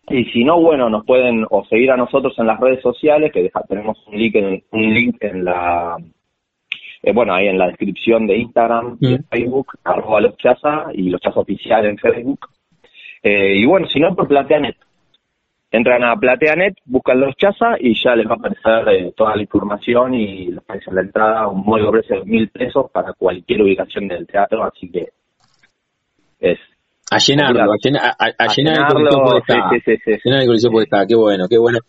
Y 0.10 0.26
si 0.26 0.44
no, 0.44 0.62
bueno, 0.62 0.90
nos 0.90 1.06
pueden 1.06 1.46
o 1.50 1.66
seguir 1.66 1.90
a 1.92 1.98
nosotros 1.98 2.34
en 2.38 2.48
las 2.48 2.60
redes 2.60 2.82
sociales, 2.82 3.32
que 3.34 3.50
tenemos 3.68 3.98
un 4.08 4.20
link 4.20 4.36
en, 4.36 4.64
un 4.72 4.94
link 4.94 5.16
en 5.22 5.44
la 5.44 5.98
eh, 7.04 7.12
bueno, 7.12 7.34
ahí 7.34 7.48
en 7.48 7.58
la 7.58 7.68
descripción 7.68 8.26
de 8.26 8.38
Instagram 8.38 8.98
y 9.02 9.16
mm. 9.16 9.24
Facebook, 9.30 9.74
arroba 9.84 10.22
los 10.22 10.38
chaza 10.38 10.86
y 10.94 11.10
los 11.10 11.20
chaza 11.20 11.42
oficial 11.42 11.86
en 11.86 11.98
Facebook. 11.98 12.48
Eh, 13.22 13.58
y 13.58 13.66
bueno, 13.66 13.88
si 13.88 14.00
no, 14.00 14.16
por 14.16 14.28
PlateaNet. 14.28 14.78
Entran 15.70 16.04
a 16.04 16.16
PlateaNet, 16.16 16.76
buscan 16.86 17.20
los 17.20 17.36
chaza 17.36 17.76
y 17.78 17.94
ya 18.02 18.16
les 18.16 18.26
va 18.26 18.32
a 18.32 18.36
aparecer 18.36 18.88
eh, 18.90 19.14
toda 19.18 19.36
la 19.36 19.42
información 19.42 20.14
y 20.14 20.48
los 20.48 20.64
precios 20.64 20.96
de 20.96 21.02
la 21.02 21.08
entrada, 21.08 21.48
un 21.48 21.66
módico 21.66 21.92
precio 21.92 22.20
de 22.20 22.26
mil 22.26 22.48
pesos 22.50 22.90
para 22.92 23.12
cualquier 23.14 23.64
ubicación 23.64 24.08
del 24.08 24.26
teatro, 24.26 24.64
así 24.64 24.90
que 24.90 25.10
es 26.40 26.60
a 27.12 27.18
llenarlo, 27.18 27.74
a, 27.74 27.76
llenar, 27.84 28.16
a, 28.18 28.48
llenar 28.48 28.76
el 28.76 29.08
coliseo 29.08 29.42
sí, 29.46 29.80
sí, 29.86 29.98
sí, 30.04 30.12
llenar 30.24 30.42
el 30.42 30.48
coliseo 30.48 30.82
estar, 30.82 31.06
qué 31.06 31.16
bueno, 31.16 31.46
qué 31.50 31.58
bueno, 31.58 31.80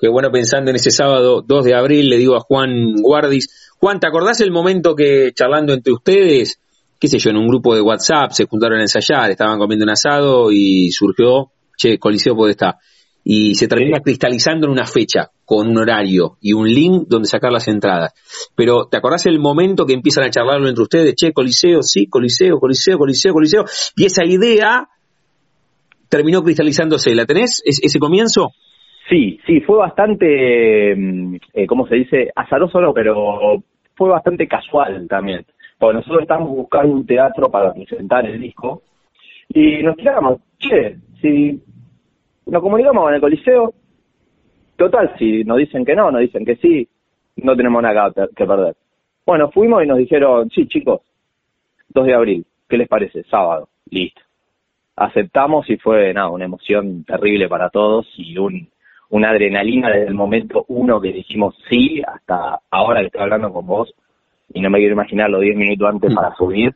qué 0.00 0.08
bueno 0.08 0.30
pensando 0.30 0.70
en 0.70 0.76
ese 0.76 0.90
sábado 0.90 1.44
2 1.46 1.64
de 1.64 1.74
abril, 1.74 2.08
le 2.08 2.16
digo 2.16 2.34
a 2.34 2.40
Juan 2.40 2.94
Guardis, 3.02 3.70
Juan, 3.78 4.00
¿te 4.00 4.06
acordás 4.06 4.40
el 4.40 4.50
momento 4.50 4.96
que 4.96 5.32
charlando 5.34 5.74
entre 5.74 5.92
ustedes, 5.92 6.58
qué 6.98 7.06
sé 7.06 7.18
yo, 7.18 7.30
en 7.30 7.36
un 7.36 7.46
grupo 7.46 7.74
de 7.74 7.82
WhatsApp 7.82 8.30
se 8.32 8.46
juntaron 8.46 8.78
a 8.78 8.82
ensayar, 8.82 9.30
estaban 9.30 9.58
comiendo 9.58 9.84
un 9.84 9.90
asado 9.90 10.50
y 10.50 10.90
surgió, 10.90 11.50
che, 11.76 11.98
Coliseo 11.98 12.48
estar, 12.48 12.76
Y 13.24 13.54
se 13.54 13.68
termina 13.68 14.00
cristalizando 14.00 14.66
en 14.66 14.72
una 14.72 14.86
fecha, 14.86 15.30
con 15.44 15.68
un 15.68 15.76
horario 15.76 16.38
y 16.40 16.54
un 16.54 16.68
link 16.68 17.04
donde 17.06 17.28
sacar 17.28 17.52
las 17.52 17.68
entradas. 17.68 18.12
Pero 18.54 18.86
¿te 18.86 18.96
acordás 18.96 19.26
el 19.26 19.38
momento 19.38 19.84
que 19.84 19.92
empiezan 19.92 20.24
a 20.24 20.30
charlarlo 20.30 20.68
entre 20.68 20.82
ustedes? 20.82 21.14
Che, 21.14 21.32
Coliseo, 21.32 21.82
sí, 21.82 22.06
Coliseo, 22.06 22.58
Coliseo, 22.58 22.96
Coliseo, 22.96 23.32
Coliseo. 23.34 23.64
Y 23.96 24.06
esa 24.06 24.24
idea 24.24 24.88
terminó 26.08 26.42
cristalizándose. 26.42 27.14
¿La 27.14 27.26
tenés, 27.26 27.62
ese 27.64 27.98
comienzo? 27.98 28.52
Sí, 29.10 29.40
sí, 29.44 29.60
fue 29.62 29.76
bastante, 29.78 30.94
mm, 30.96 31.34
eh, 31.54 31.66
¿cómo 31.66 31.84
se 31.88 31.96
dice? 31.96 32.30
Azaroso, 32.34 32.80
no, 32.80 32.94
pero 32.94 33.60
fue 33.96 34.08
bastante 34.08 34.46
casual 34.46 35.08
también. 35.08 35.44
Porque 35.78 35.96
nosotros 35.96 36.22
estábamos 36.22 36.50
buscando 36.50 36.94
un 36.94 37.04
teatro 37.04 37.50
para 37.50 37.72
presentar 37.74 38.24
el 38.26 38.40
disco 38.40 38.82
y 39.48 39.82
nos 39.82 39.96
tiramos, 39.96 40.40
che, 40.58 40.96
si 41.20 41.60
nos 42.46 42.62
comunicamos 42.62 43.08
en 43.08 43.14
el 43.16 43.20
Coliseo, 43.20 43.74
total, 44.76 45.12
si 45.18 45.42
nos 45.42 45.58
dicen 45.58 45.84
que 45.84 45.96
no, 45.96 46.12
nos 46.12 46.20
dicen 46.20 46.44
que 46.44 46.54
sí, 46.56 46.88
no 47.36 47.56
tenemos 47.56 47.82
nada 47.82 48.12
que 48.36 48.46
perder. 48.46 48.76
Bueno, 49.26 49.50
fuimos 49.50 49.82
y 49.82 49.88
nos 49.88 49.98
dijeron, 49.98 50.48
sí, 50.50 50.68
chicos, 50.68 51.00
2 51.88 52.06
de 52.06 52.14
abril, 52.14 52.46
¿qué 52.68 52.78
les 52.78 52.86
parece? 52.86 53.24
Sábado, 53.24 53.68
listo. 53.90 54.20
Aceptamos 54.94 55.68
y 55.68 55.78
fue, 55.78 56.14
nada, 56.14 56.28
una 56.28 56.44
emoción 56.44 57.02
terrible 57.02 57.48
para 57.48 57.70
todos 57.70 58.06
y 58.16 58.38
un 58.38 58.68
una 59.10 59.30
adrenalina 59.30 59.88
desde 59.88 60.08
el 60.08 60.14
momento 60.14 60.64
uno 60.68 61.00
que 61.00 61.12
dijimos 61.12 61.54
sí 61.68 62.00
hasta 62.06 62.60
ahora 62.70 63.00
que 63.00 63.06
estoy 63.06 63.22
hablando 63.22 63.52
con 63.52 63.66
vos 63.66 63.92
y 64.52 64.60
no 64.60 64.70
me 64.70 64.78
quiero 64.78 64.94
imaginar 64.94 65.30
los 65.30 65.42
10 65.42 65.56
minutos 65.56 65.88
antes 65.88 66.14
para 66.14 66.34
subir. 66.36 66.74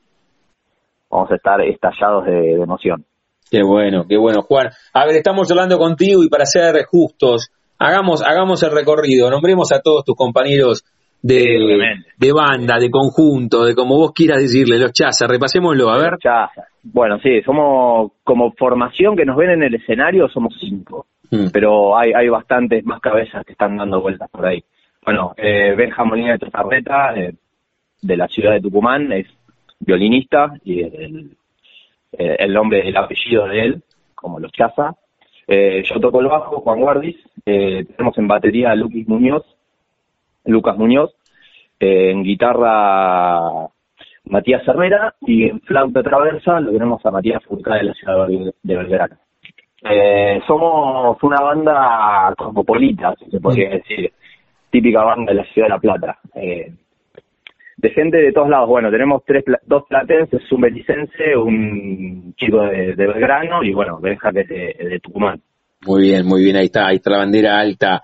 Vamos 1.10 1.30
a 1.30 1.36
estar 1.36 1.60
estallados 1.60 2.26
de, 2.26 2.54
emoción. 2.54 3.04
Qué 3.50 3.62
bueno, 3.62 4.04
qué 4.08 4.16
bueno. 4.16 4.42
Juan, 4.42 4.70
a 4.92 5.06
ver, 5.06 5.16
estamos 5.16 5.50
hablando 5.50 5.78
contigo 5.78 6.22
y 6.22 6.28
para 6.28 6.44
ser 6.44 6.84
justos, 6.86 7.50
hagamos, 7.78 8.22
hagamos 8.22 8.62
el 8.62 8.72
recorrido, 8.72 9.30
nombremos 9.30 9.72
a 9.72 9.80
todos 9.80 10.04
tus 10.04 10.16
compañeros 10.16 10.84
de, 11.26 12.04
de 12.18 12.32
banda, 12.32 12.78
de 12.78 12.90
conjunto, 12.90 13.64
de 13.64 13.74
como 13.74 13.96
vos 13.96 14.12
quieras 14.12 14.42
decirle, 14.42 14.78
los 14.78 14.92
chazas, 14.92 15.28
repasémoslo, 15.28 15.90
a 15.90 15.98
ver. 15.98 16.18
Bueno, 16.82 17.18
sí, 17.20 17.40
somos 17.42 18.12
como 18.22 18.52
formación 18.52 19.16
que 19.16 19.24
nos 19.24 19.36
ven 19.36 19.50
en 19.50 19.62
el 19.62 19.74
escenario, 19.74 20.28
somos 20.28 20.54
cinco. 20.60 21.06
Mm. 21.30 21.46
pero 21.52 21.96
hay, 21.96 22.12
hay 22.12 22.28
bastantes 22.28 22.84
más 22.84 23.00
cabezas 23.00 23.44
que 23.44 23.52
están 23.52 23.76
dando 23.76 24.00
vueltas 24.00 24.30
por 24.30 24.46
ahí. 24.46 24.62
Bueno, 25.04 25.34
eh, 25.36 25.74
Benja 25.76 26.04
Molina 26.04 26.32
de 26.32 26.38
Tozarreta, 26.38 27.14
eh, 27.16 27.34
de 28.02 28.16
la 28.16 28.28
ciudad 28.28 28.52
de 28.52 28.60
Tucumán, 28.60 29.10
es 29.10 29.26
violinista 29.80 30.52
y 30.64 30.82
el, 30.82 31.30
eh, 32.12 32.36
el 32.38 32.52
nombre, 32.52 32.86
el 32.86 32.96
apellido 32.96 33.48
de 33.48 33.60
él, 33.60 33.82
como 34.14 34.38
los 34.38 34.52
chaza. 34.52 34.94
Eh, 35.46 35.82
yo 35.84 36.00
toco 36.00 36.20
el 36.20 36.26
bajo, 36.26 36.60
Juan 36.60 36.80
Guardis, 36.80 37.16
eh, 37.44 37.84
tenemos 37.96 38.16
en 38.18 38.28
batería 38.28 38.70
a 38.70 38.76
Lucas 38.76 39.06
Muñoz, 39.06 39.44
Lucas 40.44 40.76
Muñoz, 40.76 41.14
en 41.78 42.22
guitarra 42.22 43.68
Matías 44.26 44.66
Herrera 44.66 45.14
y 45.20 45.44
en 45.44 45.60
flauta 45.60 46.02
traversa 46.02 46.60
lo 46.60 46.72
tenemos 46.72 47.04
a 47.04 47.10
Matías 47.10 47.42
Furca 47.44 47.74
de 47.74 47.84
la 47.84 47.94
ciudad 47.94 48.26
de 48.62 48.76
Belgrano. 48.76 49.16
Eh, 49.90 50.40
somos 50.46 51.22
una 51.22 51.40
banda 51.42 52.34
cosmopolita, 52.36 53.14
si 53.18 53.30
se 53.30 53.40
podría 53.40 53.70
decir, 53.70 54.10
típica 54.70 55.02
banda 55.02 55.32
de 55.32 55.38
la 55.38 55.44
ciudad 55.52 55.66
de 55.66 55.74
La 55.74 55.78
Plata. 55.78 56.18
Eh, 56.34 56.72
de 57.76 57.90
gente 57.90 58.16
de 58.16 58.32
todos 58.32 58.48
lados. 58.48 58.68
Bueno, 58.68 58.90
tenemos 58.90 59.22
tres, 59.26 59.44
dos 59.66 59.84
platenses, 59.88 60.40
un 60.52 60.60
belicense, 60.60 61.36
un 61.36 62.34
chico 62.36 62.62
de, 62.62 62.94
Belgrano 62.94 63.62
y 63.62 63.74
bueno, 63.74 63.98
Benja 64.00 64.32
que 64.32 64.40
es 64.40 64.48
de, 64.48 65.00
Tucumán. 65.02 65.40
Muy 65.86 66.02
bien, 66.02 66.24
muy 66.24 66.42
bien, 66.44 66.56
ahí 66.56 66.66
está, 66.66 66.86
ahí 66.86 66.96
está 66.96 67.10
la 67.10 67.18
bandera 67.18 67.58
alta 67.60 68.02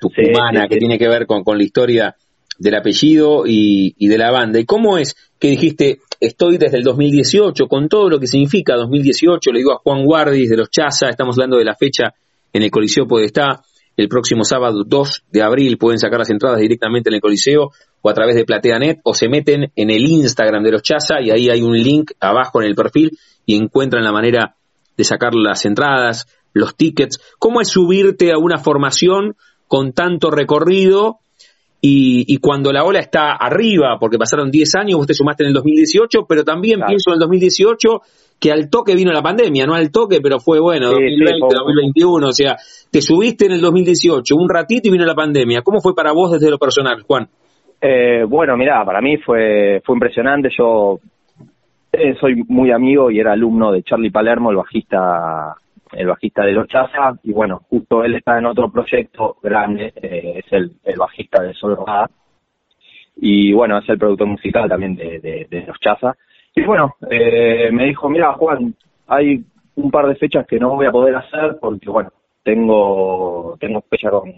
tucumana 0.00 0.68
que 0.68 0.76
tiene 0.76 0.98
que 0.98 1.08
ver 1.08 1.26
con, 1.26 1.44
con 1.44 1.58
la 1.58 1.64
historia 1.64 2.16
del 2.58 2.74
apellido 2.74 3.44
y, 3.46 3.94
y, 3.98 4.08
de 4.08 4.18
la 4.18 4.30
banda. 4.30 4.58
¿Y 4.58 4.64
cómo 4.64 4.98
es 4.98 5.16
que 5.38 5.48
dijiste, 5.48 6.00
estoy 6.20 6.58
desde 6.58 6.78
el 6.78 6.82
2018, 6.82 7.68
con 7.68 7.88
todo 7.88 8.10
lo 8.10 8.18
que 8.18 8.26
significa 8.26 8.74
2018, 8.74 9.52
le 9.52 9.58
digo 9.58 9.72
a 9.72 9.78
Juan 9.78 10.04
Guardis 10.04 10.50
de 10.50 10.56
los 10.56 10.70
Chaza, 10.70 11.08
estamos 11.08 11.36
hablando 11.36 11.56
de 11.58 11.64
la 11.64 11.76
fecha 11.76 12.14
en 12.52 12.62
el 12.62 12.70
Coliseo 12.70 13.06
Podestá, 13.06 13.62
el 13.96 14.08
próximo 14.08 14.44
sábado 14.44 14.84
2 14.86 15.24
de 15.30 15.42
abril 15.42 15.76
pueden 15.76 15.98
sacar 15.98 16.20
las 16.20 16.30
entradas 16.30 16.60
directamente 16.60 17.10
en 17.10 17.16
el 17.16 17.20
Coliseo 17.20 17.72
o 18.00 18.08
a 18.08 18.14
través 18.14 18.36
de 18.36 18.44
PlateaNet 18.44 19.00
o 19.02 19.12
se 19.12 19.28
meten 19.28 19.72
en 19.74 19.90
el 19.90 20.04
Instagram 20.06 20.62
de 20.62 20.70
los 20.70 20.82
Chaza 20.82 21.20
y 21.20 21.30
ahí 21.30 21.50
hay 21.50 21.62
un 21.62 21.76
link 21.76 22.12
abajo 22.20 22.62
en 22.62 22.68
el 22.68 22.76
perfil 22.76 23.18
y 23.44 23.56
encuentran 23.56 24.04
la 24.04 24.12
manera 24.12 24.54
de 24.96 25.04
sacar 25.04 25.34
las 25.34 25.64
entradas, 25.64 26.26
los 26.52 26.76
tickets. 26.76 27.18
¿Cómo 27.40 27.60
es 27.60 27.68
subirte 27.68 28.30
a 28.32 28.38
una 28.38 28.58
formación 28.58 29.36
con 29.68 29.92
tanto 29.92 30.30
recorrido 30.30 31.18
y, 31.80 32.38
cuando 32.38 32.72
la 32.72 32.84
ola 32.84 32.98
está 32.98 33.36
arriba, 33.36 33.98
porque 34.00 34.18
pasaron 34.18 34.50
10 34.50 34.74
años, 34.76 34.98
vos 34.98 35.06
te 35.06 35.14
sumaste 35.14 35.44
en 35.44 35.48
el 35.48 35.54
2018, 35.54 36.26
pero 36.28 36.42
también 36.42 36.80
pienso 36.84 37.10
en 37.10 37.14
el 37.14 37.20
2018 37.20 38.00
que 38.40 38.50
al 38.50 38.68
toque 38.68 38.96
vino 38.96 39.12
la 39.12 39.22
pandemia, 39.22 39.64
no 39.64 39.74
al 39.74 39.92
toque, 39.92 40.18
pero 40.20 40.40
fue 40.40 40.58
bueno, 40.60 40.88
2020, 40.90 41.38
2021, 41.40 42.26
o 42.26 42.32
sea, 42.32 42.56
te 42.90 43.00
subiste 43.00 43.46
en 43.46 43.52
el 43.52 43.60
2018, 43.60 44.34
un 44.34 44.48
ratito 44.48 44.88
y 44.88 44.92
vino 44.92 45.04
la 45.04 45.14
pandemia. 45.14 45.62
¿Cómo 45.62 45.80
fue 45.80 45.94
para 45.94 46.12
vos 46.12 46.32
desde 46.32 46.50
lo 46.50 46.58
personal, 46.58 47.02
Juan? 47.02 47.28
Eh, 47.80 48.24
bueno, 48.28 48.56
mira, 48.56 48.84
para 48.84 49.00
mí 49.00 49.16
fue, 49.18 49.80
fue 49.84 49.94
impresionante. 49.94 50.48
Yo 50.56 50.98
eh, 51.92 52.14
soy 52.20 52.42
muy 52.48 52.72
amigo 52.72 53.10
y 53.10 53.20
era 53.20 53.32
alumno 53.32 53.70
de 53.70 53.82
Charlie 53.82 54.10
Palermo, 54.10 54.50
el 54.50 54.56
bajista 54.56 55.54
el 55.92 56.06
bajista 56.06 56.44
de 56.44 56.52
Los 56.52 56.68
Chaza, 56.68 57.18
y 57.22 57.32
bueno, 57.32 57.62
justo 57.68 58.04
él 58.04 58.14
está 58.14 58.38
en 58.38 58.46
otro 58.46 58.70
proyecto 58.70 59.36
grande, 59.42 59.92
eh, 59.96 60.40
es 60.44 60.52
el, 60.52 60.72
el 60.84 60.98
bajista 60.98 61.42
de 61.42 61.54
Solo 61.54 61.84
y 63.20 63.52
bueno, 63.52 63.78
es 63.78 63.88
el 63.88 63.98
productor 63.98 64.28
musical 64.28 64.68
también 64.68 64.94
de, 64.94 65.46
de, 65.50 65.64
Los 65.66 65.78
Chaza. 65.80 66.16
Y 66.54 66.62
bueno, 66.62 66.94
eh, 67.10 67.70
me 67.72 67.86
dijo, 67.86 68.08
mira 68.08 68.32
Juan, 68.34 68.74
hay 69.08 69.44
un 69.76 69.90
par 69.90 70.06
de 70.06 70.16
fechas 70.16 70.46
que 70.46 70.58
no 70.58 70.76
voy 70.76 70.86
a 70.86 70.92
poder 70.92 71.16
hacer 71.16 71.58
porque 71.60 71.88
bueno, 71.88 72.10
tengo 72.42 73.56
tengo 73.58 73.80
fecha 73.82 74.10
con, 74.10 74.32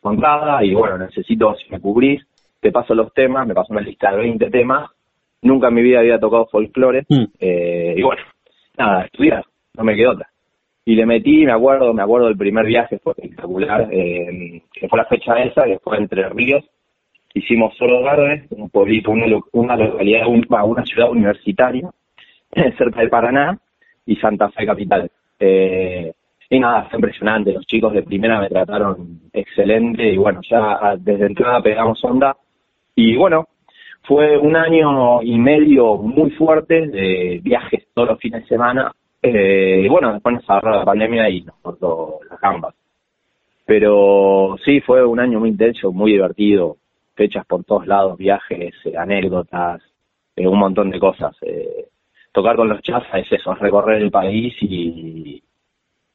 con 0.00 0.22
y 0.62 0.74
bueno, 0.74 0.98
necesito 0.98 1.54
si 1.56 1.70
me 1.70 1.80
cubrís, 1.80 2.24
te 2.60 2.72
paso 2.72 2.94
los 2.94 3.12
temas, 3.12 3.46
me 3.46 3.54
pasó 3.54 3.72
una 3.72 3.82
lista 3.82 4.10
de 4.12 4.18
20 4.18 4.50
temas, 4.50 4.90
nunca 5.42 5.68
en 5.68 5.74
mi 5.74 5.82
vida 5.82 6.00
había 6.00 6.18
tocado 6.18 6.46
folclore, 6.46 7.04
mm. 7.08 7.24
eh, 7.38 7.94
y 7.96 8.02
bueno, 8.02 8.22
nada, 8.76 9.04
estudiar, 9.04 9.44
no 9.74 9.84
me 9.84 9.96
quedó 9.96 10.12
otra 10.12 10.29
y 10.90 10.96
le 10.96 11.06
metí, 11.06 11.46
me 11.46 11.52
acuerdo, 11.52 11.94
me 11.94 12.02
acuerdo 12.02 12.26
del 12.26 12.36
primer 12.36 12.66
viaje, 12.66 12.98
fue 12.98 13.12
espectacular, 13.12 13.86
eh, 13.92 14.60
que 14.72 14.88
fue 14.88 14.98
la 14.98 15.04
fecha 15.04 15.34
esa, 15.40 15.62
que 15.62 15.78
fue 15.78 15.96
Entre 15.98 16.28
Ríos, 16.30 16.64
hicimos 17.32 17.76
Solo 17.76 18.02
Verde, 18.02 18.48
un 18.50 18.70
pueblito, 18.70 19.12
una, 19.12 19.26
una 19.52 19.76
localidad, 19.76 20.26
una 20.26 20.84
ciudad 20.84 21.12
universitaria, 21.12 21.88
cerca 22.76 23.02
de 23.02 23.08
Paraná, 23.08 23.56
y 24.04 24.16
Santa 24.16 24.48
Fe 24.48 24.66
Capital. 24.66 25.08
Eh, 25.38 26.12
y 26.48 26.58
nada, 26.58 26.88
fue 26.90 26.98
impresionante, 26.98 27.52
los 27.52 27.66
chicos 27.66 27.92
de 27.92 28.02
primera 28.02 28.40
me 28.40 28.48
trataron 28.48 29.20
excelente, 29.32 30.12
y 30.12 30.16
bueno, 30.16 30.40
ya 30.42 30.96
desde 30.98 31.26
entrada 31.26 31.62
pegamos 31.62 32.04
onda, 32.04 32.36
y 32.96 33.14
bueno, 33.14 33.46
fue 34.02 34.36
un 34.36 34.56
año 34.56 35.22
y 35.22 35.38
medio 35.38 35.98
muy 35.98 36.32
fuerte 36.32 36.88
de 36.88 37.38
viajes 37.44 37.86
todos 37.94 38.08
los 38.08 38.18
fines 38.18 38.42
de 38.42 38.48
semana, 38.48 38.90
eh, 39.22 39.82
y 39.84 39.88
bueno, 39.88 40.12
después 40.12 40.36
nos 40.36 40.48
agarró 40.48 40.78
la 40.78 40.84
pandemia 40.84 41.28
y 41.28 41.42
nos 41.42 41.56
cortó 41.56 42.20
las 42.28 42.40
gambas. 42.40 42.74
Pero 43.66 44.56
sí, 44.64 44.80
fue 44.80 45.04
un 45.04 45.20
año 45.20 45.40
muy 45.40 45.50
intenso, 45.50 45.92
muy 45.92 46.12
divertido. 46.12 46.76
Fechas 47.14 47.44
por 47.46 47.64
todos 47.64 47.86
lados, 47.86 48.16
viajes, 48.16 48.74
eh, 48.84 48.96
anécdotas, 48.96 49.82
eh, 50.36 50.46
un 50.46 50.58
montón 50.58 50.90
de 50.90 50.98
cosas. 50.98 51.36
tocar 52.32 52.56
con 52.56 52.68
los 52.68 52.80
chazas 52.82 53.26
es 53.26 53.32
eso, 53.32 53.52
es 53.52 53.58
recorrer 53.58 54.02
el 54.02 54.10
país 54.10 54.54
y, 54.62 55.42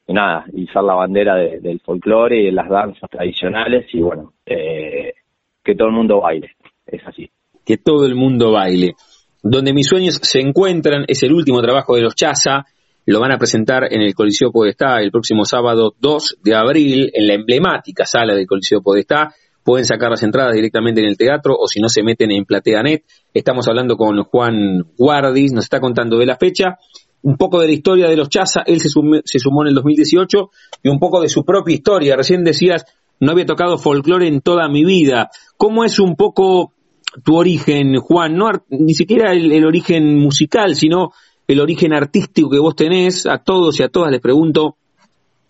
y 0.06 0.12
nada, 0.12 0.44
izar 0.52 0.82
la 0.82 0.94
bandera 0.94 1.36
del 1.36 1.80
folclore 1.80 2.40
y 2.40 2.44
de 2.46 2.52
las 2.52 2.68
danzas 2.68 3.08
tradicionales 3.10 3.86
y 3.92 4.00
bueno, 4.00 4.32
que 4.44 5.74
todo 5.76 5.88
el 5.88 5.94
mundo 5.94 6.20
baile. 6.20 6.50
Es 6.86 7.06
así. 7.06 7.30
Que 7.64 7.76
todo 7.76 8.06
el 8.06 8.14
mundo 8.14 8.52
baile. 8.52 8.94
Donde 9.42 9.72
mis 9.72 9.86
sueños 9.86 10.18
se 10.22 10.40
encuentran 10.40 11.04
es 11.06 11.22
el 11.22 11.32
último 11.32 11.60
trabajo 11.60 11.94
de 11.94 12.02
los 12.02 12.14
Chaza, 12.14 12.64
lo 13.06 13.20
van 13.20 13.30
a 13.30 13.38
presentar 13.38 13.84
en 13.92 14.02
el 14.02 14.14
Coliseo 14.14 14.50
Podestá 14.50 15.00
el 15.00 15.12
próximo 15.12 15.44
sábado 15.44 15.94
2 16.00 16.38
de 16.42 16.54
abril 16.56 17.10
en 17.14 17.28
la 17.28 17.34
emblemática 17.34 18.04
sala 18.04 18.34
del 18.34 18.46
Coliseo 18.46 18.82
Podestá. 18.82 19.32
Pueden 19.62 19.84
sacar 19.84 20.10
las 20.10 20.24
entradas 20.24 20.54
directamente 20.54 21.00
en 21.00 21.06
el 21.06 21.16
teatro 21.16 21.54
o 21.56 21.68
si 21.68 21.80
no 21.80 21.88
se 21.88 22.02
meten 22.02 22.32
en 22.32 22.44
PlateaNet. 22.44 23.04
Estamos 23.32 23.68
hablando 23.68 23.96
con 23.96 24.22
Juan 24.24 24.82
Guardis, 24.98 25.52
nos 25.52 25.64
está 25.64 25.80
contando 25.80 26.18
de 26.18 26.26
la 26.26 26.36
fecha, 26.36 26.78
un 27.22 27.36
poco 27.36 27.60
de 27.60 27.68
la 27.68 27.72
historia 27.72 28.08
de 28.08 28.16
los 28.16 28.28
Chaza, 28.28 28.62
él 28.66 28.80
se, 28.80 28.88
se 29.24 29.38
sumó 29.38 29.62
en 29.62 29.68
el 29.68 29.74
2018 29.74 30.50
y 30.82 30.88
un 30.88 30.98
poco 30.98 31.20
de 31.20 31.28
su 31.28 31.44
propia 31.44 31.74
historia. 31.74 32.16
Recién 32.16 32.42
decías, 32.42 32.84
no 33.20 33.32
había 33.32 33.46
tocado 33.46 33.78
folclore 33.78 34.26
en 34.26 34.40
toda 34.40 34.68
mi 34.68 34.84
vida. 34.84 35.30
¿Cómo 35.56 35.84
es 35.84 36.00
un 36.00 36.16
poco 36.16 36.72
tu 37.24 37.36
origen, 37.36 37.96
Juan? 37.96 38.36
No, 38.36 38.50
ni 38.68 38.94
siquiera 38.94 39.32
el 39.32 39.64
origen 39.64 40.16
musical, 40.16 40.74
sino 40.74 41.12
el 41.48 41.60
origen 41.60 41.92
artístico 41.92 42.50
que 42.50 42.58
vos 42.58 42.74
tenés, 42.74 43.26
a 43.26 43.38
todos 43.38 43.78
y 43.80 43.82
a 43.82 43.88
todas 43.88 44.10
les 44.10 44.20
pregunto 44.20 44.76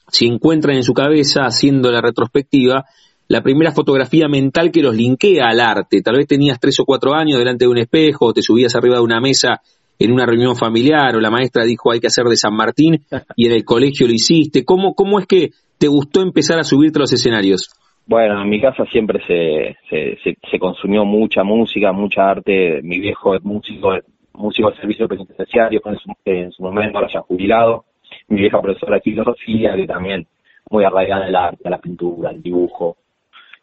si 0.09 0.27
encuentran 0.27 0.77
en 0.77 0.83
su 0.83 0.93
cabeza, 0.93 1.43
haciendo 1.43 1.91
la 1.91 2.01
retrospectiva, 2.01 2.85
la 3.29 3.43
primera 3.43 3.73
fotografía 3.73 4.29
mental 4.29 4.71
que 4.71 4.83
los 4.83 4.95
linkea 4.95 5.49
al 5.49 5.61
arte. 5.61 6.01
Tal 6.01 6.17
vez 6.17 6.27
tenías 6.27 6.61
tres 6.61 6.79
o 6.81 6.85
cuatro 6.85 7.15
años 7.15 7.39
delante 7.39 7.65
de 7.65 7.71
un 7.71 7.79
espejo, 7.79 8.33
te 8.33 8.43
subías 8.43 8.77
arriba 8.77 8.97
de 8.97 9.03
una 9.03 9.21
mesa 9.21 9.61
en 9.99 10.13
una 10.13 10.27
reunión 10.27 10.55
familiar, 10.57 11.17
o 11.17 11.21
la 11.21 11.31
maestra 11.31 11.65
dijo 11.65 11.91
hay 11.91 12.01
que 12.01 12.07
hacer 12.09 12.27
de 12.27 12.37
San 12.37 12.55
Martín, 12.55 13.01
y 13.35 13.47
en 13.47 13.53
el 13.53 13.65
colegio 13.65 14.07
lo 14.07 14.13
hiciste. 14.13 14.65
¿Cómo, 14.65 14.95
cómo 14.95 15.19
es 15.19 15.27
que 15.27 15.51
te 15.79 15.89
gustó 15.89 16.23
empezar 16.23 16.59
a 16.59 16.65
subirte 16.65 16.99
a 16.99 17.01
los 17.01 17.13
escenarios? 17.13 17.71
Bueno, 18.07 18.41
en 18.41 18.49
mi 18.49 18.61
casa 18.61 18.85
siempre 18.93 19.21
se, 19.27 19.77
se, 19.91 20.37
se 20.49 20.59
consumió 20.61 21.05
mucha 21.05 21.43
música, 21.43 21.93
mucha 21.93 22.31
arte. 22.31 22.81
Mi 22.83 23.01
viejo 23.01 23.35
es 23.35 23.43
músico, 23.43 23.95
músico 24.37 24.71
de 24.71 24.77
servicio 24.77 25.09
penitenciario, 25.09 25.81
en 25.85 25.99
su, 25.99 26.13
en 26.25 26.53
su 26.53 26.63
momento 26.63 26.99
ahora 26.99 27.11
ya 27.13 27.21
jubilado, 27.21 27.85
mi 28.29 28.41
vieja 28.41 28.61
profesora 28.61 28.97
de 28.97 29.03
filosofía, 29.03 29.75
que 29.75 29.87
también 29.87 30.27
muy 30.71 30.85
arraigada 30.85 31.29
en 31.29 31.37
arte, 31.37 31.71
la 31.71 31.79
pintura, 31.79 32.31
el 32.31 32.43
dibujo. 32.43 32.97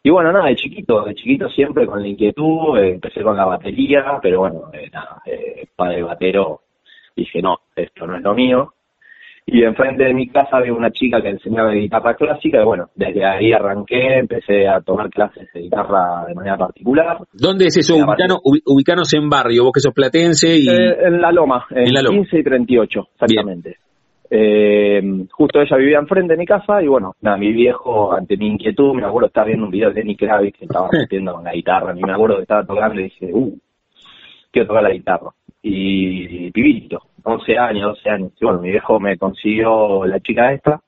Y 0.02 0.10
bueno, 0.10 0.32
nada, 0.32 0.46
de 0.46 0.56
chiquito, 0.56 1.02
de 1.04 1.14
chiquito 1.14 1.48
siempre 1.48 1.86
con 1.86 2.02
la 2.02 2.08
inquietud, 2.08 2.78
eh, 2.78 2.92
empecé 2.92 3.22
con 3.22 3.36
la 3.36 3.46
batería, 3.46 4.18
pero 4.20 4.40
bueno, 4.40 4.70
eh, 4.72 4.90
nada, 4.92 5.22
eh, 5.24 5.66
padre 5.74 6.02
batero, 6.02 6.60
dije, 7.16 7.40
no, 7.40 7.60
esto 7.74 8.06
no 8.06 8.16
es 8.16 8.22
lo 8.22 8.34
mío, 8.34 8.73
y 9.46 9.62
enfrente 9.62 10.04
de 10.04 10.14
mi 10.14 10.28
casa 10.28 10.56
había 10.56 10.72
una 10.72 10.90
chica 10.90 11.20
que 11.20 11.28
enseñaba 11.28 11.72
guitarra 11.72 12.14
clásica 12.14 12.62
y 12.62 12.64
bueno, 12.64 12.88
desde 12.94 13.24
ahí 13.26 13.52
arranqué, 13.52 14.18
empecé 14.18 14.66
a 14.66 14.80
tomar 14.80 15.10
clases 15.10 15.48
de 15.52 15.60
guitarra 15.60 16.24
de 16.26 16.34
manera 16.34 16.56
particular. 16.56 17.18
¿Dónde 17.32 17.66
es 17.66 17.76
eso? 17.76 17.96
Ubicano, 17.96 18.40
ubicanos 18.42 19.12
en 19.12 19.28
barrio, 19.28 19.64
vos 19.64 19.72
que 19.72 19.80
sos 19.80 19.92
platense 19.92 20.56
y... 20.56 20.68
Eh, 20.68 20.96
en 21.06 21.20
La 21.20 21.30
Loma, 21.30 21.66
en, 21.70 21.92
la 21.92 22.00
15 22.02 22.38
y 22.38 22.42
38, 22.42 23.08
exactamente. 23.14 23.76
Eh, 24.30 25.02
justo 25.30 25.60
ella 25.60 25.76
vivía 25.76 25.98
enfrente 25.98 26.32
de 26.32 26.38
mi 26.38 26.46
casa 26.46 26.82
y 26.82 26.88
bueno, 26.88 27.14
nada, 27.20 27.36
mi 27.36 27.52
viejo, 27.52 28.14
ante 28.14 28.38
mi 28.38 28.46
inquietud, 28.46 28.94
me 28.94 29.04
acuerdo 29.04 29.26
estaba 29.26 29.46
viendo 29.46 29.66
un 29.66 29.70
video 29.70 29.90
de 29.90 30.00
Lenny 30.00 30.16
Kravitz 30.16 30.58
que 30.58 30.64
estaba 30.64 30.88
rompiendo 30.92 31.34
con 31.34 31.44
la 31.44 31.52
guitarra, 31.52 31.94
y 31.94 32.02
me 32.02 32.12
acuerdo 32.12 32.36
que 32.36 32.42
estaba 32.42 32.64
tocando 32.64 32.98
y 32.98 33.04
dije, 33.04 33.30
uh, 33.30 33.58
quiero 34.50 34.68
tocar 34.68 34.82
la 34.84 34.90
guitarra. 34.90 35.30
Y, 35.62 36.46
y 36.46 36.50
pibito, 36.50 37.02
11 37.24 37.58
años, 37.58 37.96
12 37.96 38.10
años. 38.10 38.32
Y 38.40 38.44
bueno, 38.44 38.60
mi 38.60 38.70
viejo 38.70 39.00
me 39.00 39.18
consiguió 39.18 40.04
la 40.06 40.20
chica 40.20 40.52
esta, 40.52 40.80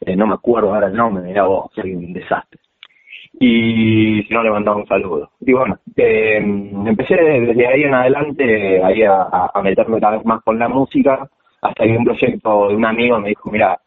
eh, 0.00 0.16
no 0.16 0.26
me 0.26 0.34
acuerdo 0.34 0.74
ahora 0.74 0.88
el 0.88 0.94
nombre, 0.94 1.24
mira 1.24 1.44
vos, 1.44 1.70
soy 1.74 1.94
un 1.94 2.12
desastre. 2.12 2.60
Y 3.34 4.22
si 4.22 4.34
no, 4.34 4.42
le 4.42 4.50
mandaba 4.50 4.76
un 4.76 4.86
saludo. 4.86 5.30
Y 5.40 5.52
bueno, 5.52 5.78
eh, 5.96 6.36
empecé 6.36 7.14
desde 7.16 7.66
ahí 7.66 7.82
en 7.82 7.94
adelante 7.94 8.84
ahí 8.84 9.02
a, 9.02 9.50
a, 9.52 9.62
meterme 9.62 10.00
cada 10.00 10.16
vez 10.16 10.26
más 10.26 10.42
con 10.42 10.58
la 10.58 10.68
música, 10.68 11.28
hasta 11.62 11.84
que 11.84 11.96
un 11.96 12.04
proyecto 12.04 12.68
de 12.68 12.76
un 12.76 12.84
amigo 12.84 13.18
me 13.18 13.30
dijo, 13.30 13.50
mira, 13.50 13.78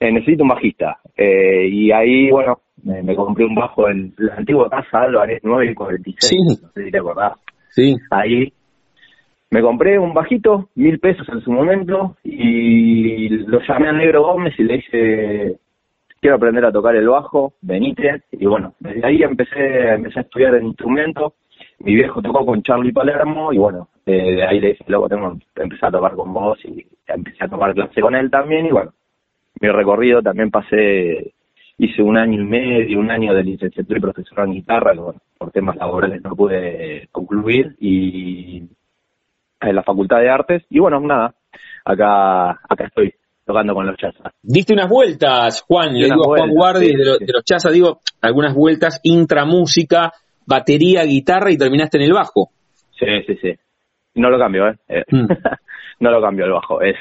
eh, 0.00 0.10
necesito 0.10 0.42
un 0.42 0.48
bajista. 0.48 0.98
Eh, 1.16 1.68
y 1.68 1.92
ahí, 1.92 2.30
bueno, 2.30 2.60
me, 2.82 3.14
compré 3.14 3.44
un 3.44 3.54
bajo 3.54 3.88
en 3.88 4.12
la 4.16 4.34
antigua 4.34 4.68
casa 4.68 5.02
Álvarez 5.02 5.42
946, 5.44 6.30
sí. 6.30 6.62
no 6.62 6.68
sé 6.72 6.84
si 6.84 6.90
te 6.90 6.98
acordás. 6.98 7.34
Sí. 7.70 7.96
Ahí 8.10 8.52
me 9.52 9.60
compré 9.60 9.98
un 9.98 10.14
bajito, 10.14 10.70
mil 10.76 10.98
pesos 10.98 11.28
en 11.28 11.42
su 11.42 11.52
momento, 11.52 12.16
y 12.24 13.28
lo 13.28 13.60
llamé 13.60 13.88
a 13.88 13.92
Negro 13.92 14.22
Gómez 14.22 14.54
y 14.58 14.64
le 14.64 14.76
dije, 14.76 15.56
quiero 16.22 16.36
aprender 16.36 16.64
a 16.64 16.72
tocar 16.72 16.96
el 16.96 17.06
bajo, 17.06 17.52
venite, 17.60 18.22
y 18.32 18.46
bueno, 18.46 18.72
desde 18.80 19.06
ahí 19.06 19.22
empecé, 19.22 19.90
empecé 19.92 20.20
a 20.20 20.22
estudiar 20.22 20.54
el 20.54 20.64
instrumento, 20.64 21.34
mi 21.80 21.94
viejo 21.94 22.22
tocó 22.22 22.46
con 22.46 22.62
Charlie 22.62 22.94
Palermo, 22.94 23.52
y 23.52 23.58
bueno, 23.58 23.88
de 24.06 24.42
ahí 24.42 24.58
le 24.58 24.68
dije, 24.68 24.84
luego 24.86 25.10
tengo 25.10 25.36
que 25.54 25.62
empezar 25.62 25.90
a 25.90 25.98
tocar 25.98 26.14
con 26.14 26.32
vos, 26.32 26.58
y 26.64 26.86
empecé 27.06 27.44
a 27.44 27.48
tomar 27.48 27.74
clase 27.74 28.00
con 28.00 28.14
él 28.14 28.30
también, 28.30 28.64
y 28.64 28.70
bueno, 28.70 28.94
mi 29.60 29.68
recorrido 29.68 30.22
también 30.22 30.50
pasé, 30.50 31.34
hice 31.76 32.02
un 32.02 32.16
año 32.16 32.40
y 32.40 32.44
medio, 32.46 32.98
un 32.98 33.10
año 33.10 33.34
de 33.34 33.44
licenciatura 33.44 33.98
y 33.98 34.00
profesor 34.00 34.46
en 34.46 34.52
guitarra, 34.52 34.94
bueno, 34.94 35.20
por 35.36 35.50
temas 35.50 35.76
laborales 35.76 36.22
no 36.24 36.34
pude 36.34 37.06
concluir, 37.12 37.76
y 37.80 38.62
en 39.62 39.76
la 39.76 39.82
Facultad 39.82 40.18
de 40.18 40.30
Artes 40.30 40.64
y 40.70 40.78
bueno, 40.78 41.00
nada, 41.00 41.34
acá 41.84 42.50
acá 42.68 42.86
estoy 42.86 43.14
tocando 43.44 43.74
con 43.74 43.86
los 43.86 43.96
chazas. 43.96 44.32
Diste 44.42 44.72
unas 44.72 44.88
vueltas, 44.88 45.62
Juan, 45.62 45.94
le 45.94 46.04
digo 46.04 46.34
a 46.34 46.38
Juan 46.38 46.50
Guardi 46.50 46.94
de, 46.94 47.04
los 47.04 47.44
chazas, 47.44 47.72
digo, 47.72 48.00
algunas 48.20 48.54
vueltas 48.54 49.00
intramúsica, 49.02 50.12
batería, 50.46 51.04
guitarra 51.04 51.50
y 51.50 51.58
terminaste 51.58 51.98
en 51.98 52.04
el 52.04 52.12
bajo. 52.12 52.50
Sí, 52.98 53.06
sí, 53.26 53.36
sí. 53.40 53.52
No 54.14 54.30
lo 54.30 54.38
cambio, 54.38 54.68
¿eh? 54.68 54.76
eh 54.88 55.04
mm. 55.10 55.26
no 56.00 56.10
lo 56.10 56.20
cambio 56.20 56.46
el 56.46 56.52
bajo, 56.52 56.80
es 56.82 56.96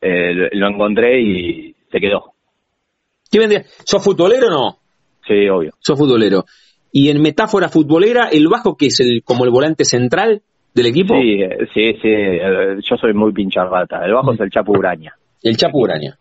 eh, 0.00 0.50
lo 0.52 0.68
encontré 0.68 1.20
y 1.20 1.74
se 1.90 2.00
quedó. 2.00 2.32
¿Qué 3.30 3.38
vendría? 3.38 3.64
¿Sos 3.84 4.02
futbolero 4.02 4.48
o 4.48 4.50
no? 4.50 4.78
Sí, 5.26 5.48
obvio. 5.48 5.72
Sos 5.78 5.98
futbolero. 5.98 6.44
Y 6.90 7.08
en 7.08 7.22
metáfora 7.22 7.68
futbolera, 7.68 8.28
el 8.30 8.48
bajo 8.48 8.76
que 8.76 8.86
es 8.86 9.00
el 9.00 9.22
como 9.24 9.44
el 9.44 9.50
volante 9.50 9.84
central, 9.84 10.42
del 10.74 10.86
equipo? 10.86 11.14
Sí, 11.20 11.42
eh, 11.42 11.58
sí, 11.74 11.94
sí. 12.00 12.10
Yo 12.88 12.96
soy 12.96 13.12
muy 13.14 13.32
pincharrata. 13.32 14.04
El 14.04 14.14
bajo 14.14 14.32
es 14.32 14.40
el 14.40 14.50
Chapu 14.50 14.72
Uraña. 14.72 15.14
El 15.42 15.56
Chapu 15.56 15.82
Uraña. 15.82 16.16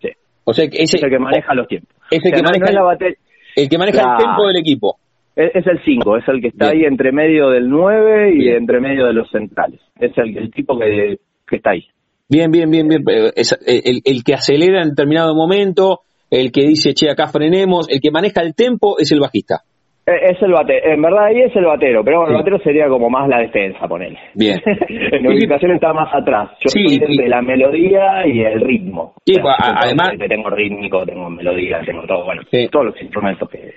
Sí. 0.00 0.08
O 0.44 0.52
sea, 0.52 0.64
ese, 0.64 0.82
es 0.82 1.02
el 1.02 1.10
que 1.10 1.18
maneja 1.18 1.54
los 1.54 1.68
tiempos. 1.68 1.94
Es 2.10 2.24
el, 2.24 2.32
que 2.32 2.42
maneja 2.42 2.66
el, 2.66 3.68
que 3.68 3.78
maneja 3.78 4.12
el 4.12 4.18
tiempo 4.18 4.46
del 4.46 4.56
equipo. 4.56 4.96
Es, 5.34 5.66
el 5.66 5.80
5, 5.82 6.16
es 6.18 6.28
el 6.28 6.42
que 6.42 6.48
está 6.48 6.68
ahí 6.68 6.84
entre 6.84 7.10
medio 7.10 7.48
del 7.48 7.68
9 7.68 8.34
y 8.36 8.48
entre 8.48 8.80
medio 8.80 9.06
de 9.06 9.14
los 9.14 9.30
centrales. 9.30 9.80
Es 9.98 10.12
el, 10.18 10.36
el 10.36 10.50
tipo 10.50 10.78
que, 10.78 11.18
que 11.48 11.56
está 11.56 11.70
ahí. 11.70 11.86
Bien, 12.28 12.50
bien, 12.50 12.70
bien, 12.70 12.88
bien. 12.88 13.02
Es 13.34 13.58
el, 13.66 14.02
el 14.04 14.24
que 14.24 14.34
acelera 14.34 14.82
en 14.82 14.90
determinado 14.90 15.34
momento, 15.34 16.00
el 16.30 16.52
que 16.52 16.62
dice, 16.62 16.92
che, 16.92 17.10
acá 17.10 17.28
frenemos, 17.28 17.88
el 17.88 18.00
que 18.00 18.10
maneja 18.10 18.42
el 18.42 18.54
tiempo 18.54 18.98
es 18.98 19.10
el 19.12 19.20
bajista. 19.20 19.62
Eh, 20.04 20.32
es 20.32 20.42
el 20.42 20.50
batero, 20.50 20.92
en 20.92 21.00
verdad 21.00 21.26
ahí 21.26 21.42
es 21.42 21.54
el 21.54 21.64
batero, 21.64 22.02
pero 22.04 22.18
bueno, 22.18 22.32
el 22.32 22.38
batero 22.38 22.58
sería 22.58 22.88
como 22.88 23.08
más 23.08 23.28
la 23.28 23.38
defensa, 23.38 23.86
ponele. 23.86 24.18
Bien. 24.34 24.60
en 24.88 25.26
ubicación 25.26 25.72
está 25.72 25.92
más 25.92 26.12
atrás. 26.12 26.50
Yo 26.60 26.70
sí, 26.70 26.98
entre 27.00 27.28
la 27.28 27.40
melodía 27.40 28.26
y 28.26 28.40
el 28.40 28.60
ritmo. 28.62 29.14
Sí, 29.24 29.34
además... 29.40 30.10
tengo 30.28 30.50
rítmico, 30.50 31.06
tengo 31.06 31.30
melodía, 31.30 31.80
tengo 31.86 32.04
todo, 32.06 32.24
bueno, 32.24 32.42
todos 32.70 32.86
los 32.86 33.00
instrumentos 33.00 33.48
que, 33.48 33.72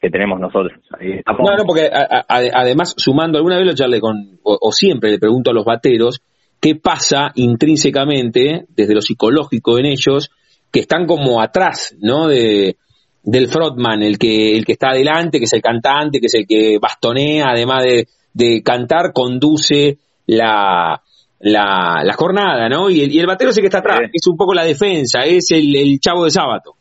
que 0.00 0.10
tenemos 0.10 0.40
nosotros. 0.40 0.80
No, 1.00 1.56
no, 1.56 1.64
porque 1.64 1.88
además, 2.28 2.94
sumando, 2.96 3.38
alguna 3.38 3.58
vez 3.58 3.66
lo 3.66 3.74
charlé 3.74 4.00
con, 4.00 4.16
o, 4.42 4.72
siempre 4.72 5.10
le 5.10 5.18
pregunto 5.20 5.50
a 5.50 5.54
los 5.54 5.64
bateros, 5.64 6.22
¿qué 6.60 6.74
pasa 6.74 7.30
intrínsecamente, 7.36 8.64
desde 8.68 8.94
lo 8.94 9.00
psicológico 9.00 9.78
en 9.78 9.86
ellos, 9.86 10.30
que 10.72 10.80
están 10.80 11.06
como 11.06 11.40
atrás, 11.40 11.96
¿no? 12.00 12.26
De 12.26 12.76
del 13.22 13.48
frontman, 13.48 14.02
el 14.02 14.18
que, 14.18 14.56
el 14.56 14.64
que 14.64 14.72
está 14.72 14.90
adelante, 14.90 15.38
que 15.38 15.44
es 15.44 15.52
el 15.52 15.62
cantante, 15.62 16.20
que 16.20 16.26
es 16.26 16.34
el 16.34 16.46
que 16.46 16.78
bastonea, 16.80 17.50
además 17.50 17.84
de, 17.84 18.06
de 18.32 18.62
cantar, 18.62 19.12
conduce 19.12 19.98
la, 20.26 21.00
la, 21.40 22.00
la, 22.02 22.12
jornada, 22.14 22.68
¿no? 22.68 22.90
Y 22.90 23.02
el, 23.02 23.12
y 23.12 23.18
el 23.18 23.26
batero 23.26 23.50
es 23.50 23.58
el 23.58 23.62
que 23.62 23.66
está 23.66 23.78
atrás, 23.78 24.00
es 24.12 24.26
un 24.26 24.36
poco 24.36 24.54
la 24.54 24.64
defensa, 24.64 25.20
es 25.24 25.50
el, 25.50 25.74
el 25.76 25.98
chavo 26.00 26.24
de 26.24 26.30
sábado. 26.30 26.74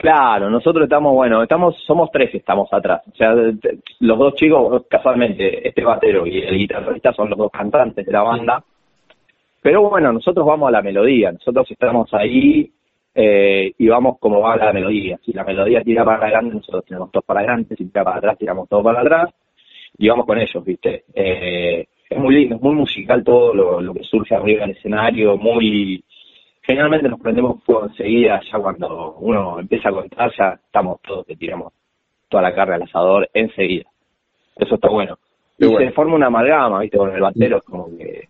Claro, 0.00 0.48
nosotros 0.48 0.84
estamos, 0.84 1.12
bueno, 1.12 1.42
estamos, 1.42 1.76
somos 1.86 2.08
tres 2.10 2.30
que 2.30 2.38
estamos 2.38 2.72
atrás. 2.72 3.02
O 3.12 3.16
sea, 3.16 3.34
los 3.34 4.18
dos 4.18 4.34
chicos, 4.34 4.86
casualmente, 4.88 5.68
este 5.68 5.84
batero 5.84 6.26
y 6.26 6.38
el 6.38 6.56
guitarrista 6.56 7.12
son 7.12 7.28
los 7.28 7.38
dos 7.38 7.50
cantantes 7.52 8.06
de 8.06 8.12
la 8.12 8.22
banda. 8.22 8.64
Pero 9.60 9.90
bueno, 9.90 10.10
nosotros 10.10 10.46
vamos 10.46 10.68
a 10.68 10.72
la 10.72 10.80
melodía, 10.80 11.32
nosotros 11.32 11.70
estamos 11.70 12.08
ahí 12.14 12.72
eh, 13.14 13.72
y 13.76 13.88
vamos 13.88 14.18
como 14.18 14.40
va 14.40 14.56
la 14.56 14.72
melodía. 14.72 15.18
Si 15.24 15.32
la 15.32 15.44
melodía 15.44 15.82
tira 15.82 16.04
para 16.04 16.24
adelante, 16.24 16.54
nosotros 16.54 16.84
tiramos 16.84 17.10
todos 17.10 17.24
para 17.24 17.40
adelante, 17.40 17.76
si 17.76 17.86
tira 17.86 18.04
para 18.04 18.18
atrás, 18.18 18.38
tiramos 18.38 18.68
todos 18.68 18.84
para 18.84 19.00
atrás, 19.00 19.30
y 19.98 20.08
vamos 20.08 20.26
con 20.26 20.38
ellos, 20.38 20.64
¿viste? 20.64 21.04
Eh, 21.14 21.86
es 22.08 22.18
muy 22.18 22.34
lindo, 22.34 22.56
es 22.56 22.62
muy 22.62 22.74
musical 22.74 23.22
todo 23.22 23.54
lo, 23.54 23.94
que 23.94 24.04
surge 24.04 24.34
arriba 24.34 24.62
del 24.62 24.76
escenario, 24.76 25.36
muy... 25.36 26.02
Generalmente 26.62 27.08
nos 27.08 27.20
prendemos 27.20 27.62
fuego 27.64 27.86
enseguida, 27.86 28.40
ya 28.50 28.58
cuando 28.58 29.16
uno 29.20 29.58
empieza 29.58 29.88
a 29.88 29.92
contar, 29.92 30.30
ya 30.38 30.60
estamos 30.64 31.00
todos, 31.02 31.26
que 31.26 31.34
tiramos 31.34 31.72
toda 32.28 32.44
la 32.44 32.54
carne 32.54 32.76
al 32.76 32.82
asador 32.82 33.28
enseguida. 33.34 33.84
Eso 34.56 34.74
está 34.76 34.88
bueno. 34.88 35.18
Y 35.58 35.66
se 35.66 35.90
forma 35.92 36.14
una 36.14 36.26
amalgama, 36.26 36.80
¿viste? 36.80 36.96
Con 36.96 37.14
el 37.14 37.20
batero 37.20 37.58
es 37.58 37.64
como 37.64 37.88
que 37.96 38.24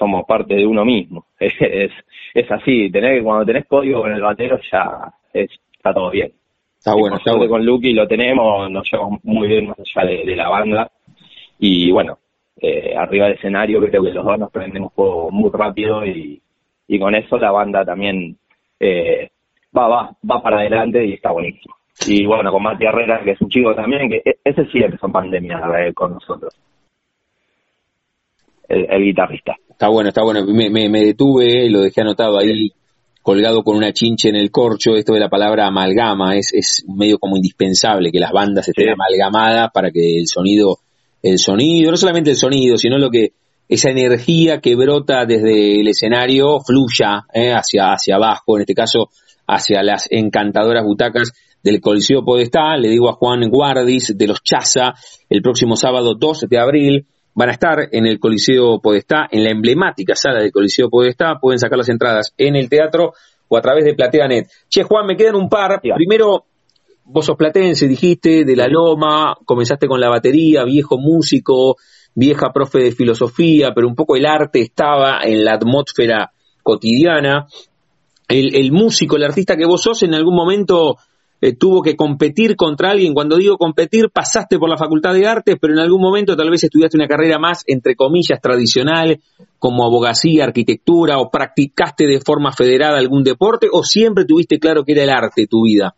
somos 0.00 0.24
parte 0.26 0.54
de 0.54 0.66
uno 0.66 0.84
mismo. 0.84 1.26
es, 1.38 1.92
es 2.34 2.50
así, 2.50 2.90
tener 2.90 3.18
que 3.18 3.22
cuando 3.22 3.44
tenés 3.44 3.66
código 3.66 4.00
con 4.00 4.12
el 4.12 4.22
batero 4.22 4.58
ya 4.72 5.12
está 5.32 5.92
todo 5.94 6.10
bien. 6.10 6.32
Está 6.78 6.94
bueno, 6.94 7.16
está 7.16 7.34
bueno. 7.34 7.50
Con 7.50 7.66
Lucky 7.66 7.92
lo 7.92 8.08
tenemos, 8.08 8.70
nos 8.70 8.90
llevamos 8.90 9.22
muy 9.22 9.48
bien 9.48 9.68
más 9.68 9.78
allá 9.78 10.08
de, 10.08 10.34
la 10.34 10.48
banda. 10.48 10.90
Y 11.58 11.90
bueno, 11.90 12.18
eh, 12.58 12.94
arriba 12.96 13.26
del 13.26 13.34
escenario 13.34 13.80
creo 13.80 14.02
que 14.02 14.12
los 14.12 14.24
dos 14.24 14.38
nos 14.38 14.50
prendemos 14.50 14.92
juego 14.94 15.30
muy 15.30 15.50
rápido 15.52 16.06
y, 16.06 16.40
y 16.88 16.98
con 16.98 17.14
eso 17.14 17.36
la 17.36 17.50
banda 17.50 17.84
también 17.84 18.34
eh, 18.78 19.30
va, 19.76 19.88
va, 19.88 20.16
va 20.28 20.42
para 20.42 20.60
adelante 20.60 21.04
y 21.04 21.12
está 21.12 21.32
buenísimo. 21.32 21.74
Y 22.06 22.24
bueno, 22.24 22.50
con 22.50 22.62
Mati 22.62 22.86
Herrera, 22.86 23.20
que 23.22 23.32
es 23.32 23.40
un 23.42 23.50
chico 23.50 23.74
también, 23.74 24.08
que 24.08 24.22
e, 24.24 24.38
ese 24.42 24.64
sí 24.70 24.78
empezó 24.78 25.04
en 25.04 25.12
pandemia 25.12 25.60
eh, 25.80 25.92
con 25.92 26.14
nosotros. 26.14 26.58
el 28.68 29.04
guitarrista. 29.04 29.54
Está 29.80 29.88
bueno, 29.88 30.10
está 30.10 30.22
bueno. 30.22 30.44
Me, 30.44 30.68
me, 30.68 31.04
detuve, 31.06 31.70
lo 31.70 31.80
dejé 31.80 32.02
anotado 32.02 32.38
ahí, 32.38 32.70
colgado 33.22 33.64
con 33.64 33.78
una 33.78 33.94
chinche 33.94 34.28
en 34.28 34.36
el 34.36 34.50
corcho. 34.50 34.94
Esto 34.94 35.14
de 35.14 35.20
la 35.20 35.30
palabra 35.30 35.66
amalgama 35.66 36.36
es, 36.36 36.52
es 36.52 36.84
medio 36.86 37.18
como 37.18 37.36
indispensable 37.36 38.12
que 38.12 38.20
las 38.20 38.30
bandas 38.30 38.68
estén 38.68 38.90
amalgamadas 38.90 39.70
para 39.72 39.90
que 39.90 40.18
el 40.18 40.26
sonido, 40.26 40.80
el 41.22 41.38
sonido, 41.38 41.90
no 41.90 41.96
solamente 41.96 42.28
el 42.28 42.36
sonido, 42.36 42.76
sino 42.76 42.98
lo 42.98 43.08
que 43.08 43.32
esa 43.70 43.88
energía 43.88 44.60
que 44.60 44.76
brota 44.76 45.24
desde 45.24 45.80
el 45.80 45.88
escenario 45.88 46.60
fluya 46.60 47.22
eh, 47.32 47.54
hacia, 47.54 47.94
hacia 47.94 48.16
abajo, 48.16 48.58
en 48.58 48.60
este 48.60 48.74
caso 48.74 49.08
hacia 49.46 49.82
las 49.82 50.08
encantadoras 50.10 50.84
butacas 50.84 51.32
del 51.62 51.80
Coliseo 51.80 52.22
Podestá. 52.22 52.76
Le 52.76 52.90
digo 52.90 53.08
a 53.08 53.14
Juan 53.14 53.48
Guardis 53.48 54.12
de 54.14 54.26
los 54.26 54.42
Chaza 54.42 54.92
el 55.30 55.40
próximo 55.40 55.74
sábado 55.74 56.16
2 56.16 56.48
de 56.50 56.58
abril 56.58 57.06
van 57.40 57.48
a 57.48 57.52
estar 57.52 57.88
en 57.90 58.04
el 58.04 58.20
Coliseo 58.20 58.82
Podestá, 58.82 59.26
en 59.30 59.42
la 59.42 59.50
emblemática 59.50 60.14
sala 60.14 60.42
del 60.42 60.52
Coliseo 60.52 60.90
Podestá. 60.90 61.38
Pueden 61.40 61.58
sacar 61.58 61.78
las 61.78 61.88
entradas 61.88 62.34
en 62.36 62.54
el 62.54 62.68
teatro 62.68 63.14
o 63.48 63.56
a 63.56 63.62
través 63.62 63.86
de 63.86 63.94
PlateaNet. 63.94 64.46
Che, 64.68 64.82
Juan, 64.82 65.06
me 65.06 65.16
quedan 65.16 65.36
un 65.36 65.48
par. 65.48 65.80
Primero, 65.80 66.44
vos 67.02 67.24
sos 67.24 67.38
platense, 67.38 67.88
dijiste, 67.88 68.44
de 68.44 68.56
la 68.56 68.66
Loma, 68.68 69.34
comenzaste 69.46 69.86
con 69.86 69.98
la 69.98 70.10
batería, 70.10 70.64
viejo 70.64 70.98
músico, 70.98 71.76
vieja 72.14 72.52
profe 72.52 72.80
de 72.80 72.92
filosofía, 72.92 73.72
pero 73.74 73.88
un 73.88 73.94
poco 73.94 74.16
el 74.16 74.26
arte 74.26 74.60
estaba 74.60 75.22
en 75.22 75.42
la 75.42 75.54
atmósfera 75.54 76.32
cotidiana. 76.62 77.46
El, 78.28 78.54
el 78.54 78.70
músico, 78.70 79.16
el 79.16 79.24
artista 79.24 79.56
que 79.56 79.64
vos 79.64 79.80
sos, 79.80 80.02
en 80.02 80.12
algún 80.12 80.36
momento 80.36 80.98
eh, 81.40 81.56
tuvo 81.56 81.82
que 81.82 81.96
competir 81.96 82.56
contra 82.56 82.90
alguien. 82.90 83.14
Cuando 83.14 83.36
digo 83.36 83.56
competir, 83.56 84.10
pasaste 84.10 84.58
por 84.58 84.68
la 84.68 84.76
Facultad 84.76 85.14
de 85.14 85.26
Artes, 85.26 85.56
pero 85.60 85.72
en 85.72 85.80
algún 85.80 86.00
momento 86.00 86.36
tal 86.36 86.50
vez 86.50 86.64
estudiaste 86.64 86.96
una 86.96 87.08
carrera 87.08 87.38
más, 87.38 87.64
entre 87.66 87.94
comillas, 87.94 88.40
tradicional, 88.40 89.18
como 89.58 89.84
abogacía, 89.84 90.44
arquitectura, 90.44 91.18
o 91.18 91.30
practicaste 91.30 92.06
de 92.06 92.20
forma 92.20 92.52
federada 92.52 92.98
algún 92.98 93.24
deporte, 93.24 93.68
o 93.72 93.82
siempre 93.82 94.24
tuviste 94.24 94.58
claro 94.58 94.84
que 94.84 94.92
era 94.92 95.02
el 95.02 95.10
arte 95.10 95.46
tu 95.46 95.64
vida. 95.64 95.94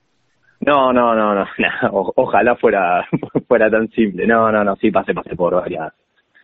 No, 0.64 0.92
no, 0.92 1.14
no, 1.14 1.34
no, 1.34 1.44
ojalá 2.16 2.54
fuera, 2.56 3.04
fuera 3.48 3.68
tan 3.68 3.88
simple. 3.88 4.26
No, 4.26 4.50
no, 4.52 4.62
no, 4.62 4.76
sí 4.76 4.90
pasé, 4.90 5.12
pasé 5.12 5.34
por 5.34 5.54
varias. 5.54 5.92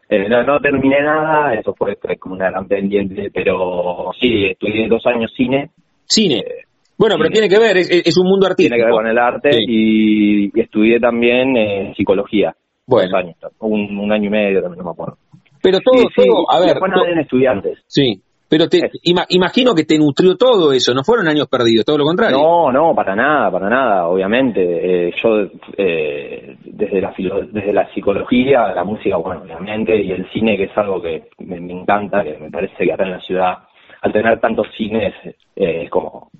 Eh, 0.08 0.28
no, 0.28 0.42
no 0.42 0.58
terminé 0.58 1.02
nada, 1.02 1.54
eso 1.54 1.74
fue, 1.74 1.96
como 2.18 2.34
una 2.34 2.50
gran 2.50 2.66
pendiente, 2.66 3.30
pero 3.32 4.10
sí, 4.18 4.46
estudié 4.46 4.88
dos 4.88 5.06
años 5.06 5.30
cine. 5.36 5.70
Cine. 6.04 6.38
Eh, 6.38 6.67
bueno, 6.98 7.14
pero 7.16 7.30
tiene 7.30 7.48
que 7.48 7.58
ver, 7.58 7.76
es, 7.76 8.16
un 8.18 8.26
mundo 8.26 8.46
artístico. 8.46 8.74
Tiene 8.74 8.82
que 8.82 8.86
ver 8.86 8.94
con 8.94 9.06
el 9.06 9.18
arte 9.18 9.50
y, 9.56 10.60
estudié 10.60 10.98
también 10.98 11.56
eh, 11.56 11.94
psicología. 11.96 12.54
Bueno. 12.86 13.16
Años, 13.16 13.36
un, 13.60 14.10
año 14.10 14.26
y 14.26 14.30
medio, 14.30 14.62
también 14.62 14.78
no 14.78 14.84
me 14.84 14.90
acuerdo. 14.90 15.16
Pero 15.62 15.78
todo, 15.80 16.02
todo, 16.14 16.50
a 16.50 16.58
ver. 16.58 16.70
Después 16.70 16.92
no 16.92 17.04
eran 17.04 17.20
estudiantes. 17.20 17.78
Sí. 17.86 18.22
Pero 18.48 18.66
te, 18.66 18.90
imagino 19.02 19.74
que 19.74 19.84
te 19.84 19.98
nutrió 19.98 20.34
todo 20.36 20.72
eso, 20.72 20.94
no 20.94 21.04
fueron 21.04 21.28
años 21.28 21.48
perdidos, 21.48 21.84
todo 21.84 21.98
lo 21.98 22.04
contrario. 22.04 22.38
No, 22.38 22.72
no, 22.72 22.94
para 22.94 23.14
nada, 23.14 23.50
para 23.50 23.68
nada, 23.68 24.08
obviamente. 24.08 24.60
Eh, 24.62 25.14
yo, 25.22 25.46
eh, 25.76 26.56
desde 26.64 27.00
la 27.02 27.14
desde 27.52 27.72
la 27.74 27.92
psicología, 27.92 28.72
la 28.74 28.84
música, 28.84 29.16
bueno, 29.16 29.42
obviamente, 29.42 30.00
y 30.02 30.12
el 30.12 30.26
cine, 30.32 30.56
que 30.56 30.64
es 30.64 30.78
algo 30.78 31.02
que 31.02 31.24
me, 31.40 31.56
encanta, 31.56 32.24
que 32.24 32.38
me 32.38 32.50
parece 32.50 32.86
que 32.86 32.92
acá 32.92 33.04
en 33.04 33.10
la 33.10 33.20
ciudad, 33.20 33.58
al 34.00 34.12
tener 34.12 34.40
tantos 34.40 34.66
cines, 34.78 35.12
eh, 35.54 35.82
es 35.84 35.90
como, 35.90 36.30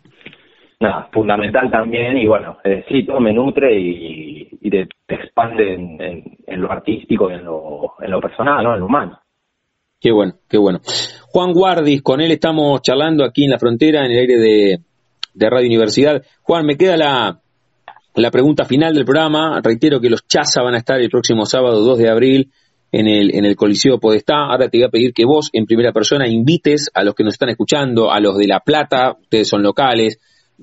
nada, 0.80 1.08
fundamental 1.12 1.70
también, 1.70 2.16
y 2.16 2.26
bueno, 2.26 2.58
sí, 2.88 3.04
todo 3.04 3.20
me 3.20 3.32
nutre 3.32 3.78
y, 3.78 4.48
y 4.60 4.70
te, 4.70 4.88
expande 5.08 5.74
en, 5.74 6.60
lo 6.60 6.70
artístico 6.70 7.30
en 7.30 7.44
lo, 7.44 7.94
en 8.00 8.10
lo 8.10 8.20
personal, 8.20 8.62
¿no? 8.64 8.74
En 8.74 8.80
lo 8.80 8.86
humano. 8.86 9.18
Qué 10.00 10.12
bueno, 10.12 10.34
qué 10.48 10.58
bueno. 10.58 10.80
Juan 11.32 11.52
Guardis, 11.52 12.02
con 12.02 12.20
él 12.20 12.30
estamos 12.30 12.80
charlando 12.82 13.24
aquí 13.24 13.44
en 13.44 13.50
la 13.50 13.58
frontera, 13.58 14.04
en 14.04 14.12
el 14.12 14.18
aire 14.18 14.36
de, 14.36 14.78
de 15.34 15.50
Radio 15.50 15.66
Universidad. 15.66 16.22
Juan, 16.42 16.64
me 16.64 16.76
queda 16.76 16.96
la, 16.96 17.40
la 18.14 18.30
pregunta 18.30 18.64
final 18.64 18.94
del 18.94 19.04
programa. 19.04 19.60
Reitero 19.62 20.00
que 20.00 20.10
los 20.10 20.26
Chaza 20.26 20.62
van 20.62 20.74
a 20.74 20.78
estar 20.78 21.00
el 21.00 21.10
próximo 21.10 21.46
sábado 21.46 21.82
2 21.82 21.98
de 21.98 22.08
abril 22.08 22.52
en 22.92 23.08
el, 23.08 23.34
en 23.34 23.44
el 23.44 23.56
Coliseo 23.56 23.98
Podestá. 23.98 24.36
Ahora 24.36 24.68
te 24.68 24.78
voy 24.78 24.86
a 24.86 24.90
pedir 24.90 25.12
que 25.12 25.24
vos, 25.24 25.50
en 25.52 25.66
primera 25.66 25.92
persona, 25.92 26.28
invites 26.28 26.90
a 26.94 27.02
los 27.02 27.14
que 27.14 27.24
nos 27.24 27.34
están 27.34 27.48
escuchando, 27.48 28.12
a 28.12 28.20
los 28.20 28.36
de 28.38 28.46
La 28.46 28.60
Plata, 28.60 29.16
ustedes 29.20 29.48
son 29.48 29.62
locales, 29.62 30.20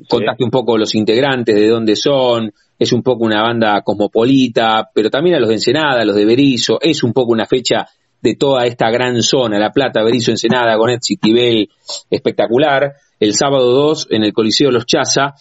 contaste 0.07 0.43
un 0.43 0.51
poco 0.51 0.77
los 0.77 0.93
integrantes, 0.95 1.55
de 1.55 1.67
dónde 1.67 1.95
son, 1.95 2.51
es 2.77 2.91
un 2.91 3.01
poco 3.01 3.23
una 3.23 3.41
banda 3.41 3.81
cosmopolita, 3.81 4.89
pero 4.93 5.09
también 5.09 5.35
a 5.35 5.39
los 5.39 5.49
de 5.49 5.55
Ensenada, 5.55 6.01
a 6.01 6.05
los 6.05 6.15
de 6.15 6.25
Berizo, 6.25 6.79
es 6.81 7.03
un 7.03 7.13
poco 7.13 7.31
una 7.31 7.45
fecha 7.45 7.87
de 8.21 8.35
toda 8.35 8.65
esta 8.65 8.89
gran 8.89 9.21
zona, 9.21 9.59
La 9.59 9.71
Plata, 9.71 10.03
Berizo, 10.03 10.31
Ensenada, 10.31 10.75
Gonet, 10.75 11.01
Citibel, 11.03 11.69
espectacular. 12.09 12.93
El 13.19 13.33
sábado 13.33 13.71
2 13.71 14.07
en 14.09 14.23
el 14.23 14.33
Coliseo 14.33 14.71
Los 14.71 14.85
Chaza. 14.85 15.35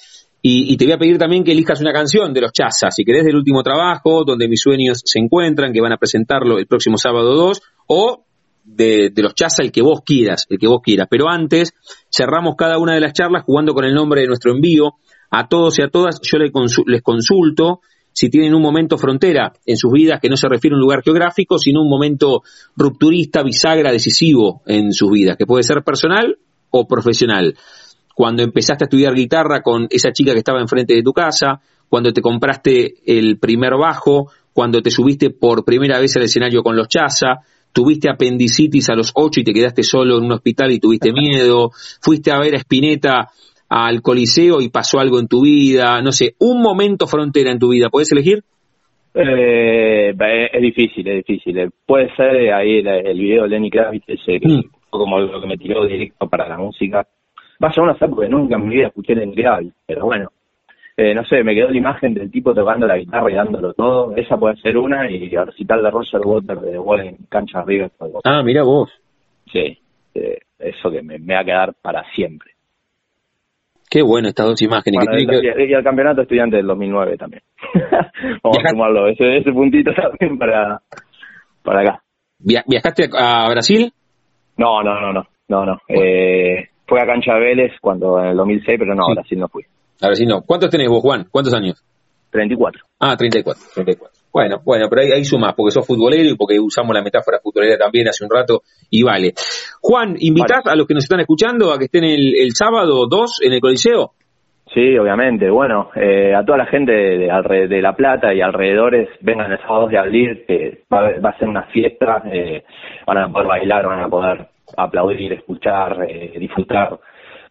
Y, 0.47 0.77
te 0.77 0.85
voy 0.85 0.93
a 0.93 0.99
pedir 0.99 1.17
también 1.17 1.43
que 1.43 1.53
elijas 1.53 1.81
una 1.81 1.95
canción 1.95 2.35
de 2.35 2.43
los 2.43 2.53
Chazas, 2.53 2.95
si 2.95 3.03
querés 3.03 3.25
del 3.25 3.37
último 3.37 3.63
trabajo, 3.63 4.25
donde 4.25 4.47
mis 4.47 4.61
sueños 4.61 5.01
se 5.03 5.19
encuentran, 5.19 5.73
que 5.73 5.81
van 5.81 5.93
a 5.93 5.97
presentarlo 5.97 6.59
el 6.59 6.67
próximo 6.67 6.99
sábado 6.99 7.35
2, 7.35 7.63
o 7.87 8.27
de, 8.65 9.13
los 9.17 9.35
Chaza 9.35 9.63
el 9.63 9.71
que 9.71 9.83
vos 9.83 10.01
quieras, 10.05 10.47
el 10.49 10.59
que 10.59 10.67
vos 10.67 10.81
quieras. 10.83 11.07
Pero 11.11 11.29
antes, 11.29 11.75
cerramos 12.11 12.55
cada 12.57 12.79
una 12.79 12.95
de 12.95 13.01
las 13.01 13.13
charlas 13.13 13.45
jugando 13.45 13.75
con 13.75 13.85
el 13.85 13.95
nombre 13.95 14.23
de 14.23 14.27
nuestro 14.27 14.53
envío. 14.53 14.95
A 15.31 15.49
todos 15.49 15.79
y 15.79 15.83
a 15.83 15.89
todas 15.89 16.21
yo 16.23 16.39
les, 16.39 16.53
les 16.87 17.03
consulto 17.03 17.81
si 18.13 18.31
tienen 18.31 18.55
un 18.55 18.63
momento 18.63 18.97
frontera 18.97 19.53
en 19.67 19.77
sus 19.77 19.91
vidas 19.91 20.21
que 20.23 20.29
no 20.29 20.37
se 20.37 20.49
refiere 20.49 20.75
a 20.75 20.77
un 20.77 20.83
lugar 20.83 21.03
geográfico, 21.03 21.59
sino 21.59 21.83
un 21.83 21.91
momento 21.91 22.43
rupturista, 22.77 23.43
bisagra, 23.43 23.91
decisivo 23.91 24.63
en 24.67 24.93
sus 24.93 25.11
vidas, 25.11 25.37
que 25.37 25.47
puede 25.47 25.65
ser 25.65 25.83
personal 25.83 26.39
o 26.71 26.87
profesional 26.87 27.57
cuando 28.15 28.43
empezaste 28.43 28.85
a 28.85 28.87
estudiar 28.87 29.15
guitarra 29.15 29.61
con 29.61 29.89
esa 29.91 30.13
chica 30.13 30.33
que 30.33 30.39
estaba 30.39 30.61
enfrente 30.61 30.95
de 30.95 31.03
tu 31.03 31.13
casa, 31.13 31.61
cuando 31.89 32.13
te 32.13 32.23
compraste 32.23 32.95
el 33.05 33.39
primer 33.39 33.73
bajo, 33.77 34.31
cuando 34.53 34.81
te 34.81 34.91
subiste 34.91 35.31
por 35.31 35.65
primera 35.65 35.99
vez 35.99 36.17
al 36.17 36.23
escenario 36.23 36.63
con 36.63 36.77
los 36.77 36.89
Chaza, 36.89 37.41
tuviste 37.75 38.09
apendicitis 38.09 38.89
a 38.89 38.95
los 38.95 39.13
ocho 39.15 39.41
y 39.41 39.45
te 39.45 39.53
quedaste 39.53 39.83
solo 39.83 40.19
en 40.19 40.25
un 40.25 40.33
hospital 40.33 40.73
y 40.73 40.79
tuviste 40.79 41.13
miedo, 41.13 41.71
fuiste 42.01 42.31
a 42.31 42.39
ver 42.39 42.55
a 42.55 42.59
Spinetta 42.59 43.29
al 43.69 44.03
Coliseo 44.03 44.61
y 44.61 44.69
pasó 44.69 45.01
algo 45.01 45.19
en 45.19 45.27
tu 45.27 45.43
vida, 45.43 46.01
no 46.01 46.13
sé, 46.13 46.35
un 46.39 46.63
momento 46.63 47.07
frontera 47.07 47.51
en 47.51 47.59
tu 47.59 47.71
vida, 47.71 47.89
¿puedes 47.91 48.13
elegir? 48.13 48.45
Eh, 49.15 50.15
es 50.53 50.63
difícil, 50.63 51.07
es 51.09 51.25
difícil. 51.25 51.71
Puede 51.87 52.15
ser 52.17 52.53
ahí 52.53 52.79
el, 52.79 53.19
video 53.19 53.45
de 53.45 53.49
Lenny 53.49 53.71
Kravitz, 53.71 54.05
ese, 54.09 54.41
mm. 54.43 54.63
como 54.91 55.21
lo 55.21 55.41
que 55.41 55.47
me 55.47 55.57
tiró 55.57 55.87
directo 55.87 56.29
para 56.29 56.49
la 56.49 56.59
música. 56.59 57.07
Vaya 57.61 57.83
a 57.83 58.09
porque 58.09 58.29
nunca 58.29 58.57
en 58.57 58.69
mi 58.69 58.77
vida 58.77 58.89
escuché 58.89 59.13
el 59.13 59.33
Gravel, 59.33 59.73
pero 59.87 60.07
bueno, 60.07 60.31
eh, 60.97 61.13
no 61.15 61.25
sé, 61.25 61.43
me 61.43 61.55
quedó 61.55 61.71
la 61.71 61.77
imagen 61.77 62.15
del 62.15 62.31
tipo 62.31 62.55
tocando 62.55 62.87
la 62.87 62.97
guitarra 62.97 63.31
y 63.31 63.35
dándolo 63.35 63.73
todo. 63.75 64.15
Esa 64.17 64.37
puede 64.37 64.57
ser 64.57 64.77
una, 64.77 65.11
y 65.11 65.35
el 65.35 65.47
recital 65.47 65.83
de 65.83 65.91
Roger 65.91 66.21
Water 66.25 66.61
de 66.61 66.79
Wall 66.79 67.17
Cancha 67.29 67.63
River. 67.63 67.91
Ah, 68.23 68.43
mira 68.45 68.63
vos. 68.63 68.91
Sí, 69.53 69.77
eh, 70.15 70.39
eso 70.59 70.91
que 70.91 71.03
me, 71.03 71.19
va 71.19 71.41
a 71.41 71.45
quedar 71.45 71.75
para 71.83 72.05
siempre. 72.15 72.53
Qué 73.91 74.03
bueno 74.03 74.29
estas 74.29 74.47
dos 74.47 74.63
imágenes. 74.63 75.01
y, 75.13 75.73
el 75.73 75.85
campeonato 75.85 76.23
estudiante 76.23 76.57
del 76.57 76.67
2009 76.67 77.17
también. 77.17 77.43
Vamos 78.43 78.59
a 78.65 78.69
sumarlo, 78.69 79.09
ese, 79.09 79.39
ese 79.39 79.53
puntito 79.53 79.93
también 79.95 80.39
para, 80.39 80.81
para 81.63 81.81
acá. 81.81 82.03
¿Viajaste 82.39 83.09
a 83.17 83.49
Brasil? 83.51 83.93
No, 84.57 84.83
no, 84.83 85.01
no, 85.01 85.13
no, 85.13 85.27
no, 85.49 85.67
no. 85.67 85.81
Eh, 85.89 86.69
fue 86.87 87.01
a 87.01 87.07
Cancha 87.07 87.35
Vélez 87.35 87.73
cuando 87.81 88.21
en 88.21 88.27
el 88.27 88.37
2006, 88.37 88.79
pero 88.79 88.95
no, 88.95 89.05
ahora 89.05 89.23
sí 89.29 89.35
no 89.35 89.49
fui. 89.49 89.65
Ahora 90.05 90.17
sí 90.17 90.27
no. 90.27 90.43
¿Cuántos 90.43 90.71
tenés 90.71 90.89
vos, 90.89 91.01
Juan? 91.01 91.27
¿Cuántos 91.31 91.55
años? 91.55 91.83
34. 92.31 92.83
Ah, 93.01 93.17
34, 93.17 93.63
34. 93.75 94.25
Bueno, 94.33 94.61
bueno, 94.65 94.87
pero 94.91 95.03
ahí, 95.03 95.13
ahí 95.13 95.25
sumás, 95.25 95.55
porque 95.55 95.71
sos 95.71 95.87
futbolero 95.87 96.29
y 96.29 96.37
porque 96.37 96.59
usamos 96.59 96.93
la 96.93 97.03
metáfora 97.03 97.39
futbolera 97.41 97.79
también 97.79 98.09
hace 98.09 98.25
un 98.25 98.31
rato, 98.31 98.63
y 98.91 99.05
vale. 99.05 99.33
Juan, 99.81 100.17
¿invitás 100.19 100.67
a 100.67 100.75
los 100.75 100.89
que 100.89 100.95
nos 100.95 101.05
están 101.05 101.21
escuchando 101.21 101.73
a 101.73 101.79
que 101.79 101.85
estén 101.85 102.03
el, 102.03 102.35
el 102.35 102.51
sábado 102.53 103.07
2 103.09 103.43
en 103.43 103.53
el 103.53 103.61
Coliseo? 103.61 104.13
Sí, 104.75 104.99
obviamente. 104.99 105.49
Bueno, 105.51 105.91
eh, 105.95 106.35
a 106.35 106.45
toda 106.45 106.59
la 106.59 106.67
gente 106.67 106.91
de, 106.91 107.69
de, 107.69 107.81
La 107.81 107.95
Plata 107.95 108.35
y 108.35 108.41
alrededores, 108.41 109.09
vengan 109.21 109.53
el 109.53 109.59
sábado 109.59 109.83
2 109.83 109.91
de 109.93 109.99
abril, 109.99 110.45
que 110.49 110.83
va, 110.93 111.11
va, 111.21 111.31
a 111.31 111.39
ser 111.39 111.49
una 111.49 111.67
fiesta, 111.67 112.25
eh, 112.33 112.65
van 113.07 113.19
a 113.19 113.29
poder 113.29 113.47
bailar, 113.47 113.87
van 113.87 114.01
a 114.01 114.09
poder 114.09 114.49
aplaudir, 114.77 115.33
escuchar, 115.33 116.05
eh, 116.09 116.37
disfrutar. 116.41 116.99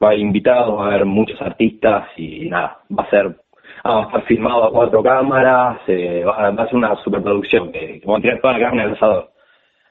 Va 0.04 0.08
a 0.08 0.12
haber 0.12 0.20
invitados, 0.20 0.78
va 0.78 0.86
a 0.86 0.88
haber 0.90 1.06
muchos 1.06 1.42
artistas 1.42 2.08
y 2.18 2.50
nada, 2.50 2.80
va 2.92 3.04
a 3.04 3.10
ser 3.10 3.38
ah, 3.84 3.96
va 3.96 4.00
a 4.02 4.06
estar 4.08 4.26
filmado 4.26 4.66
a 4.66 4.72
cuatro 4.72 5.02
cámaras, 5.02 5.80
eh, 5.88 6.24
va, 6.26 6.48
a 6.48 6.68
ser 6.68 6.76
una 6.76 6.96
superproducción 7.04 7.72
que, 7.72 8.02
que 8.02 8.12
a 8.12 8.22
tirar 8.22 8.42
toda 8.42 8.54
la 8.54 8.60
carne 8.60 8.84
al 8.84 8.94
asador. 8.94 9.30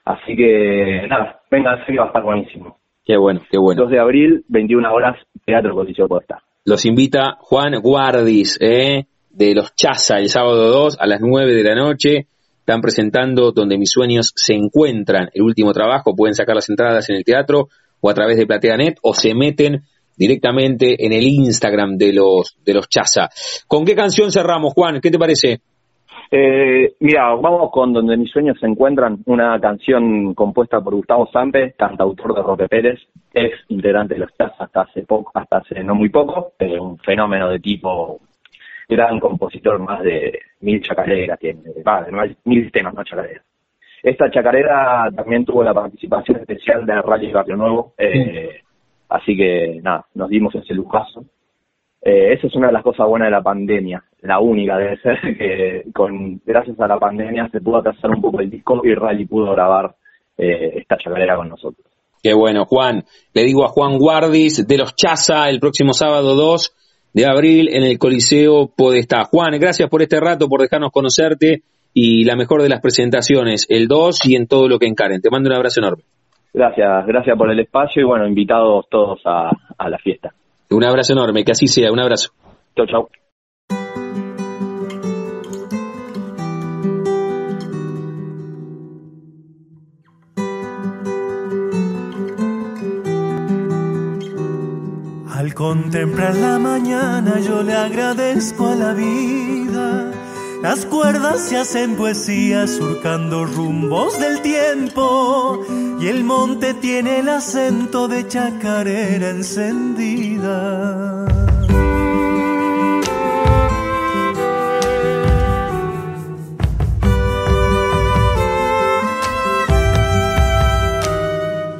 Así 0.05 0.35
que 0.35 1.07
nada, 1.09 1.41
venga, 1.49 1.83
que 1.85 1.97
va 1.97 2.03
a 2.03 2.07
estar 2.07 2.23
buenísimo. 2.23 2.77
Qué 3.03 3.17
bueno, 3.17 3.41
qué 3.49 3.57
bueno. 3.57 3.81
2 3.83 3.91
de 3.91 3.99
abril, 3.99 4.45
21 4.49 4.93
horas, 4.93 5.17
Teatro 5.45 5.73
Coliseo 5.73 6.07
Costa. 6.07 6.41
Los 6.65 6.85
invita 6.85 7.37
Juan 7.39 7.81
Guardis, 7.81 8.57
¿eh? 8.61 9.05
de 9.29 9.55
Los 9.55 9.75
Chaza, 9.75 10.19
el 10.19 10.29
sábado 10.29 10.69
2 10.69 10.97
a 10.99 11.07
las 11.07 11.19
9 11.21 11.53
de 11.53 11.63
la 11.63 11.75
noche 11.75 12.27
están 12.63 12.79
presentando 12.79 13.51
Donde 13.51 13.77
mis 13.77 13.91
sueños 13.91 14.31
se 14.35 14.53
encuentran, 14.53 15.29
el 15.33 15.41
último 15.41 15.73
trabajo, 15.73 16.15
pueden 16.15 16.33
sacar 16.33 16.55
las 16.55 16.69
entradas 16.69 17.09
en 17.09 17.17
el 17.17 17.25
teatro 17.25 17.67
o 17.99 18.09
a 18.09 18.13
través 18.13 18.37
de 18.37 18.47
PlateaNet 18.47 18.99
o 19.01 19.13
se 19.13 19.33
meten 19.35 19.81
directamente 20.17 21.05
en 21.05 21.13
el 21.13 21.23
Instagram 21.23 21.97
de 21.97 22.13
los 22.13 22.57
de 22.63 22.73
los 22.73 22.87
Chaza. 22.87 23.29
¿Con 23.67 23.85
qué 23.85 23.95
canción 23.95 24.31
cerramos, 24.31 24.73
Juan? 24.73 24.99
¿Qué 25.01 25.11
te 25.11 25.19
parece? 25.19 25.59
Eh, 26.31 26.95
mira, 26.99 27.35
vamos 27.35 27.69
con 27.71 27.93
Donde 27.93 28.17
mis 28.17 28.31
sueños 28.31 28.57
se 28.59 28.65
encuentran, 28.65 29.19
una 29.25 29.59
canción 29.59 30.33
compuesta 30.33 30.81
por 30.81 30.95
Gustavo 30.95 31.29
Sampe, 31.31 31.73
cantautor 31.77 32.33
de 32.33 32.41
Roque 32.41 32.67
Pérez, 32.67 32.99
ex 33.33 33.55
integrante 33.67 34.15
de 34.15 34.21
los 34.21 34.33
Chaza 34.35 34.63
hasta 34.63 34.81
hace 34.81 35.03
poco, 35.03 35.31
hasta 35.35 35.57
hace 35.57 35.83
no 35.83 35.93
muy 35.93 36.09
poco, 36.09 36.53
un 36.59 36.97
fenómeno 36.97 37.49
de 37.49 37.59
tipo 37.59 38.19
gran 38.89 39.19
compositor, 39.19 39.79
más 39.79 40.03
de 40.03 40.39
mil 40.61 40.81
chacareras 40.81 41.39
tiene, 41.39 41.61
de 41.63 42.35
mil 42.45 42.71
temas, 42.71 42.93
no 42.93 43.03
chacareras. 43.03 43.43
Esta 44.01 44.29
chacarera 44.29 45.09
también 45.15 45.45
tuvo 45.45 45.63
la 45.63 45.73
participación 45.73 46.39
especial 46.39 46.85
de 46.85 47.01
Rally 47.01 47.31
Barrio 47.31 47.55
Nuevo, 47.55 47.93
eh, 47.97 48.61
así 49.13 49.37
que 49.37 49.79
nada, 49.81 50.05
nos 50.15 50.29
dimos 50.29 50.53
ese 50.55 50.73
lujazo. 50.73 51.23
Eh, 52.01 52.33
esa 52.33 52.47
es 52.47 52.55
una 52.55 52.67
de 52.67 52.73
las 52.73 52.83
cosas 52.83 53.07
buenas 53.07 53.27
de 53.27 53.31
la 53.31 53.41
pandemia, 53.41 54.03
la 54.23 54.39
única 54.39 54.77
debe 54.77 54.97
ser 54.97 55.19
que 55.37 55.83
con 55.93 56.41
gracias 56.45 56.79
a 56.79 56.87
la 56.87 56.97
pandemia 56.97 57.47
se 57.49 57.61
pudo 57.61 57.77
atrasar 57.77 58.09
un 58.09 58.21
poco 58.21 58.39
el 58.39 58.49
disco 58.49 58.81
y 58.83 58.93
Rally 58.93 59.25
pudo 59.25 59.51
grabar 59.51 59.95
eh, 60.37 60.73
esta 60.77 60.97
chacarera 60.97 61.35
con 61.35 61.49
nosotros. 61.49 61.85
Qué 62.21 62.33
bueno, 62.33 62.65
Juan. 62.65 63.03
Le 63.33 63.43
digo 63.43 63.65
a 63.65 63.69
Juan 63.69 63.97
Guardis 63.97 64.65
de 64.65 64.77
los 64.77 64.95
Chaza 64.95 65.49
el 65.49 65.59
próximo 65.59 65.93
sábado 65.93 66.35
2 66.35 66.73
de 67.13 67.25
abril 67.25 67.69
en 67.69 67.83
el 67.83 67.99
Coliseo 67.99 68.71
Podestá. 68.75 69.25
Juan, 69.25 69.59
gracias 69.59 69.89
por 69.89 70.01
este 70.01 70.19
rato, 70.19 70.47
por 70.47 70.61
dejarnos 70.61 70.91
conocerte 70.91 71.63
y 71.93 72.23
la 72.23 72.35
mejor 72.35 72.63
de 72.63 72.69
las 72.69 72.81
presentaciones, 72.81 73.65
el 73.69 73.87
2 73.87 74.25
y 74.25 74.35
en 74.35 74.47
todo 74.47 74.67
lo 74.67 74.79
que 74.79 74.87
encaren. 74.87 75.21
Te 75.21 75.29
mando 75.29 75.49
un 75.49 75.55
abrazo 75.55 75.81
enorme. 75.81 76.03
Gracias, 76.53 77.07
gracias 77.07 77.35
por 77.35 77.49
el 77.49 77.59
espacio 77.59 78.01
y 78.01 78.05
bueno, 78.05 78.27
invitados 78.27 78.85
todos 78.89 79.19
a, 79.25 79.49
a 79.77 79.89
la 79.89 79.97
fiesta. 79.97 80.33
Un 80.69 80.83
abrazo 80.83 81.13
enorme, 81.13 81.43
que 81.43 81.51
así 81.51 81.67
sea, 81.67 81.91
un 81.91 81.99
abrazo. 81.99 82.31
Chau, 82.75 82.85
chau. 82.85 83.09
Al 95.35 95.53
contemplar 95.55 96.35
la 96.35 96.59
mañana 96.59 97.39
yo 97.39 97.63
le 97.63 97.73
agradezco 97.73 98.67
a 98.67 98.75
la 98.75 98.93
vida. 98.93 100.11
Las 100.61 100.85
cuerdas 100.85 101.41
se 101.41 101.57
hacen 101.57 101.97
poesía 101.97 102.67
surcando 102.67 103.45
rumbos 103.45 104.17
del 104.17 104.41
tiempo 104.41 105.59
y 105.99 106.07
el 106.07 106.23
monte 106.23 106.73
tiene 106.73 107.19
el 107.19 107.29
acento 107.29 108.07
de 108.07 108.27
chacarera 108.27 109.29
encendida. 109.29 111.25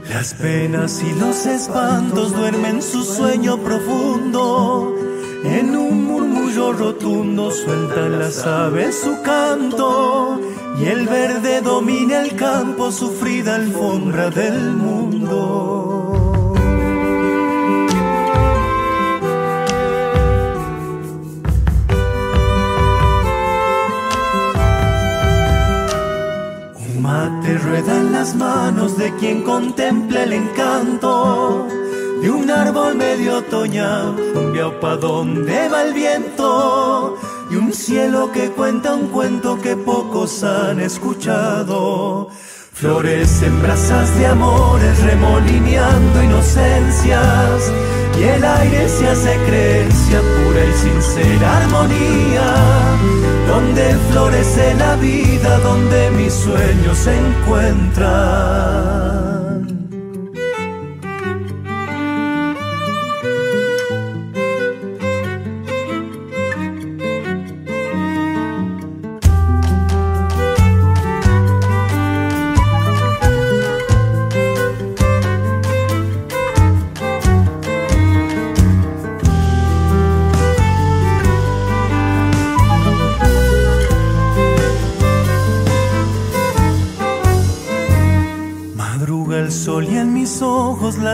Las 0.09 0.33
penas 0.35 1.03
y 1.03 1.19
los 1.19 1.45
espantos 1.45 2.33
duermen 2.33 2.81
su 2.81 3.03
sueño 3.03 3.57
profundo 3.57 4.95
en 5.43 5.75
un 5.75 6.12
rotundo 6.71 7.51
sueltan 7.51 8.19
las 8.19 8.45
aves 8.45 9.01
su 9.03 9.21
canto 9.21 10.39
y 10.79 10.85
el 10.85 11.07
verde 11.07 11.61
domina 11.61 12.21
el 12.21 12.35
campo, 12.35 12.91
sufrida 12.91 13.55
alfombra 13.55 14.29
del 14.29 14.71
mundo. 14.71 16.21
Un 26.87 27.01
mate 27.01 27.57
rueda 27.57 27.97
en 27.97 28.13
las 28.13 28.35
manos 28.35 28.97
de 28.97 29.13
quien 29.17 29.43
contempla 29.43 30.23
el 30.23 30.33
encanto 30.33 31.67
de 32.23 32.31
un 32.31 32.49
árbol 32.49 32.95
medio 32.95 33.37
otoñal, 33.39 34.15
un 34.33 34.53
pa' 34.79 34.95
donde 34.95 35.67
va 35.67 35.83
el 35.83 35.93
viento 35.93 37.17
y 37.51 37.57
un 37.57 37.73
cielo 37.73 38.31
que 38.31 38.49
cuenta 38.51 38.93
un 38.93 39.07
cuento 39.07 39.59
que 39.61 39.75
pocos 39.75 40.41
han 40.41 40.79
escuchado. 40.79 42.29
Flores 42.71 43.41
en 43.41 43.61
brasas 43.61 44.17
de 44.17 44.27
amores 44.27 45.03
remolineando 45.03 46.23
inocencias 46.23 47.73
y 48.17 48.23
el 48.23 48.45
aire 48.45 48.87
se 48.87 49.09
hace 49.09 49.37
creencia 49.45 50.21
pura 50.21 50.63
y 50.63 50.73
sincera 50.85 51.57
armonía. 51.57 52.55
Donde 53.49 53.97
florece 54.11 54.75
la 54.75 54.95
vida, 54.95 55.59
donde 55.59 56.09
mis 56.11 56.31
sueños 56.31 56.97
se 56.97 57.17
encuentran. 57.17 59.32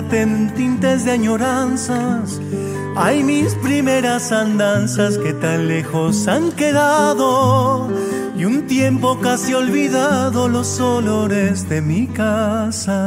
Laten 0.02 0.54
tintes 0.56 1.04
de 1.04 1.12
añoranzas. 1.12 2.40
Hay 2.96 3.24
mis 3.24 3.54
primeras 3.56 4.32
andanzas 4.32 5.18
que 5.18 5.34
tan 5.34 5.68
lejos 5.68 6.28
han 6.28 6.52
quedado 6.54 7.90
y 8.38 8.46
un 8.46 8.66
tiempo 8.68 9.20
casi 9.20 9.54
olvidado 9.54 10.48
los 10.48 10.80
olores 10.80 11.68
de 11.68 11.82
mi 11.82 12.08
casa. 12.08 13.02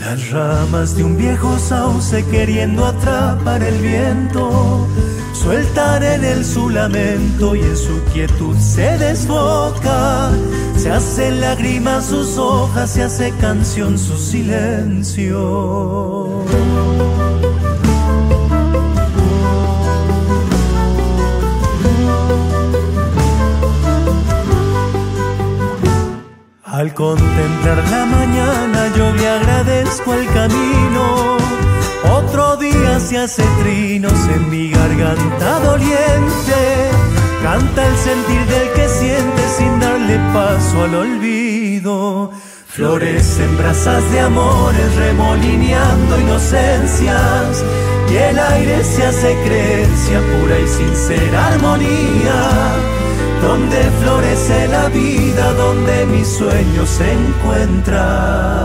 Las 0.00 0.30
ramas 0.30 0.96
de 0.96 1.02
un 1.02 1.16
viejo 1.16 1.58
sauce 1.58 2.24
queriendo 2.26 2.86
atrapar 2.86 3.62
el 3.62 3.78
viento 3.78 4.86
sueltan 5.44 6.02
en 6.02 6.24
él 6.24 6.44
su 6.44 6.70
lamento 6.70 7.54
y 7.54 7.60
en 7.60 7.76
su 7.76 8.02
quietud 8.12 8.56
se 8.58 8.96
desboca. 8.98 10.30
Se 10.76 10.90
hacen 10.90 11.40
lágrimas 11.40 12.06
sus 12.06 12.38
hojas, 12.38 12.90
se 12.90 13.02
hace 13.02 13.30
canción 13.40 13.98
su 13.98 14.16
silencio. 14.16 15.34
Al 26.64 26.92
contemplar 26.92 27.78
la 27.90 28.04
mañana 28.04 28.92
yo 28.96 29.12
le 29.12 29.28
agradezco 29.28 30.12
día 30.12 30.23
se 33.14 33.42
en 33.44 34.50
mi 34.50 34.70
garganta 34.70 35.60
doliente. 35.60 36.90
Canta 37.44 37.86
el 37.86 37.96
sentir 37.96 38.44
del 38.46 38.72
que 38.72 38.88
siente 38.88 39.42
sin 39.56 39.78
darle 39.78 40.18
paso 40.32 40.82
al 40.82 40.96
olvido. 40.96 42.32
Flores 42.66 43.38
en 43.38 43.56
brasas 43.56 44.02
de 44.10 44.18
amores 44.20 44.96
remolineando 44.96 46.20
inocencias. 46.20 47.64
Y 48.10 48.16
el 48.16 48.36
aire 48.36 48.82
se 48.82 49.06
hace 49.06 49.36
creencia 49.44 50.20
pura 50.20 50.58
y 50.58 50.66
sincera 50.66 51.46
armonía. 51.46 52.72
Donde 53.40 53.90
florece 54.02 54.66
la 54.68 54.88
vida, 54.88 55.52
donde 55.52 56.06
mis 56.06 56.26
sueños 56.26 56.88
se 56.90 57.12
encuentran. 57.12 58.64